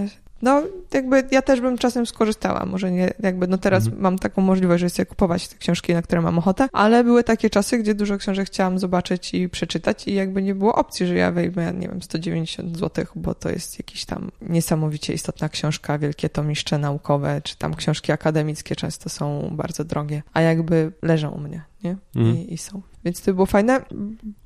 no 0.42 0.62
jakby 0.94 1.24
ja 1.30 1.42
też 1.42 1.60
bym 1.60 1.78
czasem 1.78 2.06
skorzystała, 2.06 2.66
może 2.66 2.90
nie, 2.90 3.14
jakby 3.20 3.46
no 3.46 3.58
teraz 3.58 3.84
mhm. 3.84 4.02
mam 4.02 4.18
taką 4.18 4.42
możliwość, 4.42 4.80
że 4.80 4.88
chcę 4.88 5.06
kupować 5.06 5.48
te 5.48 5.56
książki, 5.56 5.94
na 5.94 6.02
które 6.02 6.20
mam 6.20 6.38
ochotę, 6.38 6.68
ale 6.72 7.04
były 7.04 7.24
takie 7.24 7.50
czasy, 7.50 7.78
gdzie 7.78 7.94
dużo 7.94 8.18
książek 8.18 8.46
chciałam 8.46 8.78
zobaczyć 8.78 9.34
i 9.34 9.48
przeczytać 9.48 10.08
i 10.08 10.14
jakby 10.14 10.42
nie 10.42 10.54
było 10.54 10.74
opcji, 10.74 11.06
że 11.06 11.14
ja 11.14 11.32
wejmę, 11.32 11.72
nie 11.72 11.88
wiem, 11.88 12.02
190 12.02 12.78
zł, 12.78 13.04
bo 13.16 13.34
to 13.34 13.50
jest 13.50 13.78
jakiś 13.78 14.04
tam 14.04 14.30
niesamowicie 14.42 15.12
istotna 15.12 15.48
książka, 15.48 15.98
wielkie 15.98 16.28
tomiszcze 16.28 16.78
naukowe, 16.78 17.40
czy 17.44 17.58
tam 17.58 17.74
książki 17.74 18.12
akademickie 18.12 18.76
często 18.76 19.08
są 19.08 19.48
bardzo 19.52 19.84
drogie, 19.84 20.22
a 20.32 20.40
jakby 20.40 20.92
leżą 21.02 21.30
u 21.30 21.38
mnie, 21.38 21.62
nie? 21.84 21.96
Mhm. 22.16 22.36
I, 22.36 22.54
I 22.54 22.58
są. 22.58 22.82
Więc 23.04 23.22
to 23.22 23.34
było 23.34 23.46
fajne, 23.46 23.80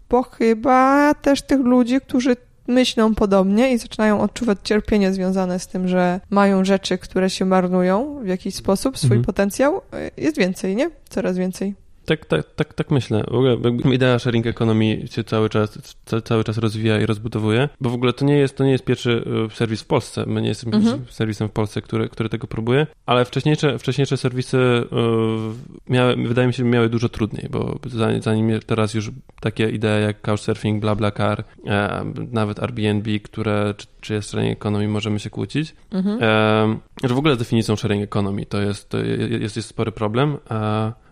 bo 0.09 0.22
chyba 0.22 1.14
też 1.14 1.42
tych 1.42 1.61
ludzi, 1.61 2.01
którzy 2.01 2.36
myślą 2.68 3.14
podobnie 3.14 3.72
i 3.72 3.78
zaczynają 3.78 4.20
odczuwać 4.20 4.58
cierpienie 4.64 5.12
związane 5.12 5.58
z 5.58 5.66
tym, 5.66 5.88
że 5.88 6.20
mają 6.30 6.64
rzeczy, 6.64 6.98
które 6.98 7.30
się 7.30 7.44
marnują 7.44 8.20
w 8.22 8.26
jakiś 8.26 8.54
sposób, 8.54 8.98
swój 8.98 9.16
mhm. 9.16 9.24
potencjał, 9.24 9.80
jest 10.16 10.38
więcej, 10.38 10.76
nie? 10.76 10.90
Coraz 11.08 11.36
więcej. 11.36 11.86
Tak, 12.07 12.26
tak, 12.26 12.54
tak, 12.57 12.74
tak 12.74 12.90
myślę. 12.90 13.24
W 13.28 13.34
ogóle 13.34 13.57
idea 13.94 14.18
sharing 14.18 14.46
economy 14.46 15.04
się 15.11 15.24
cały 15.24 15.48
czas, 15.48 15.78
cały 16.24 16.44
czas 16.44 16.59
rozwija 16.59 17.00
i 17.00 17.07
rozbudowuje, 17.07 17.68
bo 17.80 17.90
w 17.90 17.94
ogóle 17.94 18.12
to 18.12 18.24
nie 18.24 18.36
jest, 18.36 18.57
to 18.57 18.64
nie 18.64 18.70
jest 18.70 18.84
pierwszy 18.84 19.24
e, 19.46 19.54
serwis 19.54 19.82
w 19.82 19.86
Polsce. 19.86 20.24
My 20.26 20.42
nie 20.42 20.48
jesteśmy 20.48 20.76
mhm. 20.76 21.04
serwisem 21.11 21.48
w 21.48 21.52
Polsce, 21.52 21.82
który, 21.82 22.09
który 22.09 22.28
tego 22.28 22.46
próbuje, 22.46 22.86
ale 23.07 23.24
wcześniejsze, 23.24 23.78
wcześniejsze 23.78 24.16
serwisy 24.16 24.59
e, 24.59 24.86
miały, 25.92 26.16
wydaje 26.16 26.48
mi 26.48 26.54
się, 26.54 26.64
miały 26.64 26.88
dużo 26.88 27.09
trudniej, 27.09 27.48
bo 27.50 27.78
zanim 27.86 28.61
teraz 28.66 28.94
już 28.94 29.11
takie 29.40 29.70
idee 29.70 30.02
jak 30.02 30.20
Couchsurfing, 30.20 30.80
BlaBlaCar, 30.80 31.44
e, 31.66 32.04
nawet 32.32 32.62
Airbnb, 32.62 33.18
które, 33.20 33.74
czy, 33.76 33.86
czy 34.00 34.14
jest 34.14 34.28
sharing 34.28 34.52
economy, 34.52 34.88
możemy 34.88 35.20
się 35.20 35.30
kłócić. 35.30 35.74
Mhm. 35.90 36.18
że 37.04 37.14
w 37.14 37.18
ogóle 37.18 37.34
z 37.34 37.38
definicją 37.38 37.76
sharing 37.76 38.04
economy 38.04 38.46
to 38.46 38.61
jest, 38.61 38.88
to 38.88 38.98
jest, 38.98 39.57
jest 39.57 39.68
spory 39.68 39.92
problem. 39.92 40.36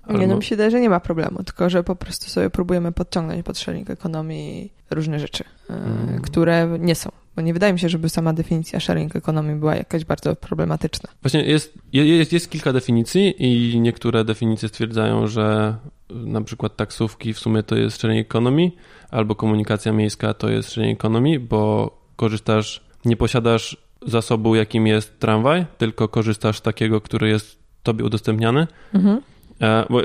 Nie, 0.09 0.27
no 0.27 0.37
mi 0.37 0.43
się 0.43 0.57
wydaje, 0.57 0.71
że 0.71 0.81
nie 0.81 0.91
ma 0.91 1.01
problemu, 1.01 1.45
tylko 1.45 1.71
że 1.71 1.85
po 1.85 1.97
prostu 1.97 2.31
sobie 2.31 2.51
próbujemy 2.51 2.93
podciągnąć 2.93 3.43
pod 3.43 3.59
sharing 3.59 3.91
ekonomii 3.91 4.73
różne 4.91 5.19
rzeczy, 5.19 5.45
mm. 5.69 6.21
które 6.23 6.79
nie 6.81 6.95
są. 6.95 7.11
Bo 7.37 7.43
nie 7.43 7.53
wydaje 7.53 7.73
mi 7.73 7.79
się, 7.79 7.89
żeby 7.89 8.09
sama 8.09 8.33
definicja 8.33 8.81
sharing 8.81 9.17
ekonomii 9.17 9.57
była 9.57 9.77
jakaś 9.77 10.05
bardzo 10.05 10.37
problematyczna. 10.37 11.11
Właśnie 11.23 11.43
jest, 11.43 11.75
jest, 11.93 12.33
jest 12.33 12.51
kilka 12.51 12.73
definicji 12.73 13.35
i 13.39 13.81
niektóre 13.81 14.25
definicje 14.25 14.69
stwierdzają, 14.69 15.27
że 15.27 15.77
na 16.11 16.41
przykład 16.41 16.77
taksówki 16.77 17.35
w 17.35 17.39
sumie 17.39 17.63
to 17.63 17.77
jest 17.77 18.01
sharing 18.01 18.27
economy, 18.27 18.71
albo 19.11 19.35
komunikacja 19.35 19.93
miejska 19.93 20.35
to 20.35 20.51
jest 20.51 20.69
sharing 20.69 21.01
economy, 21.01 21.41
bo 21.41 21.91
korzystasz, 22.17 22.85
nie 23.05 23.17
posiadasz 23.17 23.77
zasobu, 24.07 24.55
jakim 24.55 24.87
jest 24.87 25.19
tramwaj, 25.19 25.67
tylko 25.79 26.09
korzystasz 26.09 26.59
z 26.59 26.63
takiego, 26.63 27.01
który 27.01 27.29
jest 27.29 27.59
tobie 27.83 28.05
udostępniany. 28.05 28.67
Mhm. 28.95 29.21
E, 29.61 29.87
bo 29.91 30.01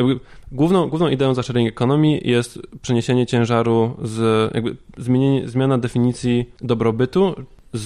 główną, 0.52 0.88
główną 0.88 1.10
ideą 1.10 1.34
za 1.34 1.44
sharing 1.44 1.70
economy 1.70 2.18
jest 2.18 2.60
przeniesienie 2.82 3.26
ciężaru 3.26 3.98
z 4.04 4.54
jakby 4.54 4.76
zmienienie, 4.98 5.48
zmiana 5.48 5.78
definicji 5.78 6.50
dobrobytu 6.62 7.36
z, 7.74 7.86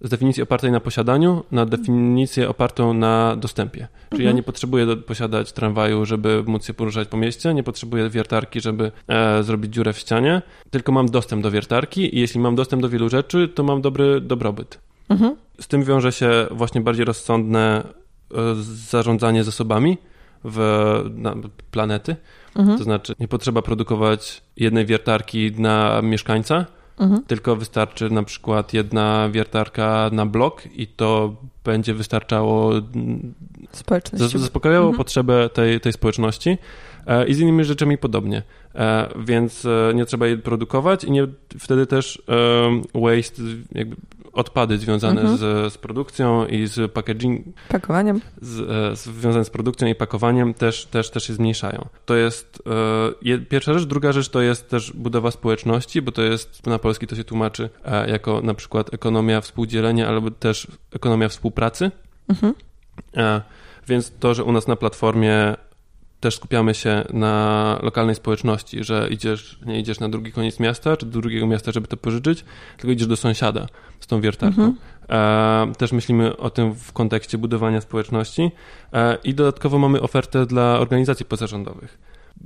z, 0.00 0.10
definicji 0.10 0.42
opartej 0.42 0.72
na 0.72 0.80
posiadaniu 0.80 1.44
na 1.52 1.66
definicję 1.66 2.48
opartą 2.48 2.94
na 2.94 3.36
dostępie. 3.36 3.88
Czyli 4.10 4.22
mhm. 4.22 4.26
ja 4.26 4.32
nie 4.32 4.42
potrzebuję 4.42 4.86
do, 4.86 4.96
posiadać 4.96 5.52
tramwaju, 5.52 6.04
żeby 6.04 6.44
móc 6.46 6.66
się 6.66 6.74
poruszać 6.74 7.08
po 7.08 7.16
mieście, 7.16 7.54
nie 7.54 7.62
potrzebuję 7.62 8.10
wiertarki, 8.10 8.60
żeby 8.60 8.92
e, 9.08 9.42
zrobić 9.42 9.74
dziurę 9.74 9.92
w 9.92 9.98
ścianie, 9.98 10.42
tylko 10.70 10.92
mam 10.92 11.06
dostęp 11.06 11.42
do 11.42 11.50
wiertarki 11.50 12.16
i 12.16 12.20
jeśli 12.20 12.40
mam 12.40 12.56
dostęp 12.56 12.82
do 12.82 12.88
wielu 12.88 13.08
rzeczy, 13.08 13.48
to 13.48 13.62
mam 13.62 13.82
dobry 13.82 14.20
dobrobyt. 14.20 14.78
Mhm. 15.08 15.36
Z 15.60 15.68
tym 15.68 15.82
wiąże 15.82 16.12
się 16.12 16.46
właśnie 16.50 16.80
bardziej 16.80 17.04
rozsądne 17.04 17.82
e, 18.34 18.36
zarządzanie 18.90 19.44
zasobami, 19.44 19.98
w 20.44 20.58
na 21.14 21.34
planety. 21.70 22.16
Mhm. 22.56 22.78
To 22.78 22.84
znaczy, 22.84 23.14
nie 23.20 23.28
potrzeba 23.28 23.62
produkować 23.62 24.42
jednej 24.56 24.86
wiertarki 24.86 25.52
na 25.58 26.02
mieszkańca, 26.02 26.66
mhm. 26.98 27.22
tylko 27.22 27.56
wystarczy 27.56 28.10
na 28.10 28.22
przykład 28.22 28.72
jedna 28.72 29.28
wiertarka 29.32 30.10
na 30.12 30.26
blok 30.26 30.62
i 30.74 30.86
to 30.86 31.36
będzie 31.64 31.94
wystarczało, 31.94 32.72
zaspokajało 34.34 34.86
mhm. 34.86 34.96
potrzebę 34.98 35.48
tej, 35.48 35.80
tej 35.80 35.92
społeczności. 35.92 36.58
E, 37.06 37.26
I 37.26 37.34
z 37.34 37.40
innymi 37.40 37.64
rzeczami 37.64 37.98
podobnie. 37.98 38.42
E, 38.74 39.08
więc 39.18 39.64
e, 39.64 39.94
nie 39.94 40.06
trzeba 40.06 40.26
jej 40.26 40.38
produkować 40.38 41.04
i 41.04 41.10
nie, 41.10 41.26
wtedy 41.58 41.86
też 41.86 42.22
waste, 42.94 43.42
jakby 43.72 43.96
odpady 44.34 44.78
związane 44.78 45.20
mhm. 45.20 45.38
z, 45.38 45.72
z, 45.72 45.78
produkcją 45.78 46.46
i 46.46 46.66
z 46.66 46.92
packaging. 46.92 47.46
Pakowaniem. 47.68 48.20
Z, 48.42 48.50
z, 48.98 49.04
związane 49.04 49.44
z 49.44 49.50
produkcją 49.50 49.88
i 49.88 49.94
pakowaniem 49.94 50.54
też, 50.54 50.86
też, 50.86 51.10
też 51.10 51.24
się 51.24 51.32
zmniejszają. 51.32 51.88
To 52.06 52.16
jest 52.16 52.62
e, 53.26 53.38
pierwsza 53.38 53.74
rzecz. 53.74 53.84
Druga 53.84 54.12
rzecz 54.12 54.28
to 54.28 54.40
jest 54.40 54.68
też 54.68 54.92
budowa 54.92 55.30
społeczności, 55.30 56.02
bo 56.02 56.12
to 56.12 56.22
jest, 56.22 56.66
na 56.66 56.78
polski 56.78 57.06
to 57.06 57.16
się 57.16 57.24
tłumaczy 57.24 57.70
e, 57.84 58.10
jako 58.10 58.40
na 58.40 58.54
przykład 58.54 58.94
ekonomia 58.94 59.40
współdzielenia 59.40 60.08
albo 60.08 60.30
też 60.30 60.66
ekonomia 60.92 61.28
współpracy. 61.28 61.90
Mhm. 62.28 62.54
E, 63.16 63.42
więc 63.88 64.12
to, 64.20 64.34
że 64.34 64.44
u 64.44 64.52
nas 64.52 64.66
na 64.66 64.76
platformie 64.76 65.56
też 66.24 66.36
skupiamy 66.36 66.74
się 66.74 67.04
na 67.12 67.78
lokalnej 67.82 68.14
społeczności, 68.14 68.84
że 68.84 69.08
idziesz, 69.10 69.58
nie 69.66 69.80
idziesz 69.80 70.00
na 70.00 70.08
drugi 70.08 70.32
koniec 70.32 70.60
miasta, 70.60 70.96
czy 70.96 71.06
do 71.06 71.20
drugiego 71.20 71.46
miasta, 71.46 71.72
żeby 71.72 71.86
to 71.86 71.96
pożyczyć, 71.96 72.44
tylko 72.76 72.92
idziesz 72.92 73.08
do 73.08 73.16
sąsiada 73.16 73.66
z 74.00 74.06
tą 74.06 74.20
wiertarką. 74.20 74.62
Mhm. 74.62 74.76
E, 75.70 75.72
też 75.78 75.92
myślimy 75.92 76.36
o 76.36 76.50
tym 76.50 76.74
w 76.74 76.92
kontekście 76.92 77.38
budowania 77.38 77.80
społeczności 77.80 78.50
e, 78.92 79.18
i 79.24 79.34
dodatkowo 79.34 79.78
mamy 79.78 80.00
ofertę 80.00 80.46
dla 80.46 80.78
organizacji 80.78 81.26
pozarządowych. 81.26 81.98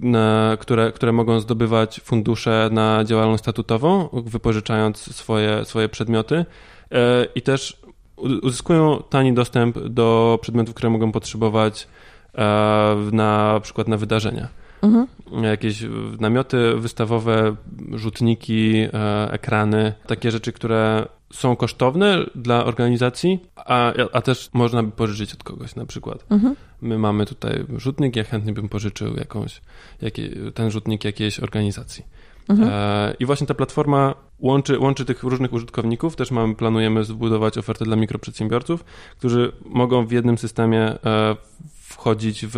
Na, 0.02 0.56
które, 0.60 0.92
które 0.92 1.12
mogą 1.12 1.40
zdobywać 1.40 2.00
fundusze 2.04 2.68
na 2.72 3.04
działalność 3.04 3.42
statutową, 3.42 4.08
wypożyczając 4.12 5.16
swoje, 5.16 5.64
swoje 5.64 5.88
przedmioty 5.88 6.44
e, 6.92 7.26
i 7.34 7.42
też 7.42 7.80
uzyskują 8.42 9.02
tani 9.10 9.32
dostęp 9.32 9.78
do 9.78 10.38
przedmiotów, 10.42 10.74
które 10.74 10.90
mogą 10.90 11.12
potrzebować 11.12 11.88
E, 12.38 12.96
na 13.12 13.60
przykład 13.62 13.88
na 13.88 13.96
wydarzenia. 13.96 14.48
Mhm. 14.82 15.06
Jakieś 15.44 15.84
namioty 16.20 16.74
wystawowe, 16.76 17.56
rzutniki, 17.92 18.76
e, 18.76 19.32
ekrany, 19.32 19.92
takie 20.06 20.30
rzeczy, 20.30 20.52
które 20.52 21.06
są 21.32 21.56
kosztowne 21.56 22.18
dla 22.34 22.64
organizacji, 22.64 23.40
a, 23.56 23.92
a 24.12 24.20
też 24.20 24.50
można 24.52 24.82
by 24.82 24.90
pożyczyć 24.90 25.34
od 25.34 25.42
kogoś 25.42 25.76
na 25.76 25.86
przykład. 25.86 26.24
Mhm. 26.30 26.56
My 26.82 26.98
mamy 26.98 27.26
tutaj 27.26 27.64
rzutnik, 27.76 28.16
ja 28.16 28.24
chętnie 28.24 28.52
bym 28.52 28.68
pożyczył 28.68 29.16
jakąś, 29.16 29.60
jakie, 30.02 30.30
ten 30.54 30.70
rzutnik 30.70 31.04
jakiejś 31.04 31.40
organizacji. 31.40 32.04
Mhm. 32.48 32.68
E, 32.72 33.14
I 33.20 33.26
właśnie 33.26 33.46
ta 33.46 33.54
platforma 33.54 34.14
łączy, 34.38 34.78
łączy 34.78 35.04
tych 35.04 35.22
różnych 35.22 35.52
użytkowników. 35.52 36.16
Też 36.16 36.30
mamy, 36.30 36.54
planujemy 36.54 37.04
zbudować 37.04 37.58
ofertę 37.58 37.84
dla 37.84 37.96
mikroprzedsiębiorców, 37.96 38.84
którzy 39.18 39.52
mogą 39.64 40.06
w 40.06 40.12
jednym 40.12 40.38
systemie 40.38 40.80
e, 40.80 41.36
wchodzić 41.88 42.46
w, 42.46 42.54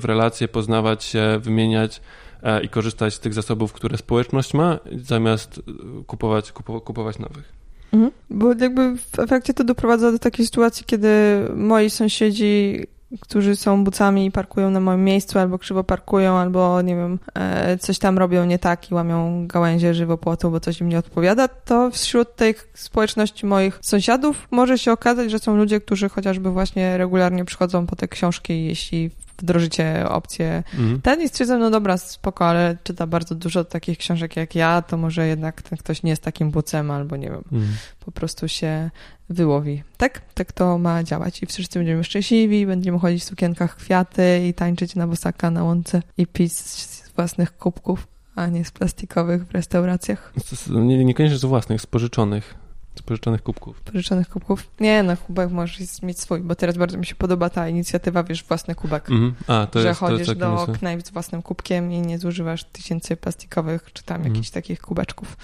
w 0.00 0.04
relacje, 0.04 0.48
poznawać 0.48 1.04
się, 1.04 1.40
wymieniać 1.42 2.00
e, 2.42 2.62
i 2.62 2.68
korzystać 2.68 3.14
z 3.14 3.20
tych 3.20 3.34
zasobów, 3.34 3.72
które 3.72 3.96
społeczność 3.96 4.54
ma, 4.54 4.78
zamiast 5.02 5.62
kupować, 6.06 6.52
kupować 6.84 7.18
nowych. 7.18 7.52
Mhm. 7.92 8.12
Bo 8.30 8.48
jakby 8.48 8.96
w 8.96 9.18
efekcie 9.18 9.54
to 9.54 9.64
doprowadza 9.64 10.12
do 10.12 10.18
takiej 10.18 10.46
sytuacji, 10.46 10.84
kiedy 10.86 11.08
moi 11.56 11.90
sąsiedzi 11.90 12.86
którzy 13.20 13.56
są 13.56 13.84
bucami 13.84 14.26
i 14.26 14.30
parkują 14.30 14.70
na 14.70 14.80
moim 14.80 15.04
miejscu, 15.04 15.38
albo 15.38 15.58
krzywo 15.58 15.84
parkują, 15.84 16.36
albo 16.36 16.82
nie 16.82 16.96
wiem, 16.96 17.18
e, 17.34 17.78
coś 17.78 17.98
tam 17.98 18.18
robią 18.18 18.44
nie 18.44 18.58
tak 18.58 18.90
i 18.90 18.94
łamią 18.94 19.46
gałęzie 19.46 19.94
żywopłotu, 19.94 20.50
bo 20.50 20.60
coś 20.60 20.80
im 20.80 20.88
nie 20.88 20.98
odpowiada, 20.98 21.48
to 21.48 21.90
wśród 21.90 22.36
tej 22.36 22.54
społeczności 22.74 23.46
moich 23.46 23.78
sąsiadów 23.82 24.48
może 24.50 24.78
się 24.78 24.92
okazać, 24.92 25.30
że 25.30 25.38
są 25.38 25.56
ludzie, 25.56 25.80
którzy 25.80 26.08
chociażby 26.08 26.50
właśnie 26.50 26.98
regularnie 26.98 27.44
przychodzą 27.44 27.86
po 27.86 27.96
te 27.96 28.08
książki, 28.08 28.64
jeśli 28.64 29.10
wdrożycie 29.38 30.08
opcję 30.08 30.62
mhm. 30.74 31.00
ten 31.00 31.22
i 31.22 31.28
stwierdzam, 31.28 31.60
no 31.60 31.70
dobra, 31.70 31.98
spoko, 31.98 32.46
ale 32.46 32.76
czyta 32.82 33.06
bardzo 33.06 33.34
dużo 33.34 33.64
takich 33.64 33.98
książek 33.98 34.36
jak 34.36 34.54
ja, 34.54 34.82
to 34.82 34.96
może 34.96 35.26
jednak 35.26 35.62
ten 35.62 35.78
ktoś 35.78 36.02
nie 36.02 36.10
jest 36.10 36.22
takim 36.22 36.50
bucem 36.50 36.90
albo 36.90 37.16
nie 37.16 37.30
wiem, 37.30 37.44
mhm. 37.52 37.72
po 38.04 38.12
prostu 38.12 38.48
się 38.48 38.90
wyłowi. 39.32 39.82
Tak? 39.96 40.22
Tak 40.34 40.52
to 40.52 40.78
ma 40.78 41.02
działać 41.02 41.42
i 41.42 41.46
wszyscy 41.46 41.78
będziemy 41.78 42.04
szczęśliwi, 42.04 42.66
będziemy 42.66 42.98
chodzić 42.98 43.22
w 43.22 43.26
sukienkach 43.26 43.76
kwiaty 43.76 44.46
i 44.48 44.54
tańczyć 44.54 44.94
na 44.94 45.06
bosaka 45.06 45.50
na 45.50 45.64
łące 45.64 46.02
i 46.18 46.26
pić 46.26 46.52
z 46.52 47.10
własnych 47.16 47.56
kubków, 47.56 48.06
a 48.34 48.46
nie 48.46 48.64
z 48.64 48.70
plastikowych 48.70 49.46
w 49.46 49.50
restauracjach. 49.50 50.32
Nie, 50.70 51.04
niekoniecznie 51.04 51.38
z 51.38 51.44
własnych, 51.44 51.80
z 51.80 51.86
pożyczonych. 51.86 52.62
Z 52.94 53.02
pożyczonych 53.02 53.42
kubków. 53.42 53.80
Pożyczonych 53.80 54.28
kubków? 54.28 54.70
Nie, 54.80 55.02
no 55.02 55.16
kubek 55.16 55.50
możesz 55.50 56.02
mieć 56.02 56.20
swój, 56.20 56.40
bo 56.40 56.54
teraz 56.54 56.76
bardzo 56.76 56.98
mi 56.98 57.06
się 57.06 57.14
podoba 57.14 57.50
ta 57.50 57.68
inicjatywa, 57.68 58.24
wiesz, 58.24 58.44
własny 58.44 58.74
kubek. 58.74 59.10
Mm 59.10 59.30
-hmm. 59.30 59.52
A, 59.52 59.66
to 59.66 59.80
że 59.80 59.88
jest, 59.88 60.00
chodzisz 60.00 60.26
to 60.26 60.32
jest 60.32 60.40
do 60.40 60.54
myślę. 60.60 60.74
knajp 60.74 61.06
z 61.06 61.10
własnym 61.10 61.42
kubkiem 61.42 61.92
i 61.92 62.00
nie 62.00 62.18
zużywasz 62.18 62.64
tysięcy 62.64 63.16
plastikowych 63.16 63.92
czy 63.92 64.02
tam 64.02 64.16
mm 64.16 64.26
-hmm. 64.26 64.34
jakichś 64.34 64.50
takich 64.50 64.80
kubeczków 64.80 65.36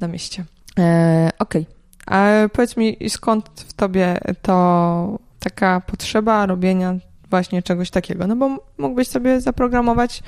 na 0.00 0.08
mieście. 0.08 0.44
E, 0.78 1.30
Okej. 1.38 1.62
Okay. 1.62 1.81
A 2.06 2.30
powiedz 2.52 2.76
mi, 2.76 2.96
skąd 3.08 3.48
w 3.68 3.72
tobie 3.72 4.18
to 4.42 5.18
taka 5.38 5.80
potrzeba 5.80 6.46
robienia 6.46 6.94
właśnie 7.30 7.62
czegoś 7.62 7.90
takiego? 7.90 8.26
No 8.26 8.36
bo 8.36 8.58
mógłbyś 8.78 9.08
sobie 9.08 9.40
zaprogramować 9.40 10.22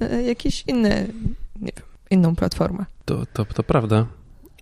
e, 0.00 0.22
jakiś 0.22 0.64
inny, 0.66 1.06
nie 1.60 1.72
wiem, 1.76 1.86
inną 2.10 2.36
platformę. 2.36 2.84
To, 3.04 3.26
to, 3.32 3.44
to 3.44 3.62
prawda. 3.62 4.06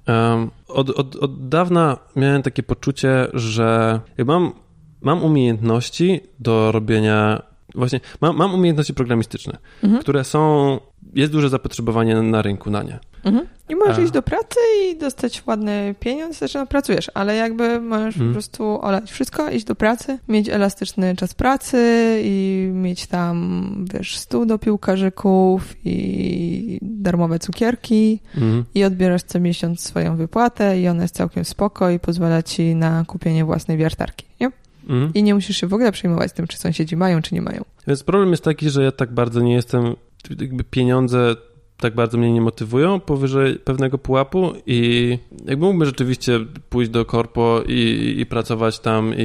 Um, 0.09 0.51
od, 0.69 0.91
od, 0.91 1.17
od 1.17 1.49
dawna 1.49 1.97
miałem 2.17 2.43
takie 2.43 2.63
poczucie, 2.63 3.27
że 3.35 4.01
mam, 4.27 4.53
mam 5.01 5.25
umiejętności 5.25 6.21
do 6.39 6.73
robienia 6.73 7.43
właśnie 7.75 8.01
mam, 8.21 8.37
mam 8.37 8.55
umiejętności 8.55 8.95
programistyczne, 8.95 9.59
mhm. 9.85 10.03
które 10.03 10.25
są, 10.25 10.81
jest 11.15 11.33
duże 11.33 11.49
zapotrzebowanie 11.49 12.23
na 12.23 12.43
rynku 12.43 12.71
na 12.71 12.83
nie. 12.83 12.99
Mhm. 13.25 13.47
I 13.69 13.77
możesz 13.77 13.99
A. 13.99 14.01
iść 14.01 14.13
do 14.13 14.23
pracy 14.23 14.61
i 14.85 14.99
dostać 14.99 15.43
ładny 15.47 15.95
pieniądz, 16.01 16.39
znaczy 16.39 16.59
no 16.59 16.67
pracujesz, 16.67 17.11
ale 17.15 17.37
jakby 17.37 17.81
możesz 17.81 18.15
mhm. 18.15 18.31
po 18.31 18.33
prostu 18.33 18.83
olać 18.83 19.11
wszystko, 19.11 19.51
iść 19.51 19.65
do 19.65 19.75
pracy, 19.75 20.19
mieć 20.29 20.49
elastyczny 20.49 21.17
czas 21.17 21.35
pracy 21.35 21.79
i 22.25 22.69
mieć 22.73 23.07
tam, 23.07 23.87
wiesz, 23.95 24.19
stół 24.19 24.47
do 24.47 24.59
piłkarzyków 24.59 25.77
i 25.85 26.79
darmowe 26.83 27.39
cukierki 27.39 28.21
mhm. 28.35 28.65
i 28.75 28.85
odbierasz 28.85 29.23
co 29.23 29.41
miesiąc 29.41 29.81
swoją 29.81 30.17
wypłatę 30.17 30.81
i 30.81 30.89
ona 30.89 31.03
jest 31.03 31.15
całkiem 31.15 31.45
spoko 31.45 31.91
i 31.91 31.99
pozwala 31.99 32.43
ci 32.43 32.75
na 32.75 33.05
kupienie 33.05 33.45
własnej 33.45 33.77
wiertarki, 33.77 34.27
nie? 34.41 34.51
Mhm. 34.89 35.11
I 35.15 35.23
nie 35.23 35.35
musisz 35.35 35.57
się 35.57 35.67
w 35.67 35.75
ogóle 35.75 35.93
przejmować 35.93 36.33
tym, 36.33 36.47
czy 36.47 36.59
sąsiedzi 36.59 36.97
mają, 36.97 37.23
czy 37.23 37.35
nie 37.35 37.43
mają. 37.43 37.65
Więc 37.87 38.03
problem 38.03 38.31
jest 38.31 38.45
taki, 38.45 38.71
że 38.71 38.85
ja 38.85 38.93
tak 38.93 39.13
bardzo 39.13 39.41
nie 39.41 39.55
jestem, 39.55 39.95
jakby 40.41 40.65
pieniądze 40.65 41.37
tak 41.81 41.95
bardzo 41.95 42.19
mnie 42.19 42.33
nie 42.33 42.41
motywują 42.41 43.01
powyżej 43.01 43.57
pewnego 43.57 43.99
pułapu 43.99 44.53
i 44.67 45.19
jakby 45.45 45.67
mógłbym 45.67 45.87
rzeczywiście 45.87 46.41
pójść 46.69 46.91
do 46.91 47.05
korpo 47.05 47.63
i, 47.67 48.15
i 48.19 48.27
pracować 48.27 48.81
tam 48.81 49.13
i, 49.17 49.23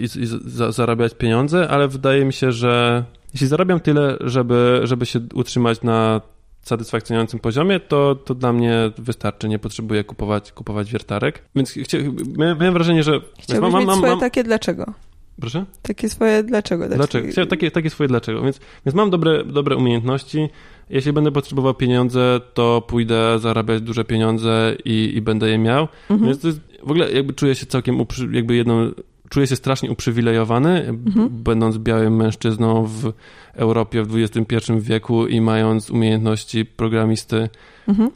i, 0.00 0.20
i 0.22 0.26
za, 0.26 0.72
zarabiać 0.72 1.14
pieniądze, 1.14 1.68
ale 1.68 1.88
wydaje 1.88 2.24
mi 2.24 2.32
się, 2.32 2.52
że 2.52 3.04
jeśli 3.34 3.46
zarabiam 3.46 3.80
tyle, 3.80 4.16
żeby, 4.20 4.80
żeby 4.84 5.06
się 5.06 5.20
utrzymać 5.34 5.82
na 5.82 6.20
satysfakcjonującym 6.62 7.40
poziomie, 7.40 7.80
to, 7.80 8.14
to 8.14 8.34
dla 8.34 8.52
mnie 8.52 8.90
wystarczy, 8.98 9.48
nie 9.48 9.58
potrzebuję 9.58 10.04
kupować, 10.04 10.52
kupować 10.52 10.92
wiertarek. 10.92 11.42
Więc 11.54 11.70
chcia, 11.70 11.98
miałem, 12.36 12.58
miałem 12.58 12.74
wrażenie, 12.74 13.02
że... 13.02 13.20
Chciałbyś 13.38 13.72
mam, 13.72 13.80
mieć 13.80 13.86
mam, 13.86 13.96
swoje 13.96 14.12
mam... 14.12 14.20
takie 14.20 14.44
dlaczego? 14.44 14.92
Proszę? 15.40 15.64
Takie 15.82 16.08
swoje 16.08 16.42
dlaczego. 16.42 16.88
Dlaczego? 16.88 17.24
dlaczego? 17.24 17.50
Takie, 17.50 17.70
takie 17.70 17.90
swoje 17.90 18.08
dlaczego. 18.08 18.42
Więc, 18.42 18.60
więc 18.86 18.94
mam 18.94 19.10
dobre, 19.10 19.44
dobre 19.44 19.76
umiejętności. 19.76 20.48
Jeśli 20.90 21.12
będę 21.12 21.32
potrzebował 21.32 21.74
pieniądze, 21.74 22.40
to 22.54 22.82
pójdę 22.88 23.38
zarabiać 23.38 23.82
duże 23.82 24.04
pieniądze 24.04 24.76
i, 24.84 25.12
i 25.16 25.22
będę 25.22 25.50
je 25.50 25.58
miał. 25.58 25.88
Mhm. 26.10 26.30
Więc 26.30 26.40
to 26.40 26.48
jest, 26.48 26.60
w 26.82 26.90
ogóle 26.90 27.12
jakby 27.12 27.32
czuję 27.32 27.54
się 27.54 27.66
całkiem, 27.66 28.04
jakby 28.32 28.56
jedną 28.56 28.90
czuję 29.28 29.46
się 29.46 29.56
strasznie 29.56 29.90
uprzywilejowany, 29.90 30.88
mhm. 30.88 31.28
będąc 31.30 31.78
białym 31.78 32.16
mężczyzną 32.16 32.84
w 32.84 33.12
Europie 33.54 34.02
w 34.02 34.16
XXI 34.16 34.72
wieku 34.80 35.26
i 35.26 35.40
mając 35.40 35.90
umiejętności 35.90 36.64
programisty 36.64 37.48
mhm. 37.88 38.10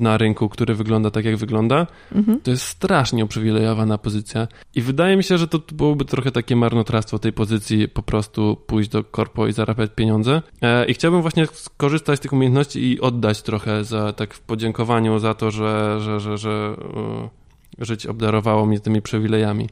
Na 0.00 0.18
rynku, 0.18 0.48
który 0.48 0.74
wygląda 0.74 1.10
tak, 1.10 1.24
jak 1.24 1.36
wygląda. 1.36 1.86
Mhm. 2.14 2.40
To 2.40 2.50
jest 2.50 2.62
strasznie 2.62 3.24
uprzywilejowana 3.24 3.98
pozycja. 3.98 4.48
I 4.74 4.82
wydaje 4.82 5.16
mi 5.16 5.24
się, 5.24 5.38
że 5.38 5.48
to 5.48 5.58
byłoby 5.72 6.04
trochę 6.04 6.30
takie 6.30 6.56
marnotrawstwo 6.56 7.18
tej 7.18 7.32
pozycji, 7.32 7.88
po 7.88 8.02
prostu 8.02 8.56
pójść 8.66 8.90
do 8.90 9.04
korpo 9.04 9.46
i 9.46 9.52
zarabiać 9.52 9.90
pieniądze. 9.94 10.42
E, 10.62 10.86
I 10.86 10.94
chciałbym 10.94 11.22
właśnie 11.22 11.46
skorzystać 11.46 12.18
z 12.18 12.22
tych 12.22 12.32
umiejętności 12.32 12.92
i 12.92 13.00
oddać 13.00 13.42
trochę 13.42 13.84
za 13.84 14.12
tak 14.12 14.34
w 14.34 14.40
podziękowaniu 14.40 15.18
za 15.18 15.34
to, 15.34 15.50
że, 15.50 16.00
że, 16.00 16.20
że, 16.20 16.38
że 16.38 16.76
uh, 16.76 17.30
życie 17.78 18.10
obdarowało 18.10 18.66
mnie 18.66 18.80
tymi 18.80 19.02
przywilejami. 19.02 19.68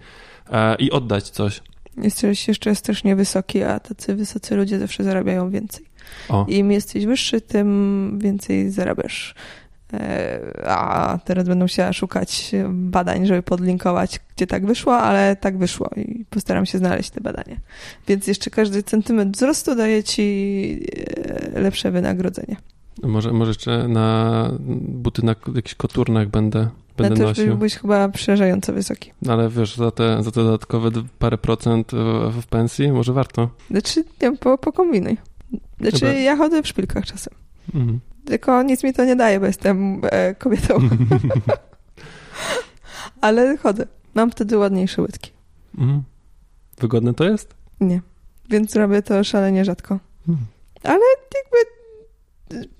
E, 0.51 0.75
i 0.75 0.91
oddać 0.91 1.31
coś. 1.31 1.63
Jesteś 1.97 2.49
jeszcze 2.49 2.75
strasznie 2.75 3.17
wysoki, 3.17 3.63
a 3.63 3.81
tacy 3.81 4.15
wysocy 4.15 4.57
ludzie 4.57 4.79
zawsze 4.79 5.05
zarabiają 5.05 5.51
więcej. 5.51 5.85
O. 6.29 6.47
Im 6.49 6.73
jesteś 6.73 7.07
wyższy, 7.07 7.41
tym 7.41 8.19
więcej 8.19 8.71
zarabiasz. 8.71 9.35
E, 9.93 10.41
a 10.67 11.19
teraz 11.25 11.49
będą 11.49 11.67
się 11.67 11.93
szukać 11.93 12.53
badań, 12.69 13.27
żeby 13.27 13.43
podlinkować, 13.43 14.21
gdzie 14.37 14.47
tak 14.47 14.67
wyszło, 14.67 14.97
ale 14.97 15.37
tak 15.37 15.59
wyszło 15.59 15.91
i 15.97 16.25
postaram 16.31 16.67
się 16.67 16.79
znaleźć 16.79 17.11
te 17.11 17.21
badania. 17.21 17.57
Więc 18.09 18.27
jeszcze 18.27 18.51
każdy 18.51 18.83
centymetr 18.83 19.31
wzrostu 19.31 19.75
daje 19.75 20.03
ci 20.03 20.81
e, 21.55 21.61
lepsze 21.61 21.91
wynagrodzenie. 21.91 22.57
Może, 23.03 23.33
może 23.33 23.51
jeszcze 23.51 23.89
na 23.89 24.51
buty 24.81 25.25
na 25.25 25.35
jakichś 25.55 25.75
koturnach 25.75 26.29
będę 26.29 26.69
Będę 26.97 27.25
no 27.25 27.33
to 27.33 27.41
już 27.41 27.49
byłbyś 27.49 27.75
chyba 27.75 28.09
przerażająco 28.09 28.73
wysoki. 28.73 29.13
Ale 29.29 29.49
wiesz, 29.49 29.77
za 29.77 29.91
te, 29.91 30.23
za 30.23 30.31
te 30.31 30.45
dodatkowe 30.45 30.91
parę 31.19 31.39
procent 31.39 31.93
w, 32.31 32.43
w 32.43 32.47
pensji 32.47 32.93
może 32.93 33.13
warto. 33.13 33.51
Znaczy, 33.71 34.05
nie, 34.23 34.37
po, 34.37 34.59
pokombinuj. 34.59 35.17
Znaczy, 35.81 35.99
Chyba. 35.99 36.13
ja 36.13 36.37
chodzę 36.37 36.63
w 36.63 36.69
szpilkach 36.69 37.07
czasem. 37.07 37.35
Mhm. 37.75 38.01
Tylko 38.25 38.63
nic 38.63 38.85
mi 38.85 38.93
to 38.93 39.05
nie 39.05 39.17
daje, 39.17 39.41
bo 39.41 39.47
jestem 39.47 40.01
e, 40.05 40.35
kobietą. 40.35 40.79
Ale 43.21 43.57
chodzę. 43.57 43.87
Mam 44.15 44.31
wtedy 44.31 44.59
ładniejsze 44.59 45.03
łydki. 45.03 45.31
Mhm. 45.79 46.03
Wygodne 46.79 47.15
to 47.15 47.25
jest? 47.25 47.55
Nie. 47.81 48.01
Więc 48.51 48.77
robię 48.77 49.03
to 49.03 49.25
szalenie 49.25 49.65
rzadko. 49.65 49.99
Mhm. 50.29 50.47
Ale 50.83 51.05
jakby 51.35 51.75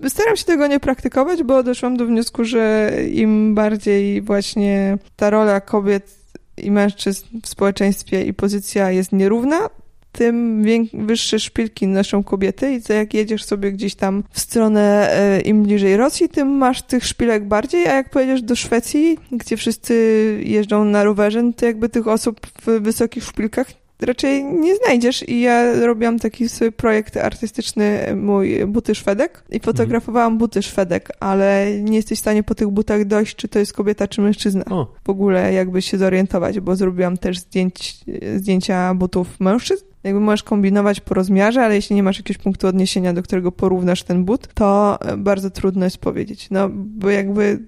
Staram 0.09 0.37
się 0.37 0.45
tego 0.45 0.67
nie 0.67 0.79
praktykować, 0.79 1.43
bo 1.43 1.63
doszłam 1.63 1.97
do 1.97 2.05
wniosku, 2.05 2.43
że 2.45 2.91
im 3.11 3.55
bardziej 3.55 4.21
właśnie 4.21 4.97
ta 5.15 5.29
rola 5.29 5.61
kobiet 5.61 6.15
i 6.57 6.71
mężczyzn 6.71 7.25
w 7.43 7.47
społeczeństwie 7.47 8.23
i 8.23 8.33
pozycja 8.33 8.91
jest 8.91 9.11
nierówna, 9.11 9.69
tym 10.17 10.63
wyższe 10.93 11.39
szpilki 11.39 11.87
noszą 11.87 12.23
kobiety 12.23 12.71
i 12.71 12.81
co 12.81 12.93
jak 12.93 13.13
jedziesz 13.13 13.43
sobie 13.43 13.71
gdzieś 13.71 13.95
tam 13.95 14.23
w 14.31 14.39
stronę 14.39 15.09
e, 15.11 15.41
im 15.41 15.63
bliżej 15.63 15.97
Rosji, 15.97 16.29
tym 16.29 16.47
masz 16.47 16.81
tych 16.81 17.05
szpilek 17.05 17.47
bardziej, 17.47 17.87
a 17.87 17.93
jak 17.93 18.09
pojedziesz 18.09 18.41
do 18.41 18.55
Szwecji, 18.55 19.17
gdzie 19.31 19.57
wszyscy 19.57 19.95
jeżdżą 20.43 20.85
na 20.85 21.03
rowerze, 21.03 21.43
no 21.43 21.53
to 21.53 21.65
jakby 21.65 21.89
tych 21.89 22.07
osób 22.07 22.47
w 22.61 22.81
wysokich 22.81 23.23
szpilkach 23.23 23.67
raczej 24.01 24.43
nie 24.43 24.75
znajdziesz 24.75 25.29
i 25.29 25.41
ja 25.41 25.85
robiłam 25.85 26.19
taki 26.19 26.49
swój 26.49 26.71
projekt 26.71 27.17
artystyczny, 27.17 28.15
mój 28.15 28.65
buty 28.65 28.95
szwedek 28.95 29.43
i 29.51 29.59
fotografowałam 29.59 30.37
buty 30.37 30.61
szwedek, 30.61 31.11
ale 31.19 31.67
nie 31.81 31.95
jesteś 31.95 32.17
w 32.17 32.21
stanie 32.21 32.43
po 32.43 32.55
tych 32.55 32.67
butach 32.67 33.05
dojść, 33.05 33.35
czy 33.35 33.47
to 33.47 33.59
jest 33.59 33.73
kobieta, 33.73 34.07
czy 34.07 34.21
mężczyzna. 34.21 34.65
O. 34.65 34.93
W 35.03 35.09
ogóle 35.09 35.53
jakby 35.53 35.81
się 35.81 35.97
zorientować, 35.97 36.59
bo 36.59 36.75
zrobiłam 36.75 37.17
też 37.17 37.39
zdjęć, 37.39 37.97
zdjęcia 38.35 38.93
butów 38.93 39.39
mężczyzn. 39.39 39.85
Jakby 40.05 40.19
możesz 40.19 40.43
kombinować 40.43 41.01
po 41.01 41.13
rozmiarze, 41.13 41.63
ale 41.65 41.75
jeśli 41.75 41.95
nie 41.95 42.03
masz 42.03 42.17
jakiegoś 42.17 42.43
punktu 42.43 42.67
odniesienia, 42.67 43.13
do 43.13 43.23
którego 43.23 43.51
porównasz 43.51 44.03
ten 44.03 44.25
but, 44.25 44.53
to 44.53 44.99
bardzo 45.17 45.49
trudno 45.49 45.85
jest 45.85 45.97
powiedzieć. 45.97 46.47
No, 46.51 46.69
bo 46.73 47.09
jakby 47.09 47.59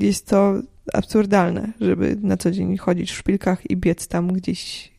jest 0.00 0.26
to 0.26 0.54
absurdalne, 0.92 1.72
żeby 1.80 2.16
na 2.22 2.36
co 2.36 2.50
dzień 2.50 2.76
chodzić 2.76 3.10
w 3.10 3.16
szpilkach 3.16 3.70
i 3.70 3.76
biec 3.76 4.08
tam 4.08 4.32
gdzieś 4.32 4.92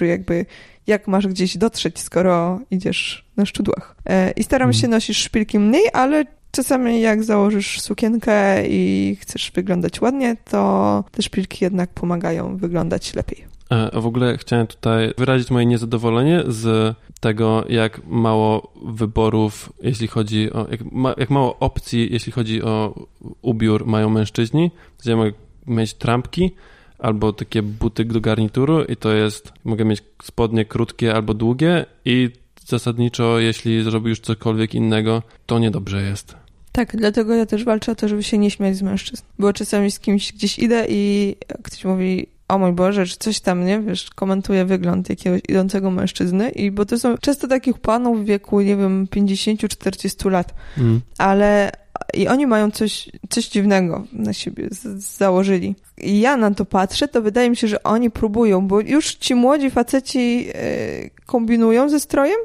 jakby 0.00 0.46
jak 0.86 1.08
masz 1.08 1.26
gdzieś 1.26 1.58
dotrzeć, 1.58 1.98
skoro 1.98 2.60
idziesz 2.70 3.24
na 3.36 3.46
szczudłach. 3.46 3.96
E, 4.06 4.30
I 4.30 4.44
staram 4.44 4.72
się 4.72 4.86
mhm. 4.86 4.90
nosić 4.90 5.16
szpilki 5.16 5.58
mniej, 5.58 5.84
ale 5.92 6.24
czasami 6.50 7.00
jak 7.00 7.24
założysz 7.24 7.80
sukienkę 7.80 8.66
i 8.68 9.16
chcesz 9.20 9.52
wyglądać 9.54 10.00
ładnie, 10.00 10.36
to 10.50 11.04
te 11.12 11.22
szpilki 11.22 11.64
jednak 11.64 11.90
pomagają 11.90 12.56
wyglądać 12.56 13.14
lepiej. 13.14 13.55
E, 13.70 14.00
w 14.00 14.06
ogóle 14.06 14.38
chciałem 14.38 14.66
tutaj 14.66 15.12
wyrazić 15.18 15.50
moje 15.50 15.66
niezadowolenie 15.66 16.42
z 16.48 16.96
tego, 17.20 17.64
jak 17.68 18.06
mało 18.06 18.72
wyborów, 18.84 19.72
jeśli 19.82 20.06
chodzi 20.06 20.52
o, 20.52 20.66
jak, 20.70 20.92
ma, 20.92 21.14
jak 21.16 21.30
mało 21.30 21.58
opcji, 21.58 22.08
jeśli 22.12 22.32
chodzi 22.32 22.62
o 22.62 22.94
ubiór 23.42 23.86
mają 23.86 24.10
mężczyźni, 24.10 24.70
gdzie 24.98 25.16
mogę 25.16 25.32
mieć 25.66 25.94
trampki, 25.94 26.50
albo 26.98 27.32
takie 27.32 27.62
buty 27.62 28.04
do 28.04 28.20
garnituru 28.20 28.84
i 28.84 28.96
to 28.96 29.12
jest, 29.12 29.52
mogę 29.64 29.84
mieć 29.84 30.02
spodnie 30.22 30.64
krótkie 30.64 31.14
albo 31.14 31.34
długie 31.34 31.86
i 32.04 32.30
zasadniczo, 32.66 33.38
jeśli 33.38 33.84
zrobisz 33.84 34.20
cokolwiek 34.20 34.74
innego, 34.74 35.22
to 35.46 35.58
niedobrze 35.58 36.02
jest. 36.02 36.36
Tak, 36.72 36.96
dlatego 36.96 37.34
ja 37.34 37.46
też 37.46 37.64
walczę 37.64 37.92
o 37.92 37.94
to, 37.94 38.08
żeby 38.08 38.22
się 38.22 38.38
nie 38.38 38.50
śmiać 38.50 38.76
z 38.76 38.82
mężczyzn. 38.82 39.22
Bo 39.38 39.52
czasami 39.52 39.90
z 39.90 40.00
kimś 40.00 40.32
gdzieś 40.32 40.58
idę 40.58 40.86
i 40.88 41.34
ktoś 41.62 41.84
mówi, 41.84 42.26
o 42.48 42.58
mój 42.58 42.72
Boże, 42.72 43.06
czy 43.06 43.16
coś 43.16 43.40
tam, 43.40 43.64
nie, 43.64 43.80
wiesz, 43.80 44.10
komentuje 44.10 44.64
wygląd 44.64 45.08
jakiegoś 45.08 45.40
idącego 45.48 45.90
mężczyzny 45.90 46.50
i 46.50 46.70
bo 46.70 46.86
to 46.86 46.98
są 46.98 47.18
często 47.18 47.48
takich 47.48 47.78
panów 47.78 48.22
w 48.22 48.24
wieku, 48.24 48.60
nie 48.60 48.76
wiem, 48.76 49.06
50-40 49.06 50.30
lat, 50.30 50.54
mm. 50.78 51.00
ale 51.18 51.72
i 52.14 52.28
oni 52.28 52.46
mają 52.46 52.70
coś, 52.70 53.08
coś 53.28 53.48
dziwnego 53.48 54.04
na 54.12 54.32
siebie 54.32 54.68
z, 54.70 55.04
założyli. 55.16 55.74
Ja 55.98 56.36
na 56.36 56.50
to 56.50 56.64
patrzę, 56.64 57.08
to 57.08 57.22
wydaje 57.22 57.50
mi 57.50 57.56
się, 57.56 57.68
że 57.68 57.82
oni 57.82 58.10
próbują, 58.10 58.66
bo 58.68 58.80
już 58.80 59.14
ci 59.14 59.34
młodzi 59.34 59.70
faceci 59.70 60.48
e, 60.54 61.10
kombinują 61.26 61.88
ze 61.88 62.00
strojem, 62.00 62.38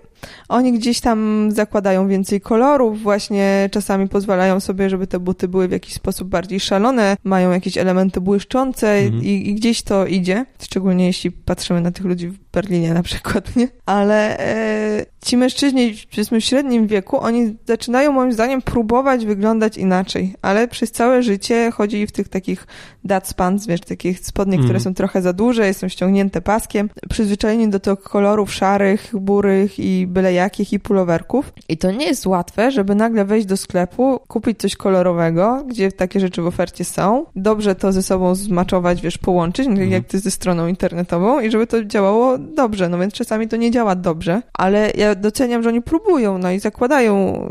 Oni 0.50 0.74
gdzieś 0.74 1.00
tam 1.00 1.50
zakładają 1.52 2.08
więcej 2.08 2.42
kolorów, 2.42 3.02
właśnie 3.02 3.70
czasami 3.72 4.08
pozwalają 4.08 4.60
sobie, 4.60 4.90
żeby 4.90 5.08
te 5.08 5.20
buty 5.20 5.48
były 5.48 5.68
w 5.68 5.72
jakiś 5.72 5.94
sposób 5.94 6.28
bardziej 6.28 6.60
szalone, 6.60 7.18
mają 7.24 7.52
jakieś 7.52 7.78
elementy 7.78 8.22
błyszczące 8.22 8.94
mhm. 8.94 9.24
i, 9.24 9.50
i, 9.50 9.54
gdzieś 9.54 9.82
to 9.82 10.06
idzie, 10.06 10.46
szczególnie 10.62 11.06
jeśli 11.06 11.32
patrzymy 11.32 11.82
na 11.82 11.92
tych 11.92 12.06
ludzi 12.06 12.28
w 12.28 12.38
Berlinie 12.54 12.94
na 12.94 13.04
przykład, 13.04 13.56
nie? 13.56 13.68
Ale 13.86 14.40
e, 14.40 15.06
ci 15.26 15.38
mężczyźni, 15.38 15.94
powiedzmy 16.12 16.42
w 16.42 16.44
średnim 16.44 16.88
wieku, 16.88 17.20
oni 17.20 17.56
zaczynają 17.68 18.12
moim 18.12 18.34
zdaniem 18.34 18.62
próbować 18.62 19.26
wyglądać 19.26 19.78
inaczej, 19.78 20.36
ale 20.42 20.68
przez 20.68 20.92
całe 20.92 21.24
życie 21.24 21.72
chodzi 21.72 22.08
w 22.08 22.12
tych 22.12 22.28
takich 22.28 22.68
dad 23.04 23.28
pants, 23.42 23.68
wiesz, 23.68 23.82
takich 23.82 24.20
spodni, 24.20 24.56
mm. 24.56 24.66
które 24.66 24.78
mhm. 24.78 24.84
są 24.84 24.96
trochę 24.96 25.22
za 25.22 25.34
duże, 25.34 25.74
są 25.74 25.88
ściągnięte 25.88 26.42
paskiem, 26.42 26.90
przyzwyczajeni 27.10 27.70
do 27.70 27.80
tych 27.80 28.00
kolorów 28.00 28.54
szarych, 28.54 29.12
burych 29.14 29.80
i 29.80 30.08
byle 30.08 30.34
jakich 30.34 30.74
i 30.74 30.80
pulowerków. 30.80 31.54
I 31.70 31.78
to 31.78 31.92
nie 31.92 32.06
jest 32.06 32.28
łatwe, 32.28 32.72
żeby 32.72 32.96
nagle 32.96 33.26
wejść 33.26 33.48
do 33.48 33.58
sklepu, 33.58 34.20
kupić 34.28 34.60
coś 34.60 34.76
kolorowego, 34.76 35.64
gdzie 35.68 35.92
takie 35.92 36.20
rzeczy 36.20 36.42
w 36.42 36.48
ofercie 36.48 36.86
są, 36.86 37.26
dobrze 37.36 37.76
to 37.76 37.92
ze 37.92 38.04
sobą 38.04 38.36
zmaczować, 38.36 39.02
wiesz, 39.02 39.18
połączyć, 39.18 39.68
mm. 39.68 39.92
jak 39.92 40.06
ty 40.06 40.20
ze 40.20 40.32
stroną 40.32 40.68
internetową 40.68 41.40
i 41.40 41.52
żeby 41.52 41.68
to 41.68 41.86
działało 41.86 42.38
dobrze, 42.38 42.90
no 42.90 42.98
więc 43.00 43.14
czasami 43.14 43.48
to 43.48 43.56
nie 43.58 43.72
działa 43.72 43.96
dobrze, 43.96 44.42
ale 44.54 44.92
ja 44.98 45.16
doceniam, 45.16 45.64
że 45.64 45.70
oni 45.70 45.82
próbują, 45.82 46.38
no 46.38 46.52
i 46.52 46.60
zakładają 46.60 47.48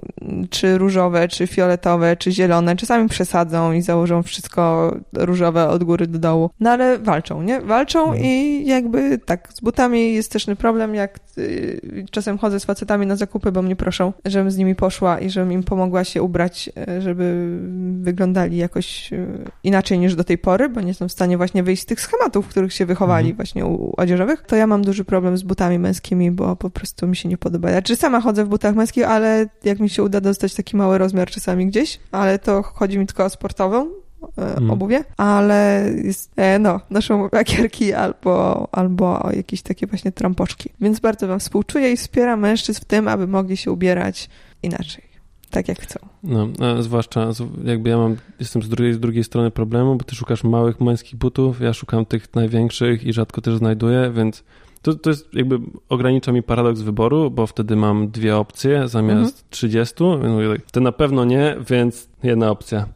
czy 0.51 0.79
różowe, 0.79 1.29
czy 1.29 1.47
fioletowe, 1.47 2.17
czy 2.17 2.33
zielone, 2.33 2.77
czasami 2.77 3.09
przesadzą 3.09 3.73
i 3.73 3.83
założą 3.83 4.23
wszystko 4.23 4.95
różowe 5.13 5.69
od 5.69 5.80
góry 5.85 6.07
do 6.07 6.19
dołu, 6.19 6.51
no 6.61 6.71
ale 6.71 6.99
walczą, 6.99 7.43
nie? 7.43 7.61
Walczą 7.61 8.05
mhm. 8.05 8.25
i 8.25 8.63
jakby 8.67 9.19
tak, 9.19 9.49
z 9.53 9.61
butami 9.61 10.15
jest 10.15 10.33
też 10.33 10.47
problem, 10.59 10.95
jak 10.95 11.19
y, 11.39 12.07
czasem 12.11 12.39
chodzę 12.39 12.61
z 12.61 12.65
facetami 12.65 13.07
na 13.07 13.17
zakupy, 13.17 13.53
bo 13.53 13.63
mnie 13.63 13.77
proszą, 13.77 14.13
żebym 14.25 14.51
z 14.51 14.57
nimi 14.57 14.75
poszła 14.75 15.21
i 15.21 15.31
żebym 15.31 15.53
im 15.53 15.63
pomogła 15.63 16.05
się 16.05 16.23
ubrać, 16.23 16.71
y, 16.99 17.03
żeby 17.03 17.59
wyglądali 18.01 18.57
jakoś 18.57 19.13
y, 19.13 19.27
inaczej 19.65 19.99
niż 19.99 20.15
do 20.15 20.25
tej 20.25 20.39
pory, 20.39 20.69
bo 20.69 20.81
nie 20.81 20.95
są 20.95 21.09
w 21.09 21.13
stanie 21.13 21.37
właśnie 21.37 21.63
wyjść 21.63 21.83
z 21.83 21.87
tych 21.87 22.01
schematów, 22.01 22.47
w 22.47 22.49
których 22.49 22.73
się 22.73 22.87
wychowali 22.87 23.31
mhm. 23.31 23.37
właśnie 23.37 23.67
u 23.67 23.95
odzieżowych, 23.97 24.43
to 24.47 24.57
ja 24.57 24.67
mam 24.67 24.83
duży 24.83 25.05
problem 25.05 25.37
z 25.37 25.43
butami 25.43 25.79
męskimi, 25.79 26.31
bo 26.31 26.57
po 26.57 26.71
prostu 26.71 27.07
mi 27.07 27.17
się 27.17 27.29
nie 27.29 27.39
podoba. 27.39 27.71
Znaczy 27.71 27.97
sama 27.97 28.21
chodzę 28.21 28.45
w 28.45 28.49
butach 28.49 28.75
męskich, 28.75 29.09
ale 29.09 29.47
jak 29.65 29.81
mi 29.81 29.91
się 29.91 30.03
uda 30.03 30.21
dostać 30.21 30.55
taki 30.55 30.77
mały 30.77 30.99
rozmiar 30.99 31.31
czasami 31.31 31.67
gdzieś, 31.67 32.01
ale 32.13 32.39
to 32.39 32.63
chodzi 32.63 32.99
mi 32.99 33.07
tylko 33.07 33.25
o 33.25 33.31
sportową, 33.31 33.89
mm. 34.37 34.71
obuwie, 34.71 35.05
ale 35.17 35.91
jest, 36.05 36.33
e, 36.37 36.59
no, 36.59 36.81
noszą 36.91 37.29
lakierki 37.33 37.93
albo, 37.93 38.69
albo 38.73 39.31
jakieś 39.37 39.63
takie 39.63 39.87
właśnie 39.87 40.13
trampoczki. 40.13 40.71
Więc 40.81 41.01
bardzo 41.01 41.29
wam 41.29 41.41
współczuję 41.41 41.93
i 41.93 41.97
wspieram 41.97 42.41
mężczyzn 42.41 42.81
w 42.81 42.85
tym, 42.85 43.09
aby 43.09 43.27
mogli 43.27 43.57
się 43.57 43.73
ubierać 43.73 44.29
inaczej. 44.63 45.11
Tak 45.51 45.69
jak 45.69 45.81
chcą. 45.81 45.99
No, 46.23 46.49
a 46.61 46.83
zwłaszcza 46.83 47.29
jakby 47.65 47.91
ja 47.91 47.99
mam, 47.99 48.17
jestem 48.41 48.63
z 48.63 48.69
drugiej, 48.69 48.95
z 48.95 49.01
drugiej 49.01 49.25
strony 49.25 49.51
problemu, 49.51 49.97
bo 49.97 50.05
ty 50.05 50.15
szukasz 50.15 50.45
małych 50.45 50.81
męskich 50.81 51.17
butów, 51.17 51.61
ja 51.61 51.73
szukam 51.73 52.07
tych 52.07 52.35
największych 52.35 53.05
i 53.05 53.13
rzadko 53.13 53.41
też 53.41 53.57
znajduję, 53.57 54.13
więc 54.15 54.45
to, 54.83 54.95
to 54.95 55.11
jest 55.11 55.35
jakby 55.35 55.59
ogranicza 55.89 56.33
mi 56.33 56.43
paradoks 56.43 56.81
wyboru, 56.81 57.31
bo 57.31 57.47
wtedy 57.47 57.77
mam 57.77 58.11
dwie 58.11 58.37
opcje 58.37 58.89
zamiast 58.89 59.31
mhm. 59.31 59.45
30. 59.51 59.95
Tak, 59.95 60.71
to 60.71 60.81
na 60.81 60.93
pewno 60.93 61.25
nie, 61.25 61.57
więc 61.71 62.09
jedna 62.23 62.51
opcja. 62.51 62.87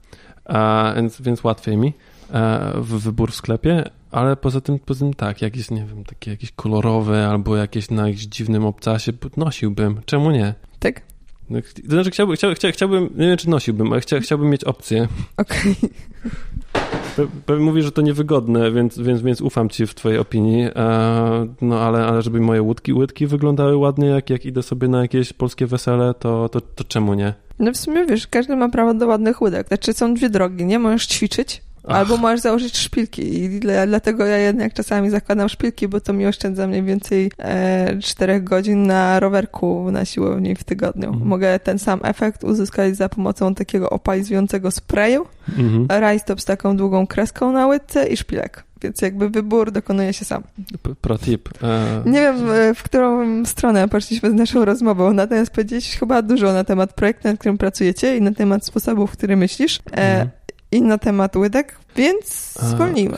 Więc, 0.97 1.21
więc 1.21 1.45
łatwiej 1.45 1.77
mi 1.77 1.93
e, 2.33 2.73
w 2.77 3.01
wybór 3.01 3.33
w 3.33 3.35
sklepie, 3.35 3.85
ale 4.11 4.37
poza 4.37 4.61
tym, 4.61 4.79
poza 4.79 5.01
tym 5.01 5.15
tak, 5.15 5.43
jakieś, 5.43 5.71
nie 5.71 5.85
wiem, 5.85 6.05
takie 6.05 6.31
jakieś 6.31 6.53
kolorowe 6.53 7.29
albo 7.29 7.57
jakieś 7.57 7.91
na 7.91 8.07
jakimś 8.07 8.23
dziwnym 8.23 8.65
obcasie 8.65 9.13
nosiłbym. 9.37 10.01
Czemu 10.07 10.31
nie? 10.31 10.55
Tak? 10.79 11.03
No, 11.51 11.59
to 11.63 11.91
znaczy 11.91 12.11
chciałbym, 12.11 12.37
chciałbym, 12.37 12.73
chciałbym, 12.73 13.03
nie 13.03 13.27
wiem 13.27 13.37
czy 13.37 13.51
nosiłbym, 13.51 13.93
ale 13.93 14.01
chcia, 14.01 14.21
chciałbym 14.21 14.51
mieć 14.51 14.65
opcję. 14.65 15.09
Okej. 15.37 15.77
Okay. 15.83 15.91
Pewnie 17.47 17.65
mówi, 17.65 17.83
że 17.83 17.93
to 17.93 18.03
niewygodne, 18.03 18.73
więc, 18.73 18.99
więc, 18.99 19.23
więc 19.23 19.41
ufam 19.41 19.69
ci 19.69 19.87
w 19.87 19.95
twojej 19.95 20.19
opinii. 20.19 20.65
E, 20.65 21.47
no 21.61 21.81
ale, 21.81 22.07
ale 22.07 22.23
żeby 22.23 22.41
moje 22.41 22.63
łódki, 22.63 22.93
łydki 22.93 23.27
wyglądały 23.27 23.77
ładnie, 23.77 24.07
jak, 24.07 24.31
jak 24.31 24.47
idę 24.47 24.63
sobie 24.63 24.89
na 24.89 25.03
jakieś 25.03 25.33
polskie 25.33 25.67
wesele, 25.67 26.15
to, 26.15 26.49
to, 26.49 26.61
to 26.61 26.85
czemu 26.85 27.15
nie? 27.15 27.35
No 27.59 27.73
w 27.73 27.77
sumie 27.77 28.07
wiesz, 28.07 28.27
każdy 28.27 28.57
ma 28.57 28.69
prawo 28.69 28.95
do 28.95 29.07
ładnych 29.07 29.43
łydek. 29.43 29.69
Znaczy 29.69 29.93
są 29.93 30.15
dwie 30.15 30.31
drogi, 30.31 30.65
nie? 30.65 30.79
Możesz 30.79 31.07
ćwiczyć 31.07 31.63
Ach. 31.89 31.97
Albo 31.97 32.17
możesz 32.17 32.41
założyć 32.41 32.79
szpilki 32.79 33.43
i 33.43 33.61
dla, 33.61 33.87
dlatego 33.87 34.27
ja 34.27 34.39
jednak 34.39 34.75
czasami 34.75 35.11
zakładam 35.11 35.49
szpilki, 35.49 35.89
bo 35.89 36.01
to 36.01 36.13
mi 36.13 36.27
oszczędza 36.27 36.67
mniej 36.67 36.83
więcej 36.83 37.31
e, 37.39 37.99
4 38.03 38.41
godzin 38.41 38.87
na 38.87 39.21
rowerku 39.21 39.91
na 39.91 40.05
siłowni 40.05 40.55
w 40.57 40.65
tygodniu. 40.65 41.09
Mhm. 41.09 41.27
Mogę 41.27 41.59
ten 41.59 41.79
sam 41.79 42.01
efekt 42.03 42.45
uzyskać 42.45 42.97
za 42.97 43.09
pomocą 43.09 43.55
takiego 43.55 43.91
opalizującego 43.91 44.71
sprayu, 44.71 45.27
mhm. 45.59 45.87
rajstop 46.01 46.41
z 46.41 46.45
taką 46.45 46.77
długą 46.77 47.07
kreską 47.07 47.53
na 47.53 47.67
łydce 47.67 48.07
i 48.07 48.17
szpilek 48.17 48.65
więc 48.83 49.03
jakby 49.03 49.31
wybór 49.31 49.73
dokonuje 49.73 50.13
się 50.13 50.25
sam. 50.25 50.43
Pro 51.01 51.19
tip. 51.19 51.49
E... 51.63 52.03
Nie 52.07 52.21
wiem, 52.21 52.37
w 52.75 52.83
którą 52.83 53.45
stronę 53.45 53.89
poszliśmy 53.89 54.31
z 54.31 54.35
naszą 54.35 54.65
rozmową, 54.65 55.13
natomiast 55.13 55.51
powiedzieć 55.51 55.97
chyba 56.01 56.23
dużo 56.23 56.53
na 56.53 56.65
temat 56.65 56.93
projektu, 56.93 57.29
nad 57.29 57.39
którym 57.39 57.59
pracujecie 57.59 58.17
i 58.17 58.23
na 58.23 58.33
temat 58.33 58.67
sposobów, 58.67 59.11
w 59.11 59.13
który 59.13 59.37
myślisz. 59.37 59.79
E, 59.79 60.13
mhm 60.13 60.31
i 60.75 60.83
na 60.83 60.99
temat 60.99 61.37
łydek, 61.37 61.79
więc 61.97 62.59
zwolnijmy. 62.61 63.17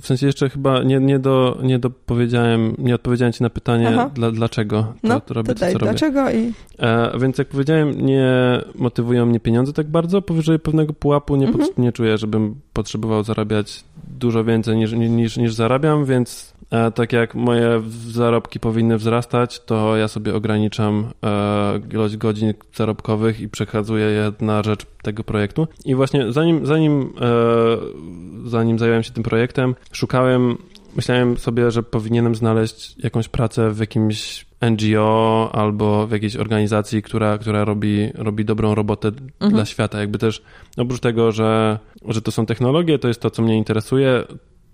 W 0.00 0.06
sensie 0.06 0.26
jeszcze 0.26 0.50
chyba 0.50 0.82
nie, 0.82 1.00
nie, 1.00 1.18
do, 1.18 1.58
nie 1.62 1.78
dopowiedziałem, 1.78 2.74
nie 2.78 2.94
odpowiedziałem 2.94 3.32
ci 3.32 3.42
na 3.42 3.50
pytanie, 3.50 4.08
dla, 4.14 4.30
dlaczego 4.30 4.82
to, 4.82 5.08
no, 5.08 5.20
to 5.20 5.34
robię 5.34 5.54
to, 5.54 5.60
co 5.60 5.66
robię. 5.66 5.78
Dlaczego 5.78 6.30
i... 6.30 6.52
E, 6.78 7.18
więc 7.18 7.38
jak 7.38 7.48
powiedziałem, 7.48 8.06
nie 8.06 8.30
motywują 8.74 9.26
mnie 9.26 9.40
pieniądze 9.40 9.72
tak 9.72 9.86
bardzo, 9.86 10.22
powyżej 10.22 10.58
pewnego 10.58 10.92
pułapu 10.92 11.36
nie, 11.36 11.46
mhm. 11.46 11.68
nie 11.78 11.92
czuję, 11.92 12.18
żebym 12.18 12.60
potrzebował 12.72 13.22
zarabiać 13.22 13.84
dużo 14.18 14.44
więcej 14.44 14.76
niż, 14.76 14.92
niż, 14.92 15.36
niż 15.36 15.54
zarabiam, 15.54 16.04
więc 16.04 16.54
E, 16.70 16.90
tak 16.90 17.12
jak 17.12 17.34
moje 17.34 17.82
zarobki 18.08 18.60
powinny 18.60 18.98
wzrastać, 18.98 19.60
to 19.60 19.96
ja 19.96 20.08
sobie 20.08 20.34
ograniczam 20.34 21.10
e, 21.24 21.80
ilość 21.92 22.16
godzin 22.16 22.54
zarobkowych 22.74 23.40
i 23.40 23.48
przekazuję 23.48 24.04
je 24.04 24.32
na 24.40 24.62
rzecz 24.62 24.86
tego 25.02 25.24
projektu. 25.24 25.68
I 25.84 25.94
właśnie 25.94 26.32
zanim, 26.32 26.66
zanim, 26.66 27.12
e, 27.20 28.48
zanim 28.48 28.78
zająłem 28.78 29.02
się 29.02 29.12
tym 29.12 29.22
projektem, 29.22 29.74
szukałem, 29.92 30.56
myślałem 30.96 31.38
sobie, 31.38 31.70
że 31.70 31.82
powinienem 31.82 32.34
znaleźć 32.34 32.94
jakąś 33.04 33.28
pracę 33.28 33.70
w 33.70 33.78
jakimś 33.78 34.46
NGO 34.70 35.50
albo 35.52 36.06
w 36.06 36.10
jakiejś 36.10 36.36
organizacji, 36.36 37.02
która, 37.02 37.38
która 37.38 37.64
robi, 37.64 38.10
robi 38.14 38.44
dobrą 38.44 38.74
robotę 38.74 39.08
mhm. 39.08 39.52
dla 39.52 39.64
świata. 39.64 40.00
Jakby 40.00 40.18
też 40.18 40.42
oprócz 40.76 41.00
tego, 41.00 41.32
że, 41.32 41.78
że 42.08 42.22
to 42.22 42.30
są 42.30 42.46
technologie, 42.46 42.98
to 42.98 43.08
jest 43.08 43.20
to, 43.20 43.30
co 43.30 43.42
mnie 43.42 43.56
interesuje, 43.56 44.24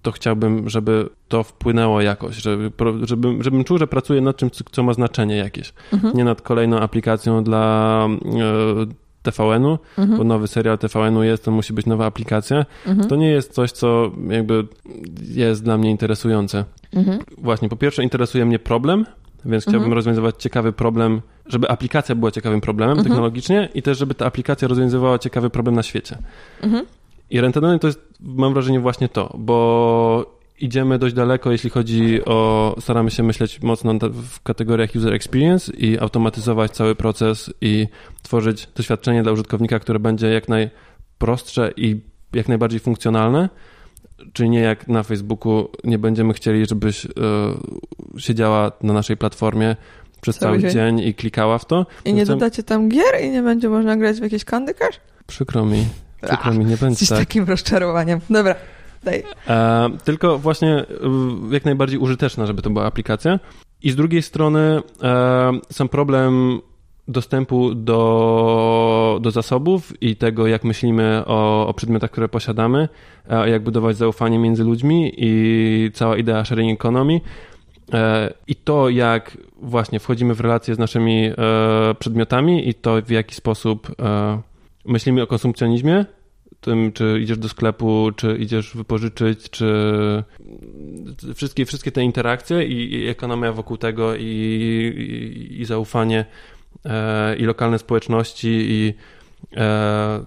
to 0.07 0.13
chciałbym, 0.13 0.69
żeby 0.69 1.09
to 1.29 1.43
wpłynęło 1.43 2.01
jakoś, 2.01 2.37
żeby, 2.37 2.71
żebym, 3.03 3.43
żebym 3.43 3.65
czuł, 3.65 3.79
że 3.79 3.87
pracuję 3.87 4.21
nad 4.21 4.37
czymś, 4.37 4.53
co 4.73 4.83
ma 4.83 4.93
znaczenie 4.93 5.37
jakieś. 5.37 5.73
Mhm. 5.93 6.17
Nie 6.17 6.25
nad 6.25 6.43
kolejną 6.43 6.81
aplikacją 6.81 7.45
dla 7.45 8.09
e, 8.09 8.87
TVN-u, 9.23 9.79
mhm. 9.99 10.19
bo 10.19 10.25
nowy 10.25 10.49
serial 10.49 10.79
TVN-u 10.79 11.23
jest, 11.23 11.45
to 11.45 11.51
musi 11.51 11.73
być 11.73 11.87
nowa 11.87 12.07
aplikacja. 12.07 12.67
Mhm. 12.87 13.09
To 13.09 13.17
nie 13.17 13.31
jest 13.31 13.53
coś, 13.53 13.73
co 13.73 14.11
jakby 14.29 14.67
jest 15.23 15.65
dla 15.65 15.79
mnie 15.79 15.91
interesujące. 15.91 16.65
Mhm. 16.93 17.19
Właśnie, 17.39 17.69
po 17.69 17.77
pierwsze 17.77 18.03
interesuje 18.03 18.45
mnie 18.45 18.59
problem, 18.59 19.07
więc 19.45 19.63
chciałbym 19.63 19.81
mhm. 19.81 19.93
rozwiązywać 19.93 20.35
ciekawy 20.39 20.73
problem, 20.73 21.21
żeby 21.47 21.69
aplikacja 21.69 22.15
była 22.15 22.31
ciekawym 22.31 22.61
problemem 22.61 22.99
mhm. 22.99 23.09
technologicznie 23.09 23.69
i 23.75 23.83
też, 23.83 23.99
żeby 23.99 24.15
ta 24.15 24.27
aplikacja 24.27 24.69
rozwiązywała 24.69 25.19
ciekawy 25.19 25.51
problem 25.51 25.75
na 25.75 25.83
świecie. 25.83 26.19
I 27.31 27.41
Rentadony 27.41 27.79
to 27.79 27.87
jest, 27.87 28.01
mam 28.21 28.53
wrażenie, 28.55 28.81
właśnie 28.81 29.09
to, 29.09 29.35
bo 29.39 30.37
idziemy 30.61 30.99
dość 30.99 31.15
daleko, 31.15 31.53
jeśli 31.53 31.71
chodzi 31.71 32.25
o, 32.25 32.75
staramy 32.81 33.11
się 33.11 33.23
myśleć 33.23 33.63
mocno 33.63 33.95
w 34.11 34.43
kategoriach 34.43 34.91
user 34.97 35.15
experience 35.15 35.73
i 35.73 35.99
automatyzować 35.99 36.71
cały 36.71 36.95
proces 36.95 37.51
i 37.61 37.89
tworzyć 38.23 38.69
doświadczenie 38.75 39.23
dla 39.23 39.33
użytkownika, 39.33 39.79
które 39.79 39.99
będzie 39.99 40.27
jak 40.27 40.49
najprostsze 40.49 41.71
i 41.77 42.01
jak 42.33 42.49
najbardziej 42.49 42.81
funkcjonalne. 42.81 43.49
Czyli 44.33 44.51
nie 44.51 44.61
jak 44.61 44.89
na 44.89 45.03
Facebooku 45.03 45.69
nie 45.85 45.99
będziemy 45.99 46.33
chcieli, 46.35 46.67
żebyś 46.67 47.05
y, 47.05 47.11
siedziała 48.19 48.73
na 48.83 48.93
naszej 48.93 49.17
platformie 49.17 49.77
przez 50.21 50.39
cały, 50.39 50.61
cały 50.61 50.73
dzień. 50.73 50.99
i 50.99 51.15
klikała 51.15 51.59
w 51.59 51.65
to. 51.65 51.87
I 52.05 52.15
nie 52.15 52.27
dodacie 52.27 52.63
tam 52.63 52.89
gier 52.89 53.25
i 53.25 53.31
nie 53.31 53.43
będzie 53.43 53.69
można 53.69 53.97
grać 53.97 54.17
w 54.17 54.23
jakieś 54.23 54.45
Candy 54.45 54.75
Crush? 54.75 55.01
Przykro 55.27 55.65
mi. 55.65 55.85
Przykro 56.27 56.55
mi, 56.55 56.65
nie 56.65 56.77
będzie 56.77 57.07
tak. 57.07 57.19
takim 57.19 57.45
rozczarowaniem. 57.45 58.21
Dobra, 58.31 58.55
daj. 59.05 59.23
E, 59.49 59.91
tylko 60.05 60.39
właśnie 60.39 60.75
e, 60.79 60.85
jak 61.51 61.65
najbardziej 61.65 61.99
użyteczna, 61.99 62.47
żeby 62.47 62.63
to 62.63 62.71
była 62.71 62.87
aplikacja. 62.87 63.41
I 63.83 63.91
z 63.91 63.97
drugiej 63.97 64.23
strony 64.23 64.83
e, 65.03 65.61
sam 65.73 65.89
problem 65.89 66.61
dostępu 67.09 67.75
do, 67.75 69.19
do 69.23 69.31
zasobów 69.31 70.03
i 70.03 70.17
tego, 70.17 70.47
jak 70.47 70.65
myślimy 70.65 71.23
o, 71.27 71.67
o 71.69 71.75
przedmiotach, 71.75 72.11
które 72.11 72.29
posiadamy, 72.29 72.89
e, 73.29 73.51
jak 73.51 73.63
budować 73.63 73.97
zaufanie 73.97 74.39
między 74.39 74.65
ludźmi 74.65 75.13
i 75.17 75.91
cała 75.95 76.17
idea 76.17 76.45
sharing 76.45 76.81
economy 76.81 77.21
I 78.47 78.55
to, 78.55 78.89
jak 78.89 79.39
właśnie 79.63 80.01
wchodzimy 80.01 80.35
w 80.35 80.41
relacje 80.41 80.75
z 80.75 80.79
naszymi 80.79 81.31
przedmiotami 81.99 82.69
i 82.69 82.75
to, 82.75 83.03
w 83.03 83.11
jaki 83.11 83.35
sposób 83.35 83.89
myślimy 84.85 85.23
o 85.23 85.27
konsumpcjonizmie, 85.27 86.05
tym, 86.67 86.93
czy 86.93 87.21
idziesz 87.23 87.39
do 87.39 87.49
sklepu, 87.49 88.11
czy 88.17 88.37
idziesz 88.37 88.77
wypożyczyć, 88.77 89.51
czy 89.51 90.25
wszystkie, 91.35 91.67
wszystkie 91.67 91.93
te 91.93 92.03
interakcje 92.03 92.67
i, 92.67 92.95
i 92.95 93.09
ekonomia 93.09 93.53
wokół 93.53 93.77
tego 93.77 94.15
i, 94.15 94.25
i, 94.25 95.61
i 95.61 95.65
zaufanie 95.65 96.25
e, 96.85 97.37
i 97.37 97.45
lokalne 97.45 97.79
społeczności 97.79 98.49
i, 98.49 98.95
e, 99.57 100.25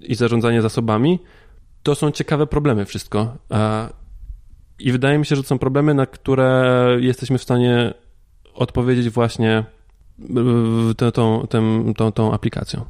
i 0.00 0.14
zarządzanie 0.14 0.62
zasobami, 0.62 1.18
to 1.82 1.94
są 1.94 2.10
ciekawe 2.10 2.46
problemy 2.46 2.84
wszystko. 2.84 3.36
E, 3.50 3.88
I 4.78 4.92
wydaje 4.92 5.18
mi 5.18 5.26
się, 5.26 5.36
że 5.36 5.42
to 5.42 5.48
są 5.48 5.58
problemy, 5.58 5.94
na 5.94 6.06
które 6.06 6.96
jesteśmy 7.00 7.38
w 7.38 7.42
stanie 7.42 7.94
odpowiedzieć 8.54 9.10
właśnie 9.10 9.64
tą, 10.96 11.12
tą, 11.12 11.46
tą, 11.96 12.12
tą, 12.12 12.32
aplikacją. 12.32 12.84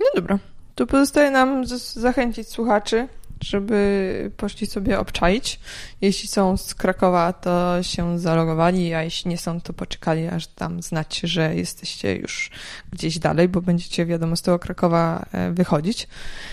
No 0.00 0.06
dobra. 0.14 0.38
To 0.78 0.86
pozostaje 0.86 1.30
nam 1.30 1.66
zachęcić 1.94 2.48
słuchaczy, 2.48 3.08
żeby 3.40 4.30
poszli 4.36 4.66
sobie 4.66 4.98
obczaić. 4.98 5.60
Jeśli 6.00 6.28
są 6.28 6.56
z 6.56 6.74
Krakowa, 6.74 7.32
to 7.32 7.82
się 7.82 8.18
zalogowali, 8.18 8.94
a 8.94 9.02
jeśli 9.02 9.30
nie 9.30 9.38
są, 9.38 9.60
to 9.60 9.72
poczekali, 9.72 10.28
aż 10.28 10.46
tam 10.46 10.82
znać, 10.82 11.20
że 11.20 11.54
jesteście 11.54 12.16
już 12.16 12.50
gdzieś 12.92 13.18
dalej, 13.18 13.48
bo 13.48 13.60
będziecie, 13.60 14.06
wiadomo, 14.06 14.36
z 14.36 14.42
tego 14.42 14.58
Krakowa 14.58 15.26
e, 15.32 15.52
wychodzić. 15.52 16.08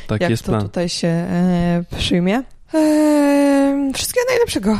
Tak 0.07 0.21
jak 0.21 0.29
jest 0.29 0.43
to 0.43 0.51
plan. 0.51 0.61
tutaj 0.61 0.89
się 0.89 1.07
e, 1.07 1.83
przyjmie. 1.97 2.43
E, 2.73 3.91
wszystkiego 3.93 4.25
najlepszego. 4.29 4.79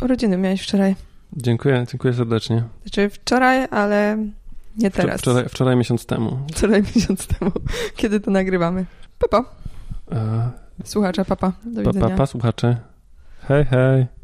Urodziny 0.00 0.36
miałeś 0.36 0.62
wczoraj. 0.62 0.96
Dziękuję, 1.36 1.84
dziękuję 1.90 2.14
serdecznie. 2.14 2.62
Znaczy 2.82 3.10
wczoraj, 3.10 3.66
ale 3.70 4.18
nie 4.76 4.90
teraz. 4.90 5.20
Wczoraj, 5.20 5.48
wczoraj 5.48 5.76
miesiąc 5.76 6.06
temu. 6.06 6.38
Wczoraj 6.52 6.82
miesiąc 6.96 7.26
temu, 7.26 7.52
kiedy 7.96 8.20
to 8.20 8.30
nagrywamy. 8.30 8.84
Papa. 9.18 9.44
E... 10.12 10.50
Słuchacza, 10.84 11.24
papa. 11.24 11.52
Do 11.64 11.82
pa, 11.82 11.92
widzenia. 11.92 12.08
Papa, 12.08 12.26
słuchacze. 12.26 12.76
Hej, 13.48 13.64
hej. 13.64 14.06